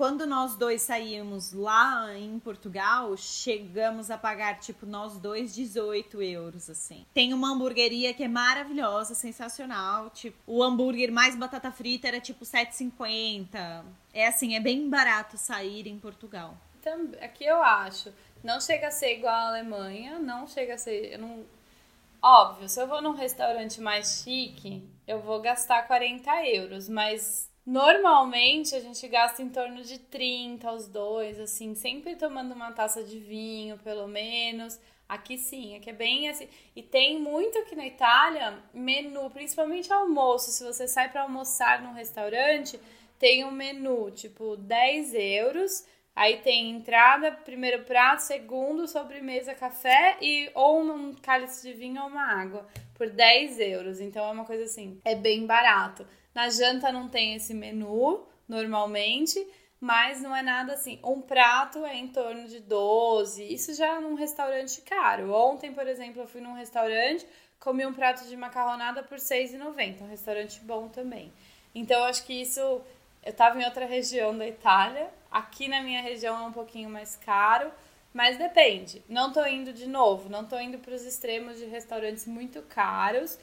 quando 0.00 0.26
nós 0.26 0.56
dois 0.56 0.80
saímos 0.80 1.52
lá 1.52 2.16
em 2.16 2.38
Portugal, 2.38 3.14
chegamos 3.18 4.10
a 4.10 4.16
pagar, 4.16 4.58
tipo, 4.58 4.86
nós 4.86 5.18
dois 5.18 5.54
18 5.54 6.22
euros, 6.22 6.70
assim. 6.70 7.04
Tem 7.12 7.34
uma 7.34 7.52
hamburgueria 7.52 8.14
que 8.14 8.22
é 8.22 8.28
maravilhosa, 8.28 9.14
sensacional. 9.14 10.08
Tipo, 10.08 10.38
o 10.46 10.62
hambúrguer 10.62 11.12
mais 11.12 11.36
batata 11.36 11.70
frita 11.70 12.08
era 12.08 12.18
tipo 12.18 12.46
7,50. 12.46 13.84
É 14.14 14.26
assim, 14.26 14.54
é 14.56 14.60
bem 14.60 14.88
barato 14.88 15.36
sair 15.36 15.86
em 15.86 15.98
Portugal. 15.98 16.56
Aqui 17.20 17.44
eu 17.44 17.62
acho. 17.62 18.10
Não 18.42 18.58
chega 18.58 18.88
a 18.88 18.90
ser 18.90 19.18
igual 19.18 19.34
à 19.34 19.48
Alemanha, 19.48 20.18
não 20.18 20.46
chega 20.46 20.76
a 20.76 20.78
ser. 20.78 21.18
Não... 21.18 21.44
Óbvio, 22.22 22.70
se 22.70 22.80
eu 22.80 22.86
vou 22.86 23.02
num 23.02 23.12
restaurante 23.12 23.82
mais 23.82 24.22
chique, 24.24 24.82
eu 25.06 25.20
vou 25.20 25.42
gastar 25.42 25.86
40 25.86 26.46
euros, 26.46 26.88
mas 26.88 27.49
Normalmente 27.70 28.74
a 28.74 28.80
gente 28.80 29.06
gasta 29.06 29.40
em 29.40 29.48
torno 29.48 29.80
de 29.84 29.96
30 29.96 30.68
aos 30.68 30.88
dois, 30.88 31.38
assim, 31.38 31.72
sempre 31.76 32.16
tomando 32.16 32.52
uma 32.52 32.72
taça 32.72 33.04
de 33.04 33.16
vinho, 33.20 33.78
pelo 33.78 34.08
menos. 34.08 34.76
Aqui 35.08 35.38
sim, 35.38 35.76
aqui 35.76 35.90
é 35.90 35.92
bem 35.92 36.28
assim. 36.28 36.48
E 36.74 36.82
tem 36.82 37.20
muito 37.20 37.56
aqui 37.60 37.76
na 37.76 37.86
Itália 37.86 38.58
menu, 38.74 39.30
principalmente 39.30 39.92
almoço. 39.92 40.50
Se 40.50 40.64
você 40.64 40.88
sai 40.88 41.12
para 41.12 41.22
almoçar 41.22 41.80
num 41.80 41.92
restaurante, 41.92 42.76
tem 43.20 43.44
um 43.44 43.52
menu 43.52 44.10
tipo 44.10 44.56
10 44.56 45.14
euros. 45.14 45.86
Aí 46.16 46.38
tem 46.38 46.72
entrada, 46.72 47.30
primeiro 47.30 47.84
prato, 47.84 48.18
segundo, 48.18 48.88
sobremesa, 48.88 49.54
café 49.54 50.16
e 50.20 50.50
ou 50.56 50.80
um 50.82 51.14
cálice 51.14 51.68
de 51.68 51.72
vinho 51.72 52.02
ou 52.02 52.08
uma 52.08 52.32
água 52.32 52.66
por 52.94 53.08
10 53.08 53.60
euros. 53.60 54.00
Então 54.00 54.26
é 54.26 54.32
uma 54.32 54.44
coisa 54.44 54.64
assim, 54.64 55.00
é 55.04 55.14
bem 55.14 55.46
barato. 55.46 56.04
Na 56.34 56.48
janta 56.48 56.92
não 56.92 57.08
tem 57.08 57.34
esse 57.34 57.52
menu, 57.52 58.26
normalmente, 58.48 59.44
mas 59.80 60.20
não 60.20 60.34
é 60.34 60.42
nada 60.42 60.74
assim. 60.74 60.98
Um 61.02 61.20
prato 61.20 61.84
é 61.86 61.96
em 61.96 62.08
torno 62.08 62.46
de 62.46 62.60
12, 62.60 63.42
isso 63.52 63.74
já 63.74 64.00
num 64.00 64.14
restaurante 64.14 64.82
caro. 64.82 65.32
Ontem, 65.32 65.72
por 65.72 65.86
exemplo, 65.86 66.22
eu 66.22 66.28
fui 66.28 66.40
num 66.40 66.52
restaurante, 66.52 67.26
comi 67.58 67.86
um 67.86 67.92
prato 67.92 68.26
de 68.26 68.36
macarronada 68.36 69.02
por 69.02 69.18
6,90, 69.18 70.02
um 70.02 70.08
restaurante 70.08 70.60
bom 70.60 70.88
também. 70.88 71.32
Então, 71.74 71.98
eu 72.00 72.04
acho 72.04 72.24
que 72.24 72.34
isso. 72.34 72.60
Eu 72.60 73.32
estava 73.32 73.60
em 73.60 73.64
outra 73.66 73.84
região 73.84 74.36
da 74.36 74.48
Itália, 74.48 75.10
aqui 75.30 75.68
na 75.68 75.82
minha 75.82 76.00
região 76.00 76.42
é 76.42 76.46
um 76.46 76.52
pouquinho 76.52 76.88
mais 76.88 77.16
caro, 77.16 77.70
mas 78.14 78.38
depende. 78.38 79.02
Não 79.08 79.28
estou 79.28 79.46
indo 79.46 79.74
de 79.74 79.86
novo, 79.86 80.30
não 80.30 80.42
estou 80.42 80.58
indo 80.58 80.78
para 80.78 80.94
os 80.94 81.04
extremos 81.04 81.58
de 81.58 81.66
restaurantes 81.66 82.26
muito 82.26 82.62
caros 82.62 83.38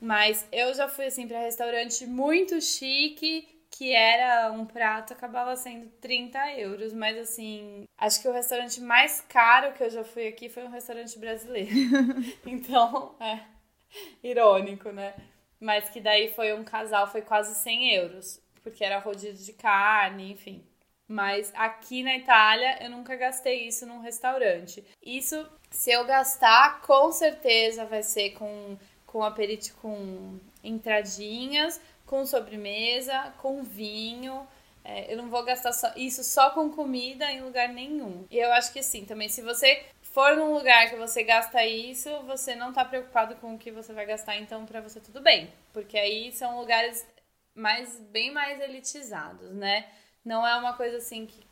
mas 0.00 0.46
eu 0.50 0.72
já 0.74 0.88
fui 0.88 1.06
assim 1.06 1.28
para 1.28 1.40
restaurante 1.40 2.06
muito 2.06 2.60
chique 2.60 3.60
que 3.70 3.94
era 3.94 4.50
um 4.52 4.66
prato, 4.66 5.12
acabava 5.12 5.54
sendo 5.56 5.88
30 6.00 6.52
euros. 6.58 6.92
Mas 6.92 7.16
assim, 7.16 7.84
acho 7.96 8.20
que 8.20 8.28
o 8.28 8.32
restaurante 8.32 8.80
mais 8.80 9.20
caro 9.22 9.72
que 9.72 9.82
eu 9.82 9.90
já 9.90 10.04
fui 10.04 10.26
aqui 10.26 10.48
foi 10.48 10.64
um 10.64 10.70
restaurante 10.70 11.18
brasileiro. 11.18 11.70
então, 12.44 13.14
é 13.20 13.40
irônico, 14.22 14.90
né? 14.90 15.14
Mas 15.58 15.88
que 15.88 16.00
daí 16.00 16.32
foi 16.32 16.52
um 16.52 16.64
casal, 16.64 17.06
foi 17.10 17.22
quase 17.22 17.54
100 17.54 17.94
euros. 17.94 18.40
Porque 18.62 18.84
era 18.84 18.98
rodízio 18.98 19.46
de 19.46 19.52
carne, 19.54 20.32
enfim. 20.32 20.62
Mas 21.08 21.50
aqui 21.56 22.02
na 22.02 22.16
Itália 22.16 22.82
eu 22.82 22.90
nunca 22.90 23.16
gastei 23.16 23.66
isso 23.66 23.86
num 23.86 24.00
restaurante. 24.00 24.84
Isso, 25.02 25.44
se 25.70 25.90
eu 25.90 26.04
gastar, 26.04 26.82
com 26.82 27.10
certeza 27.10 27.84
vai 27.84 28.02
ser 28.02 28.30
com, 28.32 28.78
com 29.10 29.24
aperitivo, 29.24 29.76
com 29.82 30.38
entradinhas, 30.62 31.80
com 32.06 32.24
sobremesa, 32.24 33.34
com 33.38 33.62
vinho. 33.62 34.46
É, 34.84 35.12
eu 35.12 35.16
não 35.16 35.28
vou 35.28 35.44
gastar 35.44 35.72
só, 35.72 35.92
isso 35.96 36.22
só 36.22 36.50
com 36.50 36.70
comida 36.70 37.30
em 37.30 37.42
lugar 37.42 37.68
nenhum. 37.68 38.24
E 38.30 38.38
eu 38.38 38.52
acho 38.52 38.72
que 38.72 38.82
sim, 38.82 39.04
também 39.04 39.28
se 39.28 39.42
você 39.42 39.84
for 40.00 40.36
num 40.36 40.54
lugar 40.54 40.88
que 40.88 40.96
você 40.96 41.22
gasta 41.24 41.64
isso, 41.66 42.08
você 42.22 42.54
não 42.54 42.72
tá 42.72 42.84
preocupado 42.84 43.34
com 43.36 43.54
o 43.54 43.58
que 43.58 43.70
você 43.72 43.92
vai 43.92 44.06
gastar, 44.06 44.36
então 44.36 44.64
para 44.64 44.80
você 44.80 45.00
tudo 45.00 45.20
bem. 45.20 45.52
Porque 45.72 45.98
aí 45.98 46.32
são 46.32 46.58
lugares 46.58 47.04
mais 47.54 47.98
bem 47.98 48.30
mais 48.30 48.60
elitizados, 48.60 49.50
né? 49.50 49.86
Não 50.24 50.46
é 50.46 50.54
uma 50.56 50.74
coisa 50.74 50.98
assim 50.98 51.26
que 51.26 51.44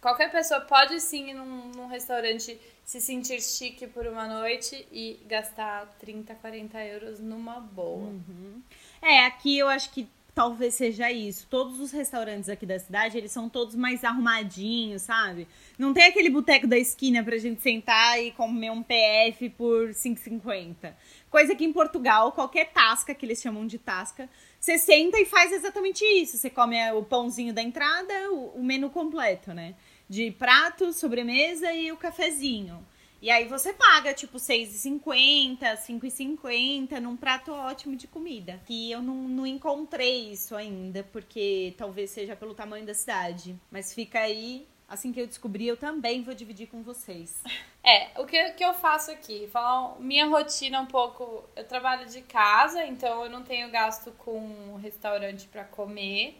qualquer 0.00 0.30
pessoa 0.30 0.60
pode 0.60 1.00
sim 1.00 1.30
ir 1.30 1.34
num, 1.34 1.72
num 1.72 1.86
restaurante 1.86 2.58
se 2.90 3.00
sentir 3.00 3.40
chique 3.40 3.86
por 3.86 4.04
uma 4.04 4.26
noite 4.26 4.84
e 4.90 5.20
gastar 5.28 5.86
30, 6.00 6.34
40 6.34 6.84
euros 6.86 7.20
numa 7.20 7.60
boa. 7.60 8.08
Uhum. 8.08 8.60
É, 9.00 9.26
aqui 9.26 9.56
eu 9.56 9.68
acho 9.68 9.92
que 9.92 10.08
talvez 10.34 10.74
seja 10.74 11.08
isso. 11.08 11.46
Todos 11.48 11.78
os 11.78 11.92
restaurantes 11.92 12.48
aqui 12.48 12.66
da 12.66 12.80
cidade, 12.80 13.16
eles 13.16 13.30
são 13.30 13.48
todos 13.48 13.76
mais 13.76 14.02
arrumadinhos, 14.02 15.02
sabe? 15.02 15.46
Não 15.78 15.94
tem 15.94 16.02
aquele 16.02 16.30
boteco 16.30 16.66
da 16.66 16.76
esquina 16.76 17.22
pra 17.22 17.38
gente 17.38 17.62
sentar 17.62 18.20
e 18.20 18.32
comer 18.32 18.72
um 18.72 18.82
PF 18.82 19.50
por 19.50 19.90
5,50. 19.90 20.92
Coisa 21.30 21.54
que 21.54 21.64
em 21.64 21.72
Portugal, 21.72 22.32
qualquer 22.32 22.72
tasca, 22.72 23.14
que 23.14 23.24
eles 23.24 23.40
chamam 23.40 23.68
de 23.68 23.78
tasca, 23.78 24.28
você 24.58 24.78
senta 24.78 25.16
e 25.20 25.26
faz 25.26 25.52
exatamente 25.52 26.04
isso. 26.04 26.36
Você 26.36 26.50
come 26.50 26.76
o 26.90 27.04
pãozinho 27.04 27.54
da 27.54 27.62
entrada, 27.62 28.32
o, 28.32 28.56
o 28.56 28.64
menu 28.64 28.90
completo, 28.90 29.54
né? 29.54 29.76
De 30.10 30.32
prato, 30.32 30.92
sobremesa 30.92 31.72
e 31.72 31.92
o 31.92 31.96
cafezinho. 31.96 32.84
E 33.22 33.30
aí 33.30 33.46
você 33.46 33.72
paga, 33.72 34.12
tipo, 34.12 34.38
R$6,50, 34.38 35.60
R$5,50 35.60 36.98
num 36.98 37.16
prato 37.16 37.52
ótimo 37.52 37.94
de 37.94 38.08
comida. 38.08 38.60
E 38.68 38.90
eu 38.90 39.00
não, 39.00 39.14
não 39.14 39.46
encontrei 39.46 40.32
isso 40.32 40.56
ainda, 40.56 41.04
porque 41.12 41.74
talvez 41.78 42.10
seja 42.10 42.34
pelo 42.34 42.54
tamanho 42.54 42.84
da 42.84 42.92
cidade. 42.92 43.54
Mas 43.70 43.94
fica 43.94 44.18
aí 44.18 44.66
assim 44.88 45.12
que 45.12 45.20
eu 45.20 45.26
descobrir, 45.28 45.68
eu 45.68 45.76
também 45.76 46.24
vou 46.24 46.34
dividir 46.34 46.66
com 46.66 46.82
vocês. 46.82 47.40
É, 47.82 48.20
o 48.20 48.26
que, 48.26 48.50
que 48.50 48.62
eu 48.62 48.74
faço 48.74 49.10
aqui? 49.10 49.48
Falar 49.50 49.98
minha 49.98 50.26
rotina 50.26 50.82
um 50.82 50.84
pouco. 50.84 51.42
Eu 51.56 51.64
trabalho 51.64 52.06
de 52.06 52.20
casa, 52.20 52.84
então 52.84 53.24
eu 53.24 53.30
não 53.30 53.42
tenho 53.42 53.70
gasto 53.70 54.12
com 54.18 54.76
restaurante 54.82 55.48
para 55.48 55.64
comer, 55.64 56.38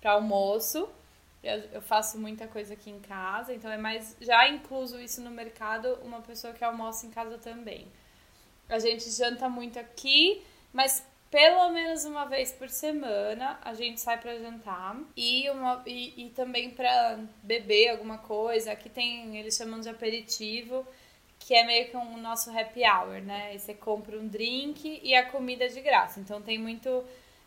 para 0.00 0.10
almoço. 0.10 0.88
Eu, 1.72 1.82
faço 1.82 2.18
muita 2.18 2.46
coisa 2.46 2.74
aqui 2.74 2.90
em 2.90 3.00
casa, 3.00 3.52
então 3.52 3.70
é 3.70 3.76
mais. 3.76 4.16
Já 4.20 4.48
incluso 4.48 4.98
isso 5.00 5.20
no 5.20 5.30
mercado, 5.30 5.98
uma 6.02 6.20
pessoa 6.20 6.52
que 6.54 6.64
almoça 6.64 7.06
em 7.06 7.10
casa 7.10 7.38
também. 7.38 7.86
A 8.68 8.78
gente 8.78 9.10
janta 9.10 9.48
muito 9.48 9.78
aqui, 9.78 10.42
mas 10.72 11.06
pelo 11.30 11.68
menos 11.70 12.04
uma 12.04 12.26
vez 12.26 12.52
por 12.52 12.68
semana 12.68 13.58
a 13.62 13.74
gente 13.74 14.00
sai 14.00 14.20
para 14.20 14.38
jantar 14.38 14.96
e, 15.16 15.50
uma, 15.50 15.82
e, 15.84 16.26
e 16.26 16.30
também 16.30 16.70
para 16.70 17.18
beber 17.42 17.88
alguma 17.88 18.18
coisa. 18.18 18.72
Aqui 18.72 18.88
tem, 18.88 19.36
eles 19.36 19.56
chamam 19.56 19.80
de 19.80 19.88
aperitivo, 19.88 20.86
que 21.40 21.54
é 21.54 21.64
meio 21.64 21.90
que 21.90 21.96
um 21.96 22.16
nosso 22.18 22.56
happy 22.56 22.82
hour, 22.84 23.20
né? 23.20 23.54
E 23.54 23.58
você 23.58 23.74
compra 23.74 24.16
um 24.16 24.28
drink 24.28 25.00
e 25.02 25.14
a 25.14 25.28
comida 25.28 25.64
é 25.64 25.68
de 25.68 25.80
graça. 25.80 26.20
Então 26.20 26.40
tem 26.40 26.58
muito. 26.58 27.04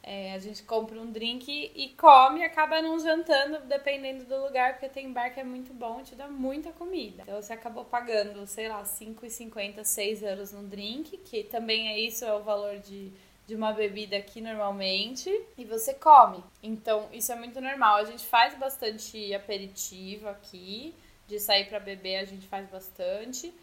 É, 0.09 0.33
a 0.33 0.39
gente 0.39 0.63
compra 0.63 0.97
um 1.01 1.11
drink 1.11 1.51
e 1.75 1.89
come 1.89 2.41
acaba 2.41 2.81
não 2.81 2.97
jantando, 2.97 3.59
dependendo 3.67 4.23
do 4.23 4.41
lugar, 4.41 4.73
porque 4.73 4.87
tem 4.87 5.11
bar 5.11 5.33
que 5.33 5.41
é 5.41 5.43
muito 5.43 5.73
bom 5.73 6.01
te 6.01 6.15
dá 6.15 6.29
muita 6.29 6.71
comida. 6.71 7.23
Então 7.23 7.41
você 7.41 7.51
acabou 7.51 7.83
pagando, 7.83 8.47
sei 8.47 8.69
lá, 8.69 8.83
5,50, 8.83 9.83
6 9.83 10.23
euros 10.23 10.53
no 10.53 10.63
drink, 10.63 11.17
que 11.17 11.43
também 11.43 11.89
é 11.89 11.99
isso, 11.99 12.23
é 12.23 12.33
o 12.33 12.41
valor 12.41 12.77
de 12.77 13.11
de 13.47 13.55
uma 13.55 13.71
bebida 13.71 14.17
aqui 14.17 14.41
normalmente 14.41 15.29
e 15.57 15.63
você 15.63 15.93
come. 15.93 16.43
Então, 16.61 17.07
isso 17.13 17.31
é 17.31 17.35
muito 17.35 17.61
normal. 17.61 17.95
A 17.95 18.03
gente 18.03 18.25
faz 18.25 18.53
bastante 18.57 19.33
aperitivo 19.33 20.27
aqui, 20.27 20.93
de 21.25 21.39
sair 21.39 21.65
para 21.69 21.79
beber 21.79 22.17
a 22.17 22.25
gente 22.25 22.45
faz 22.45 22.69
bastante. 22.69 23.53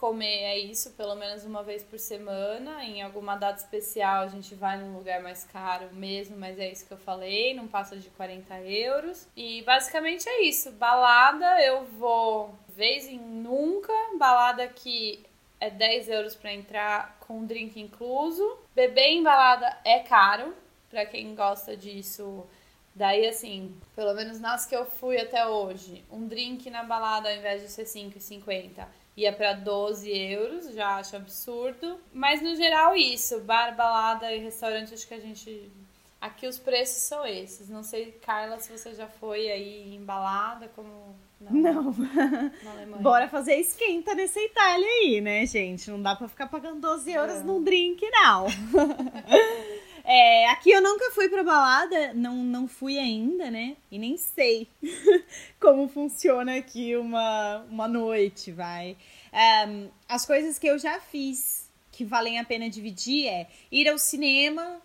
Comer 0.00 0.44
é 0.44 0.58
isso, 0.58 0.92
pelo 0.92 1.14
menos 1.14 1.44
uma 1.44 1.62
vez 1.62 1.82
por 1.82 1.98
semana. 1.98 2.82
Em 2.82 3.02
alguma 3.02 3.36
data 3.36 3.58
especial 3.58 4.22
a 4.22 4.28
gente 4.28 4.54
vai 4.54 4.78
num 4.78 4.96
lugar 4.96 5.20
mais 5.22 5.44
caro 5.44 5.90
mesmo, 5.92 6.38
mas 6.38 6.58
é 6.58 6.72
isso 6.72 6.86
que 6.86 6.92
eu 6.94 6.96
falei, 6.96 7.52
não 7.52 7.68
passa 7.68 7.98
de 7.98 8.08
40 8.08 8.62
euros. 8.62 9.28
E 9.36 9.60
basicamente 9.60 10.26
é 10.26 10.44
isso. 10.44 10.72
Balada 10.72 11.62
eu 11.62 11.84
vou 11.84 12.54
vez 12.70 13.06
em 13.06 13.18
nunca. 13.18 13.92
Balada 14.16 14.66
que 14.68 15.22
é 15.60 15.68
10 15.68 16.08
euros 16.08 16.34
para 16.34 16.50
entrar 16.50 17.18
com 17.20 17.44
drink 17.44 17.78
incluso. 17.78 18.58
Beber 18.74 19.12
embalada 19.12 19.76
é 19.84 19.98
caro, 19.98 20.56
para 20.88 21.04
quem 21.04 21.34
gosta 21.34 21.76
disso. 21.76 22.46
Daí, 22.94 23.28
assim, 23.28 23.78
pelo 23.94 24.14
menos 24.14 24.40
nas 24.40 24.64
que 24.64 24.74
eu 24.74 24.86
fui 24.86 25.18
até 25.18 25.46
hoje, 25.46 26.02
um 26.10 26.26
drink 26.26 26.70
na 26.70 26.84
balada 26.84 27.28
ao 27.28 27.36
invés 27.36 27.60
de 27.60 27.68
ser 27.68 27.84
5,50 27.84 28.99
ia 29.16 29.32
para 29.32 29.52
12 29.52 30.10
euros, 30.10 30.72
já 30.72 30.96
acho 30.96 31.16
absurdo. 31.16 31.98
Mas 32.12 32.42
no 32.42 32.54
geral, 32.56 32.96
isso, 32.96 33.40
bar, 33.40 33.74
balada 33.76 34.32
e 34.34 34.38
restaurante, 34.38 34.94
acho 34.94 35.06
que 35.06 35.14
a 35.14 35.20
gente 35.20 35.70
Aqui 36.20 36.46
os 36.46 36.58
preços 36.58 37.02
são 37.02 37.24
esses. 37.24 37.70
Não 37.70 37.82
sei, 37.82 38.12
Carla, 38.20 38.58
se 38.58 38.70
você 38.70 38.94
já 38.94 39.06
foi 39.06 39.50
aí 39.50 39.94
embalada, 39.94 40.70
como. 40.76 41.16
Não. 41.40 41.84
não. 41.84 41.92
Bora 43.00 43.26
fazer 43.26 43.54
esquenta 43.54 44.14
nessa 44.14 44.38
Itália 44.38 44.86
aí, 44.86 45.20
né, 45.22 45.46
gente? 45.46 45.90
Não 45.90 46.00
dá 46.00 46.14
pra 46.14 46.28
ficar 46.28 46.46
pagando 46.46 46.78
12 46.78 47.10
euros 47.10 47.38
não. 47.38 47.54
num 47.54 47.64
drink, 47.64 48.06
não. 48.10 48.46
é, 50.10 50.48
aqui 50.50 50.70
eu 50.70 50.82
nunca 50.82 51.10
fui 51.12 51.28
pra 51.28 51.44
balada, 51.44 52.12
não, 52.14 52.36
não 52.36 52.66
fui 52.66 52.98
ainda, 52.98 53.50
né? 53.50 53.76
E 53.90 53.98
nem 53.98 54.16
sei 54.16 54.68
como 55.60 55.88
funciona 55.88 56.56
aqui 56.56 56.96
uma, 56.96 57.64
uma 57.70 57.86
noite, 57.86 58.50
vai. 58.50 58.96
Um, 59.68 59.88
as 60.08 60.26
coisas 60.26 60.58
que 60.58 60.66
eu 60.66 60.78
já 60.78 60.98
fiz 61.00 61.70
que 61.92 62.04
valem 62.04 62.38
a 62.38 62.44
pena 62.44 62.68
dividir 62.68 63.26
é 63.28 63.48
ir 63.70 63.88
ao 63.88 63.98
cinema 63.98 64.80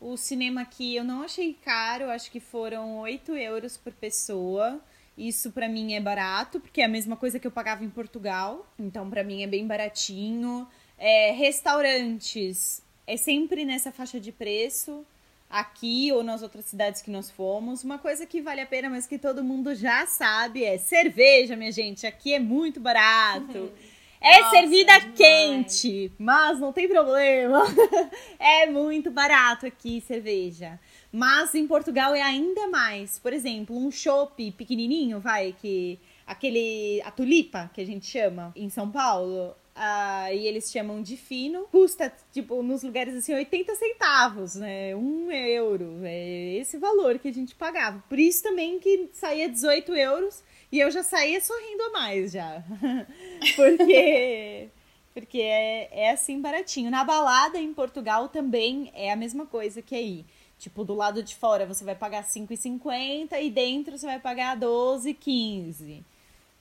o 0.00 0.16
cinema 0.16 0.62
aqui 0.62 0.96
eu 0.96 1.04
não 1.04 1.22
achei 1.22 1.52
caro, 1.52 2.08
acho 2.08 2.30
que 2.30 2.40
foram 2.40 3.00
8 3.00 3.36
euros 3.36 3.76
por 3.76 3.92
pessoa. 3.92 4.80
Isso 5.16 5.52
para 5.52 5.68
mim 5.68 5.92
é 5.92 6.00
barato, 6.00 6.58
porque 6.58 6.80
é 6.80 6.86
a 6.86 6.88
mesma 6.88 7.16
coisa 7.16 7.38
que 7.38 7.46
eu 7.46 7.50
pagava 7.50 7.84
em 7.84 7.90
Portugal. 7.90 8.66
Então 8.78 9.10
para 9.10 9.22
mim 9.22 9.42
é 9.42 9.46
bem 9.46 9.66
baratinho. 9.66 10.66
É, 10.96 11.32
restaurantes 11.32 12.82
é 13.10 13.16
sempre 13.16 13.64
nessa 13.64 13.90
faixa 13.90 14.20
de 14.20 14.30
preço. 14.30 15.04
Aqui 15.48 16.12
ou 16.12 16.22
nas 16.22 16.42
outras 16.42 16.66
cidades 16.66 17.02
que 17.02 17.10
nós 17.10 17.28
fomos. 17.28 17.82
Uma 17.82 17.98
coisa 17.98 18.24
que 18.24 18.40
vale 18.40 18.60
a 18.60 18.66
pena, 18.66 18.88
mas 18.88 19.04
que 19.04 19.18
todo 19.18 19.42
mundo 19.42 19.74
já 19.74 20.06
sabe 20.06 20.62
é 20.62 20.78
cerveja, 20.78 21.56
minha 21.56 21.72
gente. 21.72 22.06
Aqui 22.06 22.32
é 22.32 22.38
muito 22.38 22.78
barato. 22.78 23.72
É 24.20 24.42
Nossa, 24.42 24.50
servida 24.50 25.00
quente, 25.16 26.12
mas 26.18 26.60
não 26.60 26.72
tem 26.72 26.86
problema. 26.86 27.64
é 28.38 28.66
muito 28.66 29.10
barato 29.10 29.66
aqui 29.66 30.00
cerveja. 30.02 30.78
Mas 31.10 31.52
em 31.54 31.66
Portugal 31.66 32.14
é 32.14 32.22
ainda 32.22 32.68
mais. 32.68 33.18
Por 33.18 33.32
exemplo, 33.32 33.76
um 33.76 33.90
chopp 33.90 34.52
pequenininho, 34.52 35.18
vai, 35.18 35.52
que 35.60 35.98
aquele 36.24 37.02
a 37.04 37.10
tulipa 37.10 37.70
que 37.74 37.80
a 37.80 37.84
gente 37.84 38.06
chama 38.06 38.52
em 38.54 38.70
São 38.70 38.88
Paulo, 38.88 39.56
uh, 39.76 40.32
e 40.32 40.46
eles 40.46 40.70
chamam 40.70 41.02
de 41.02 41.16
fino, 41.16 41.64
custa, 41.70 42.12
tipo, 42.32 42.62
nos 42.62 42.82
lugares 42.82 43.14
assim, 43.14 43.34
80 43.34 43.74
centavos, 43.74 44.54
né? 44.54 44.94
Um 44.94 45.30
euro. 45.30 46.00
É 46.04 46.54
esse 46.54 46.78
valor 46.78 47.18
que 47.18 47.28
a 47.28 47.32
gente 47.32 47.54
pagava. 47.54 48.02
Por 48.08 48.18
isso 48.18 48.42
também 48.42 48.78
que 48.78 49.08
saía 49.12 49.48
18 49.48 49.94
euros 49.94 50.42
e 50.70 50.78
eu 50.78 50.90
já 50.90 51.02
saía 51.02 51.40
sorrindo 51.40 51.82
a 51.84 51.90
mais 51.90 52.32
já. 52.32 52.62
Porque. 53.56 54.68
Porque 55.12 55.38
é, 55.40 55.88
é 56.04 56.10
assim 56.12 56.40
baratinho. 56.40 56.90
Na 56.90 57.02
balada 57.02 57.58
em 57.58 57.74
Portugal 57.74 58.28
também 58.28 58.92
é 58.94 59.10
a 59.10 59.16
mesma 59.16 59.44
coisa 59.46 59.82
que 59.82 59.94
aí. 59.94 60.24
Tipo, 60.58 60.84
do 60.84 60.94
lado 60.94 61.22
de 61.22 61.34
fora 61.34 61.66
você 61.66 61.82
vai 61.82 61.94
pagar 61.94 62.22
5,50 62.22 63.42
e 63.42 63.50
dentro 63.50 63.96
você 63.96 64.06
vai 64.06 64.20
pagar 64.20 64.58
12,15. 64.58 66.04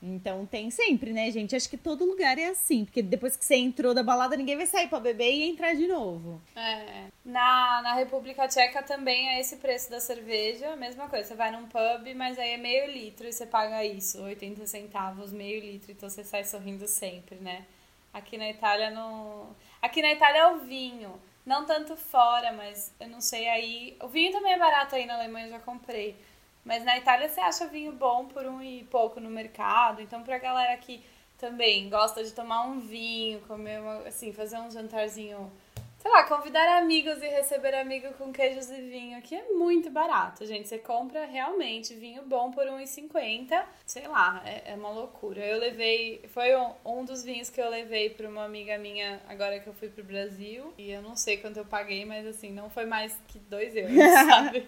Então 0.01 0.45
tem 0.45 0.71
sempre, 0.71 1.11
né, 1.11 1.29
gente? 1.29 1.55
Acho 1.55 1.69
que 1.69 1.77
todo 1.77 2.05
lugar 2.05 2.37
é 2.37 2.47
assim, 2.47 2.85
porque 2.85 3.01
depois 3.01 3.35
que 3.35 3.43
você 3.43 3.55
entrou 3.55 3.93
da 3.93 4.01
balada, 4.01 4.37
ninguém 4.37 4.55
vai 4.55 4.65
sair 4.65 4.87
para 4.87 4.99
beber 4.99 5.31
e 5.31 5.49
entrar 5.49 5.73
de 5.75 5.87
novo. 5.87 6.41
É. 6.55 7.07
Na, 7.25 7.81
na 7.81 7.93
República 7.95 8.47
Tcheca 8.47 8.81
também 8.81 9.29
é 9.29 9.39
esse 9.41 9.57
preço 9.57 9.89
da 9.91 9.99
cerveja, 9.99 10.75
mesma 10.77 11.09
coisa. 11.09 11.27
Você 11.27 11.35
vai 11.35 11.51
num 11.51 11.67
pub, 11.67 12.13
mas 12.15 12.39
aí 12.39 12.51
é 12.51 12.57
meio 12.57 12.89
litro 12.89 13.27
e 13.27 13.33
você 13.33 13.45
paga 13.45 13.83
isso, 13.83 14.21
80 14.21 14.65
centavos, 14.65 15.33
meio 15.33 15.59
litro, 15.59 15.91
então 15.91 16.09
você 16.09 16.23
sai 16.23 16.45
sorrindo 16.45 16.87
sempre, 16.87 17.35
né? 17.35 17.65
Aqui 18.13 18.37
na 18.37 18.49
Itália 18.49 18.89
não. 18.89 19.55
Aqui 19.81 20.01
na 20.01 20.11
Itália 20.11 20.39
é 20.39 20.47
o 20.47 20.59
vinho. 20.59 21.19
Não 21.45 21.65
tanto 21.65 21.95
fora, 21.95 22.51
mas 22.53 22.93
eu 22.99 23.07
não 23.07 23.21
sei 23.21 23.47
aí. 23.47 23.97
O 24.01 24.07
vinho 24.07 24.31
também 24.31 24.53
é 24.53 24.57
barato 24.59 24.95
aí 24.95 25.05
na 25.05 25.15
Alemanha, 25.15 25.47
eu 25.47 25.51
já 25.51 25.59
comprei. 25.59 26.15
Mas 26.63 26.83
na 26.83 26.97
Itália 26.97 27.29
você 27.29 27.39
acha 27.39 27.67
vinho 27.67 27.91
bom 27.91 28.25
por 28.25 28.45
um 28.45 28.61
e 28.61 28.83
pouco 28.85 29.19
no 29.19 29.29
mercado. 29.29 30.01
Então, 30.01 30.21
pra 30.23 30.37
galera 30.37 30.75
que 30.77 31.03
também 31.39 31.89
gosta 31.89 32.23
de 32.23 32.31
tomar 32.33 32.63
um 32.63 32.79
vinho, 32.79 33.39
comer 33.41 33.79
uma, 33.79 34.07
assim, 34.07 34.33
fazer 34.33 34.57
um 34.57 34.69
jantarzinho, 34.69 35.49
sei 35.97 36.11
lá, 36.11 36.25
convidar 36.25 36.77
amigos 36.77 37.21
e 37.23 37.27
receber 37.27 37.73
amigos 37.75 38.13
com 38.17 38.31
queijos 38.31 38.69
e 38.69 38.81
vinho 38.81 39.17
aqui 39.17 39.35
é 39.35 39.53
muito 39.53 39.89
barato, 39.89 40.45
gente. 40.45 40.67
Você 40.67 40.77
compra 40.77 41.25
realmente 41.25 41.93
vinho 41.93 42.23
bom 42.23 42.51
por 42.51 42.65
R$1,50, 42.65 43.63
sei 43.85 44.07
lá, 44.07 44.41
é, 44.45 44.73
é, 44.73 44.75
uma 44.75 44.89
loucura. 44.89 45.39
Eu 45.39 45.57
levei, 45.57 46.21
foi 46.33 46.53
um, 46.57 46.73
um 46.85 47.05
dos 47.05 47.23
vinhos 47.23 47.49
que 47.49 47.61
eu 47.61 47.69
levei 47.69 48.09
para 48.09 48.27
uma 48.27 48.43
amiga 48.43 48.77
minha 48.77 49.21
agora 49.27 49.59
que 49.61 49.67
eu 49.67 49.73
fui 49.73 49.87
pro 49.87 50.03
Brasil. 50.03 50.73
E 50.77 50.91
eu 50.91 51.01
não 51.01 51.15
sei 51.15 51.37
quanto 51.37 51.57
eu 51.57 51.65
paguei, 51.65 52.03
mas 52.03 52.27
assim, 52.27 52.51
não 52.51 52.69
foi 52.69 52.85
mais 52.85 53.17
que 53.29 53.39
2 53.39 53.75
euros, 53.77 53.95
sabe? 54.27 54.67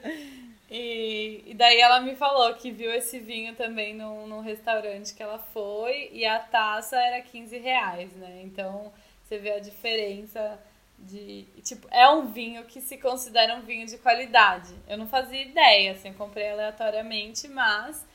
E, 0.74 1.43
e, 1.47 1.53
daí 1.53 1.82
ela 1.82 1.99
me 1.99 2.15
falou 2.15 2.53
que 2.53 2.72
viu 2.72 2.93
esse 2.93 3.19
vinho 3.19 3.53
também 3.55 3.93
num, 3.93 4.26
num 4.26 4.39
restaurante 4.39 5.13
que 5.13 5.22
ela 5.22 5.38
foi 5.38 6.09
e 6.13 6.26
a 6.26 6.39
taça 6.39 6.95
era 6.95 7.22
15 7.22 7.57
reais, 7.57 8.13
né? 8.13 8.41
Então 8.41 8.89
você 9.22 9.38
vê 9.38 9.51
a 9.51 9.59
diferença 9.59 10.57
de. 10.97 11.45
Tipo, 11.61 11.89
é 11.91 12.09
um 12.09 12.28
vinho 12.28 12.63
que 12.63 12.80
se 12.80 12.97
considera 12.97 13.53
um 13.57 13.63
vinho 13.63 13.86
de 13.86 13.97
qualidade. 13.97 14.74
Eu 14.88 14.97
não 14.97 15.07
fazia 15.09 15.41
ideia, 15.41 15.91
assim, 15.91 16.07
eu 16.07 16.13
comprei 16.13 16.49
aleatoriamente, 16.49 17.49
mas 17.49 18.05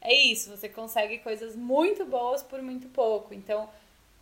é 0.00 0.12
isso, 0.12 0.50
você 0.50 0.68
consegue 0.68 1.18
coisas 1.18 1.54
muito 1.54 2.04
boas 2.04 2.42
por 2.42 2.60
muito 2.60 2.88
pouco. 2.88 3.32
Então, 3.32 3.70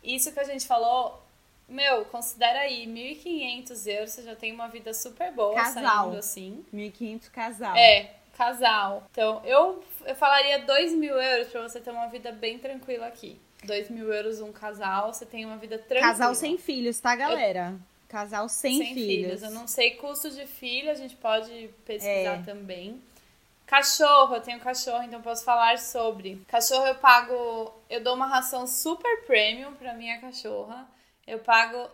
isso 0.05 0.31
que 0.33 0.41
a 0.41 0.45
gente 0.45 0.67
falou 0.67 1.23
meu, 1.69 2.05
considera 2.07 2.61
aí, 2.61 2.87
1.500 2.87 3.87
euros, 3.87 4.11
você 4.11 4.23
já 4.23 4.35
tem 4.35 4.53
uma 4.53 4.69
vida 4.69 4.95
super 4.95 5.31
boa 5.33 5.55
casal. 5.55 6.05
saindo 6.05 6.17
assim. 6.17 6.65
1.500 6.73 7.31
casal. 7.31 7.77
É, 7.77 8.15
casal. 8.37 9.07
Então, 9.11 9.43
eu, 9.45 9.85
eu 10.07 10.15
falaria 10.15 10.61
2 10.61 10.95
mil 10.95 11.15
euros 11.15 11.49
pra 11.49 11.63
você 11.63 11.79
ter 11.79 11.91
uma 11.91 12.07
vida 12.07 12.33
bem 12.33 12.59
tranquila 12.59 13.07
aqui. 13.07 13.39
2 13.65 13.91
mil 13.91 14.11
euros 14.13 14.41
um 14.41 14.51
casal, 14.51 15.13
você 15.13 15.27
tem 15.27 15.45
uma 15.45 15.59
vida 15.59 15.77
tranquila. 15.79 16.13
Casal 16.13 16.35
sem 16.35 16.57
filhos, 16.57 16.99
tá, 17.01 17.15
galera? 17.15 17.75
Eu... 17.75 17.99
Casal 18.09 18.49
sem, 18.49 18.79
sem 18.79 18.95
filhos. 18.95 19.07
filhos. 19.07 19.43
Eu 19.43 19.51
não 19.51 19.67
sei 19.67 19.91
custo 19.97 20.31
de 20.31 20.47
filho, 20.47 20.91
a 20.91 20.95
gente 20.95 21.15
pode 21.17 21.69
pesquisar 21.85 22.39
é. 22.39 22.43
também. 22.47 23.03
Cachorro, 23.67 24.37
eu 24.37 24.41
tenho 24.41 24.59
cachorro, 24.61 25.03
então 25.03 25.21
posso 25.21 25.45
falar 25.45 25.79
sobre. 25.79 26.43
Cachorro 26.49 26.87
eu 26.87 26.95
pago, 26.95 27.75
eu 27.91 28.03
dou 28.03 28.15
uma 28.15 28.27
ração 28.27 28.67
super 28.67 29.27
premium 29.27 29.75
pra 29.75 29.93
minha 29.93 30.19
cachorra 30.19 30.89
eu 31.29 31.39
pago 31.41 31.89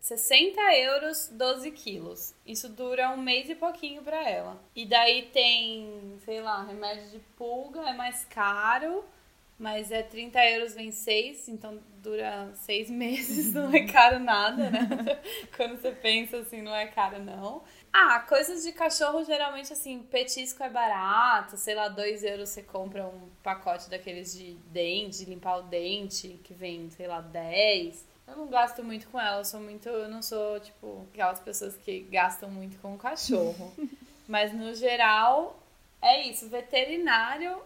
60 0.00 0.60
euros 0.76 1.28
12 1.32 1.70
quilos. 1.70 2.34
Isso 2.46 2.68
dura 2.68 3.10
um 3.10 3.16
mês 3.16 3.48
e 3.48 3.54
pouquinho 3.54 4.02
para 4.02 4.28
ela. 4.28 4.62
E 4.76 4.84
daí 4.84 5.30
tem, 5.32 6.18
sei 6.24 6.42
lá, 6.42 6.62
remédio 6.62 7.08
de 7.08 7.18
pulga, 7.34 7.80
é 7.88 7.94
mais 7.94 8.26
caro, 8.26 9.02
mas 9.58 9.90
é 9.90 10.02
30 10.02 10.38
euros 10.50 10.74
vem 10.74 10.92
6, 10.92 11.48
então 11.48 11.80
dura 12.02 12.50
6 12.54 12.90
meses, 12.92 13.54
não 13.54 13.72
é 13.72 13.86
caro 13.86 14.18
nada, 14.18 14.70
né? 14.70 15.20
Quando 15.56 15.80
você 15.80 15.90
pensa 15.90 16.38
assim, 16.38 16.60
não 16.60 16.74
é 16.74 16.86
caro 16.86 17.18
não. 17.20 17.62
Ah, 17.90 18.20
coisas 18.20 18.64
de 18.64 18.72
cachorro 18.72 19.24
geralmente 19.24 19.72
assim, 19.72 20.02
petisco 20.02 20.62
é 20.62 20.68
barato, 20.68 21.56
sei 21.56 21.74
lá, 21.74 21.88
2 21.88 22.22
euros 22.22 22.50
você 22.50 22.62
compra 22.62 23.06
um 23.06 23.30
pacote 23.42 23.88
daqueles 23.88 24.36
de 24.36 24.54
dente, 24.66 25.20
de 25.20 25.24
limpar 25.24 25.60
o 25.60 25.62
dente, 25.62 26.38
que 26.44 26.52
vem, 26.52 26.90
sei 26.90 27.06
lá, 27.06 27.22
10. 27.22 28.13
Eu 28.26 28.36
não 28.36 28.46
gasto 28.48 28.82
muito 28.82 29.06
com 29.08 29.20
ela, 29.20 29.40
eu 29.40 29.44
sou 29.44 29.60
muito. 29.60 29.88
Eu 29.88 30.08
não 30.08 30.22
sou, 30.22 30.58
tipo, 30.60 31.06
aquelas 31.12 31.40
pessoas 31.40 31.76
que 31.76 32.00
gastam 32.00 32.50
muito 32.50 32.78
com 32.80 32.94
o 32.94 32.98
cachorro. 32.98 33.72
Mas 34.26 34.52
no 34.52 34.74
geral, 34.74 35.62
é 36.00 36.26
isso. 36.26 36.48
Veterinário 36.48 37.60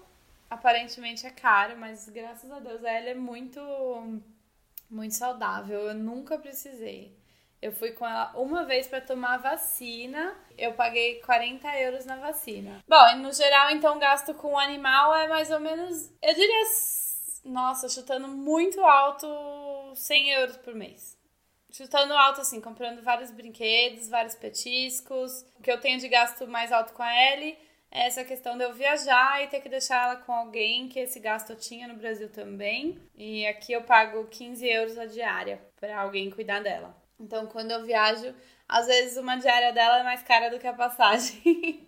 aparentemente 0.51 1.27
é 1.27 1.31
caro, 1.31 1.77
mas 1.77 2.09
graças 2.09 2.51
a 2.51 2.59
Deus 2.59 2.83
ela 2.83 3.11
é 3.11 3.15
muito. 3.15 3.61
Muito 4.91 5.15
saudável. 5.15 5.81
Eu 5.81 5.95
nunca 5.95 6.39
precisei. 6.39 7.15
Eu 7.61 7.73
fui 7.73 7.91
com 7.91 8.07
ela 8.07 8.33
uma 8.37 8.65
vez 8.65 8.87
para 8.87 9.01
tomar 9.01 9.37
vacina. 9.37 10.35
Eu 10.57 10.73
paguei 10.73 11.21
40 11.21 11.69
euros 11.81 12.07
na 12.07 12.17
vacina. 12.17 12.83
Bom, 12.89 13.17
no 13.17 13.33
geral, 13.33 13.71
então, 13.71 13.99
gasto 13.99 14.33
com 14.35 14.53
o 14.53 14.59
animal 14.59 15.15
é 15.15 15.29
mais 15.29 15.51
ou 15.51 15.61
menos. 15.61 16.11
Eu 16.23 16.35
diria 16.35 16.65
nossa, 17.45 17.89
chutando 17.89 18.29
muito 18.29 18.81
alto 18.85 19.27
100 19.95 20.31
euros 20.31 20.57
por 20.59 20.75
mês. 20.75 21.19
Chutando 21.71 22.15
alto, 22.15 22.41
assim, 22.41 22.61
comprando 22.61 23.03
vários 23.03 23.31
brinquedos, 23.31 24.09
vários 24.09 24.35
petiscos. 24.35 25.45
O 25.59 25.63
que 25.63 25.71
eu 25.71 25.81
tenho 25.81 25.99
de 25.99 26.09
gasto 26.09 26.47
mais 26.47 26.73
alto 26.73 26.95
com 26.95 27.03
a 27.03 27.33
Ellie 27.33 27.59
é 27.91 28.07
essa 28.07 28.25
questão 28.25 28.57
de 28.57 28.65
eu 28.65 28.73
viajar 28.75 29.43
e 29.43 29.49
ter 29.49 29.61
que 29.61 29.69
deixar 29.69 30.05
ela 30.05 30.17
com 30.17 30.33
alguém, 30.33 30.89
que 30.89 30.99
esse 30.99 31.21
gasto 31.21 31.51
eu 31.51 31.57
tinha 31.57 31.89
no 31.89 31.95
Brasil 31.95 32.31
também. 32.31 32.99
E 33.15 33.47
aqui 33.47 33.73
eu 33.73 33.83
pago 33.83 34.27
15 34.27 34.67
euros 34.67 34.99
a 34.99 35.07
diária 35.07 35.61
para 35.79 36.01
alguém 36.01 36.31
cuidar 36.31 36.61
dela. 36.61 36.97
Então, 37.21 37.47
quando 37.47 37.71
eu 37.71 37.85
viajo, 37.85 38.35
às 38.69 38.87
vezes 38.87 39.17
uma 39.17 39.37
diária 39.37 39.73
dela 39.73 40.01
é 40.01 40.05
mais 40.05 40.23
cara 40.23 40.51
do 40.51 40.59
que 40.59 40.67
a 40.67 40.73
passagem. 40.73 41.87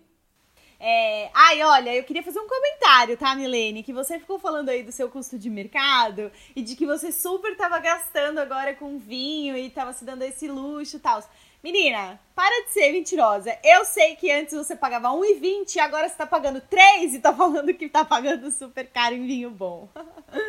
É... 0.83 1.29
Ai, 1.31 1.61
olha, 1.61 1.95
eu 1.95 2.03
queria 2.03 2.23
fazer 2.23 2.39
um 2.39 2.47
comentário, 2.47 3.15
tá, 3.15 3.35
Milene? 3.35 3.83
Que 3.83 3.93
você 3.93 4.19
ficou 4.19 4.39
falando 4.39 4.69
aí 4.69 4.81
do 4.81 4.91
seu 4.91 5.07
custo 5.09 5.37
de 5.37 5.47
mercado 5.47 6.31
e 6.55 6.61
de 6.63 6.75
que 6.75 6.87
você 6.87 7.11
super 7.11 7.55
tava 7.55 7.77
gastando 7.77 8.39
agora 8.39 8.73
com 8.73 8.97
vinho 8.97 9.55
e 9.55 9.69
tava 9.69 9.93
se 9.93 10.03
dando 10.03 10.23
esse 10.23 10.47
luxo 10.47 10.97
e 10.97 10.99
tal. 10.99 11.23
Menina, 11.63 12.19
para 12.35 12.63
de 12.63 12.71
ser 12.71 12.91
mentirosa. 12.91 13.55
Eu 13.63 13.85
sei 13.85 14.15
que 14.15 14.31
antes 14.31 14.55
você 14.55 14.75
pagava 14.75 15.09
1,20 15.09 15.75
e 15.75 15.79
agora 15.79 16.09
você 16.09 16.15
tá 16.15 16.25
pagando 16.25 16.59
3 16.59 17.13
e 17.13 17.19
tá 17.19 17.31
falando 17.31 17.71
que 17.75 17.87
tá 17.87 18.03
pagando 18.03 18.49
super 18.49 18.87
caro 18.87 19.13
em 19.13 19.27
vinho 19.27 19.51
bom. 19.51 19.87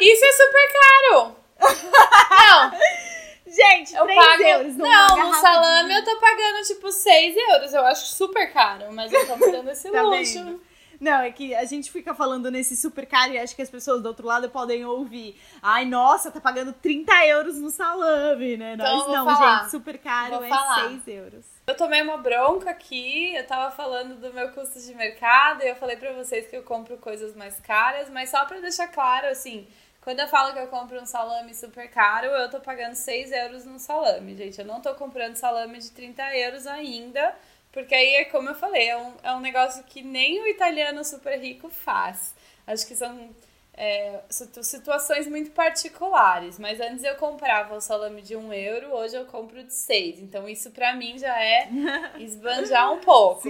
Isso 0.01 0.24
é 0.24 0.33
super 0.33 0.72
caro! 0.72 1.37
Não! 2.72 3.12
Gente, 3.55 3.94
eu 3.94 4.05
3 4.05 4.18
pago... 4.18 4.42
euros 4.42 4.76
Não, 4.76 5.28
no 5.28 5.34
salame 5.34 5.88
de... 5.90 5.98
eu 5.98 6.05
tô 6.05 6.18
pagando 6.18 6.62
tipo 6.66 6.90
6 6.90 7.36
euros. 7.36 7.72
Eu 7.74 7.84
acho 7.84 8.07
super 8.07 8.53
caro, 8.53 8.92
mas 8.92 9.12
eu 9.12 9.26
tô 9.26 9.36
me 9.36 9.53
dando 9.53 9.70
esse 9.70 9.90
tá 9.92 10.03
luxo. 10.03 10.44
Vendo? 10.44 10.72
Não, 11.03 11.20
é 11.20 11.32
que 11.32 11.53
a 11.53 11.64
gente 11.64 11.90
fica 11.90 12.14
falando 12.14 12.48
nesse 12.48 12.76
super 12.76 13.05
caro 13.05 13.32
e 13.32 13.38
acho 13.38 13.57
que 13.57 13.62
as 13.62 13.68
pessoas 13.68 14.00
do 14.00 14.07
outro 14.07 14.24
lado 14.24 14.48
podem 14.48 14.84
ouvir. 14.84 15.36
Ai, 15.61 15.84
nossa, 15.84 16.30
tá 16.30 16.40
pagando 16.40 16.72
30 16.72 17.26
euros 17.26 17.59
no 17.59 17.70
salame, 17.70 18.57
né? 18.57 18.74
Então, 18.74 18.86
Nós 18.98 19.09
não, 19.09 19.24
falar. 19.24 19.62
gente, 19.62 19.70
super 19.72 19.98
caro 19.98 20.36
vou 20.36 20.44
é 20.44 20.48
falar. 20.48 20.90
6 20.90 21.09
euros. 21.09 21.44
Eu 21.66 21.76
tomei 21.76 22.03
uma 22.03 22.18
bronca 22.18 22.70
aqui, 22.70 23.34
eu 23.34 23.44
tava 23.44 23.74
falando 23.74 24.14
do 24.20 24.32
meu 24.32 24.53
custo 24.53 24.80
de 24.80 24.94
mercado 24.94 25.64
e 25.64 25.68
eu 25.68 25.74
falei 25.74 25.96
para 25.96 26.12
vocês 26.12 26.46
que 26.46 26.57
eu 26.57 26.62
compro 26.62 26.96
coisas 26.96 27.34
mais 27.34 27.59
caras, 27.59 28.09
mas 28.09 28.30
só 28.30 28.44
para 28.44 28.61
deixar 28.61 28.86
claro, 28.86 29.26
assim, 29.26 29.66
quando 30.03 30.18
eu 30.18 30.26
falo 30.26 30.53
que 30.53 30.59
eu 30.59 30.66
compro 30.66 31.00
um 31.00 31.07
salame 31.07 31.55
super 31.55 31.88
caro, 31.88 32.26
eu 32.26 32.50
tô 32.50 32.61
pagando 32.61 32.94
6 32.94 33.30
euros 33.30 33.64
no 33.64 33.78
salame, 33.78 34.34
gente. 34.34 34.59
Eu 34.59 34.66
não 34.66 34.80
tô 34.80 34.92
comprando 34.94 35.36
salame 35.36 35.78
de 35.78 35.92
30 35.92 36.36
euros 36.36 36.66
ainda, 36.66 37.34
porque 37.70 37.94
aí 37.94 38.16
é 38.16 38.24
como 38.24 38.48
eu 38.48 38.55
falei, 38.55 38.88
é 38.88 38.96
um, 38.96 39.14
é 39.22 39.32
um 39.32 39.40
negócio 39.40 39.84
que 39.84 40.03
nem 40.03 40.42
o 40.42 40.48
italiano 40.48 41.05
super 41.05 41.38
rico 41.38 41.70
faz. 41.70 42.34
Acho 42.66 42.84
que 42.84 42.96
são 42.96 43.30
é, 43.74 44.18
situações 44.28 45.28
muito 45.28 45.53
particulares, 45.53 46.59
mas 46.59 46.80
antes 46.80 47.05
eu 47.05 47.14
comprava 47.14 47.76
o 47.76 47.80
salame 47.80 48.22
de 48.22 48.34
1 48.34 48.53
euro, 48.55 48.92
hoje 48.94 49.14
eu 49.16 49.24
compro 49.26 49.62
de 49.62 49.72
6. 49.72 50.18
Então 50.18 50.48
isso 50.48 50.72
pra 50.72 50.96
mim 50.96 51.16
já 51.16 51.40
é 51.40 51.68
esbanjar 52.18 52.92
um 52.92 52.98
pouco. 52.98 53.48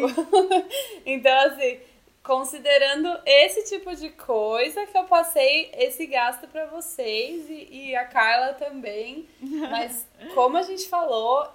então, 1.07 1.34
assim 1.46 1.91
considerando 2.23 3.09
esse 3.27 3.64
tipo 3.64 3.95
de 3.97 4.11
coisa 4.11 4.87
que 4.87 4.97
eu 4.97 5.05
passei 5.05 5.70
esse 5.75 6.07
gasto 6.07 6.47
para 6.47 6.66
vocês 6.66 7.51
e, 7.51 7.68
e, 7.70 7.97
a 7.97 8.05
Carla 8.05 8.55
também. 8.55 9.29
Mas 9.41 10.07
como 10.35 10.57
a 10.57 10.62
gente 10.62 10.89
falou, 10.89 11.49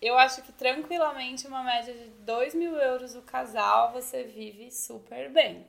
eu 0.00 0.16
acho 0.16 0.42
que 0.42 0.52
tranquilamente 0.52 1.46
uma 1.46 1.62
média 1.62 1.92
de 1.92 2.06
2 2.24 2.54
mil 2.54 2.74
euros 2.76 3.14
o 3.16 3.22
casal 3.22 3.92
você 3.92 4.22
vive 4.22 4.70
super 4.70 5.30
bem. 5.30 5.66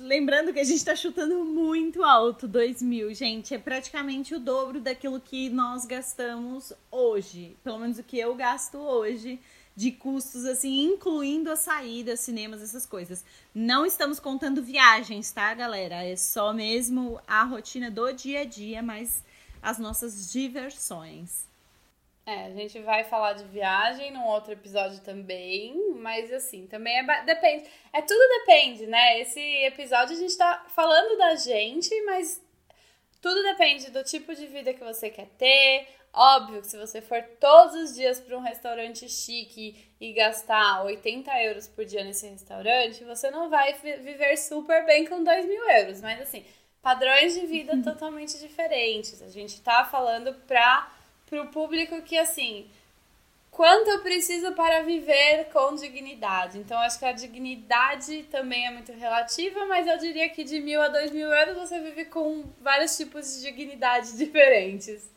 Lembrando 0.00 0.52
que 0.52 0.60
a 0.60 0.64
gente 0.64 0.84
tá 0.84 0.94
chutando 0.94 1.46
muito 1.46 2.04
alto 2.04 2.46
2 2.46 2.82
mil, 2.82 3.12
gente. 3.14 3.54
É 3.54 3.58
praticamente 3.58 4.34
o 4.34 4.38
dobro 4.38 4.78
daquilo 4.80 5.18
que 5.18 5.48
nós 5.48 5.86
gastamos 5.86 6.74
hoje. 6.90 7.56
Pelo 7.64 7.78
menos 7.78 7.98
o 7.98 8.02
que 8.02 8.18
eu 8.18 8.34
gasto 8.34 8.76
hoje 8.76 9.40
de 9.74 9.90
custos, 9.92 10.44
assim, 10.44 10.82
incluindo 10.82 11.50
a 11.50 11.56
saída, 11.56 12.16
cinemas, 12.16 12.62
essas 12.62 12.86
coisas. 12.86 13.24
Não 13.54 13.86
estamos 13.86 14.20
contando 14.20 14.62
viagens, 14.62 15.30
tá, 15.32 15.52
galera? 15.54 16.04
É 16.04 16.16
só 16.16 16.52
mesmo 16.52 17.20
a 17.26 17.44
rotina 17.44 17.90
do 17.90 18.12
dia 18.12 18.40
a 18.40 18.44
dia, 18.44 18.82
mas 18.82 19.24
as 19.62 19.78
nossas 19.78 20.30
diversões. 20.30 21.50
É, 22.24 22.46
a 22.46 22.50
gente 22.50 22.78
vai 22.80 23.02
falar 23.02 23.32
de 23.32 23.44
viagem 23.44 24.12
num 24.12 24.24
outro 24.24 24.52
episódio 24.52 25.00
também, 25.00 25.94
mas 25.96 26.32
assim, 26.32 26.68
também 26.68 26.96
é 26.98 27.24
depende. 27.24 27.68
É 27.92 28.00
tudo 28.00 28.20
depende, 28.40 28.86
né? 28.86 29.20
Esse 29.20 29.40
episódio 29.64 30.14
a 30.14 30.18
gente 30.18 30.36
tá 30.36 30.64
falando 30.68 31.18
da 31.18 31.34
gente, 31.34 31.90
mas 32.02 32.40
tudo 33.20 33.42
depende 33.42 33.90
do 33.90 34.04
tipo 34.04 34.34
de 34.34 34.46
vida 34.46 34.72
que 34.72 34.84
você 34.84 35.10
quer 35.10 35.26
ter. 35.36 35.88
Óbvio 36.12 36.60
que 36.60 36.66
se 36.66 36.76
você 36.76 37.00
for 37.00 37.22
todos 37.40 37.74
os 37.74 37.94
dias 37.94 38.20
para 38.20 38.36
um 38.36 38.42
restaurante 38.42 39.08
chique 39.08 39.74
e 39.98 40.12
gastar 40.12 40.84
80 40.84 41.30
euros 41.42 41.66
por 41.66 41.86
dia 41.86 42.04
nesse 42.04 42.28
restaurante, 42.28 43.02
você 43.04 43.30
não 43.30 43.48
vai 43.48 43.72
viver 43.72 44.36
super 44.36 44.84
bem 44.84 45.06
com 45.06 45.24
2 45.24 45.46
mil 45.46 45.70
euros. 45.70 46.02
Mas 46.02 46.20
assim, 46.20 46.44
padrões 46.82 47.32
de 47.32 47.46
vida 47.46 47.76
totalmente 47.82 48.38
diferentes. 48.38 49.22
A 49.22 49.28
gente 49.28 49.60
tá 49.62 49.84
falando 49.84 50.34
para 50.46 50.90
o 51.32 51.46
público 51.46 52.02
que 52.02 52.18
assim 52.18 52.68
quanto 53.52 53.88
eu 53.90 54.02
preciso 54.02 54.52
para 54.52 54.82
viver 54.82 55.50
com 55.52 55.74
dignidade. 55.74 56.58
Então, 56.58 56.78
acho 56.78 56.98
que 56.98 57.04
a 57.04 57.12
dignidade 57.12 58.24
também 58.24 58.66
é 58.66 58.70
muito 58.70 58.92
relativa, 58.92 59.66
mas 59.66 59.86
eu 59.86 59.98
diria 59.98 60.28
que 60.30 60.42
de 60.42 60.58
mil 60.58 60.80
a 60.80 60.88
dois 60.88 61.10
mil 61.10 61.28
euros 61.28 61.56
você 61.56 61.78
vive 61.78 62.06
com 62.06 62.44
vários 62.60 62.96
tipos 62.96 63.34
de 63.34 63.42
dignidade 63.42 64.16
diferentes. 64.16 65.11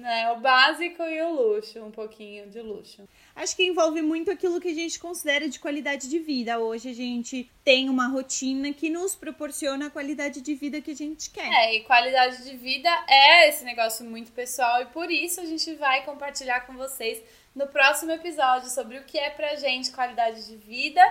Né? 0.00 0.30
O 0.30 0.40
básico 0.40 1.02
e 1.02 1.20
o 1.20 1.30
luxo, 1.30 1.78
um 1.84 1.90
pouquinho 1.90 2.48
de 2.48 2.58
luxo. 2.62 3.06
Acho 3.36 3.54
que 3.54 3.66
envolve 3.66 4.00
muito 4.00 4.30
aquilo 4.30 4.58
que 4.58 4.68
a 4.68 4.74
gente 4.74 4.98
considera 4.98 5.46
de 5.46 5.58
qualidade 5.58 6.08
de 6.08 6.18
vida. 6.18 6.58
Hoje 6.58 6.88
a 6.88 6.94
gente 6.94 7.50
tem 7.62 7.90
uma 7.90 8.08
rotina 8.08 8.72
que 8.72 8.88
nos 8.88 9.14
proporciona 9.14 9.88
a 9.88 9.90
qualidade 9.90 10.40
de 10.40 10.54
vida 10.54 10.80
que 10.80 10.92
a 10.92 10.96
gente 10.96 11.28
quer. 11.28 11.46
É, 11.52 11.74
e 11.74 11.80
qualidade 11.82 12.42
de 12.44 12.56
vida 12.56 12.88
é 13.06 13.50
esse 13.50 13.62
negócio 13.62 14.02
muito 14.06 14.32
pessoal 14.32 14.80
e 14.80 14.86
por 14.86 15.10
isso 15.10 15.38
a 15.38 15.44
gente 15.44 15.74
vai 15.74 16.02
compartilhar 16.02 16.60
com 16.66 16.72
vocês 16.72 17.22
no 17.54 17.66
próximo 17.66 18.10
episódio 18.12 18.70
sobre 18.70 18.96
o 18.96 19.04
que 19.04 19.18
é 19.18 19.28
pra 19.28 19.54
gente 19.56 19.92
qualidade 19.92 20.46
de 20.46 20.56
vida 20.56 21.02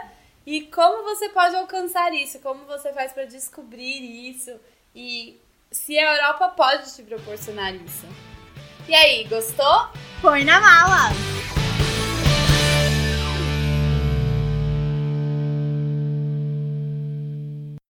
e 0.48 0.62
como 0.62 1.04
você 1.04 1.30
pode 1.30 1.56
alcançar 1.56 2.12
isso, 2.16 2.40
como 2.40 2.66
você 2.66 2.92
faz 2.92 3.14
para 3.14 3.26
descobrir 3.26 4.30
isso 4.32 4.60
e 4.96 5.40
se 5.70 5.96
a 6.00 6.16
Europa 6.16 6.50
pode 6.50 6.96
te 6.96 7.04
proporcionar 7.04 7.76
isso. 7.76 8.08
E 8.88 8.96
aí, 8.96 9.24
gostou? 9.26 9.88
Põe 10.22 10.44
na 10.44 10.60
mala! 10.60 11.12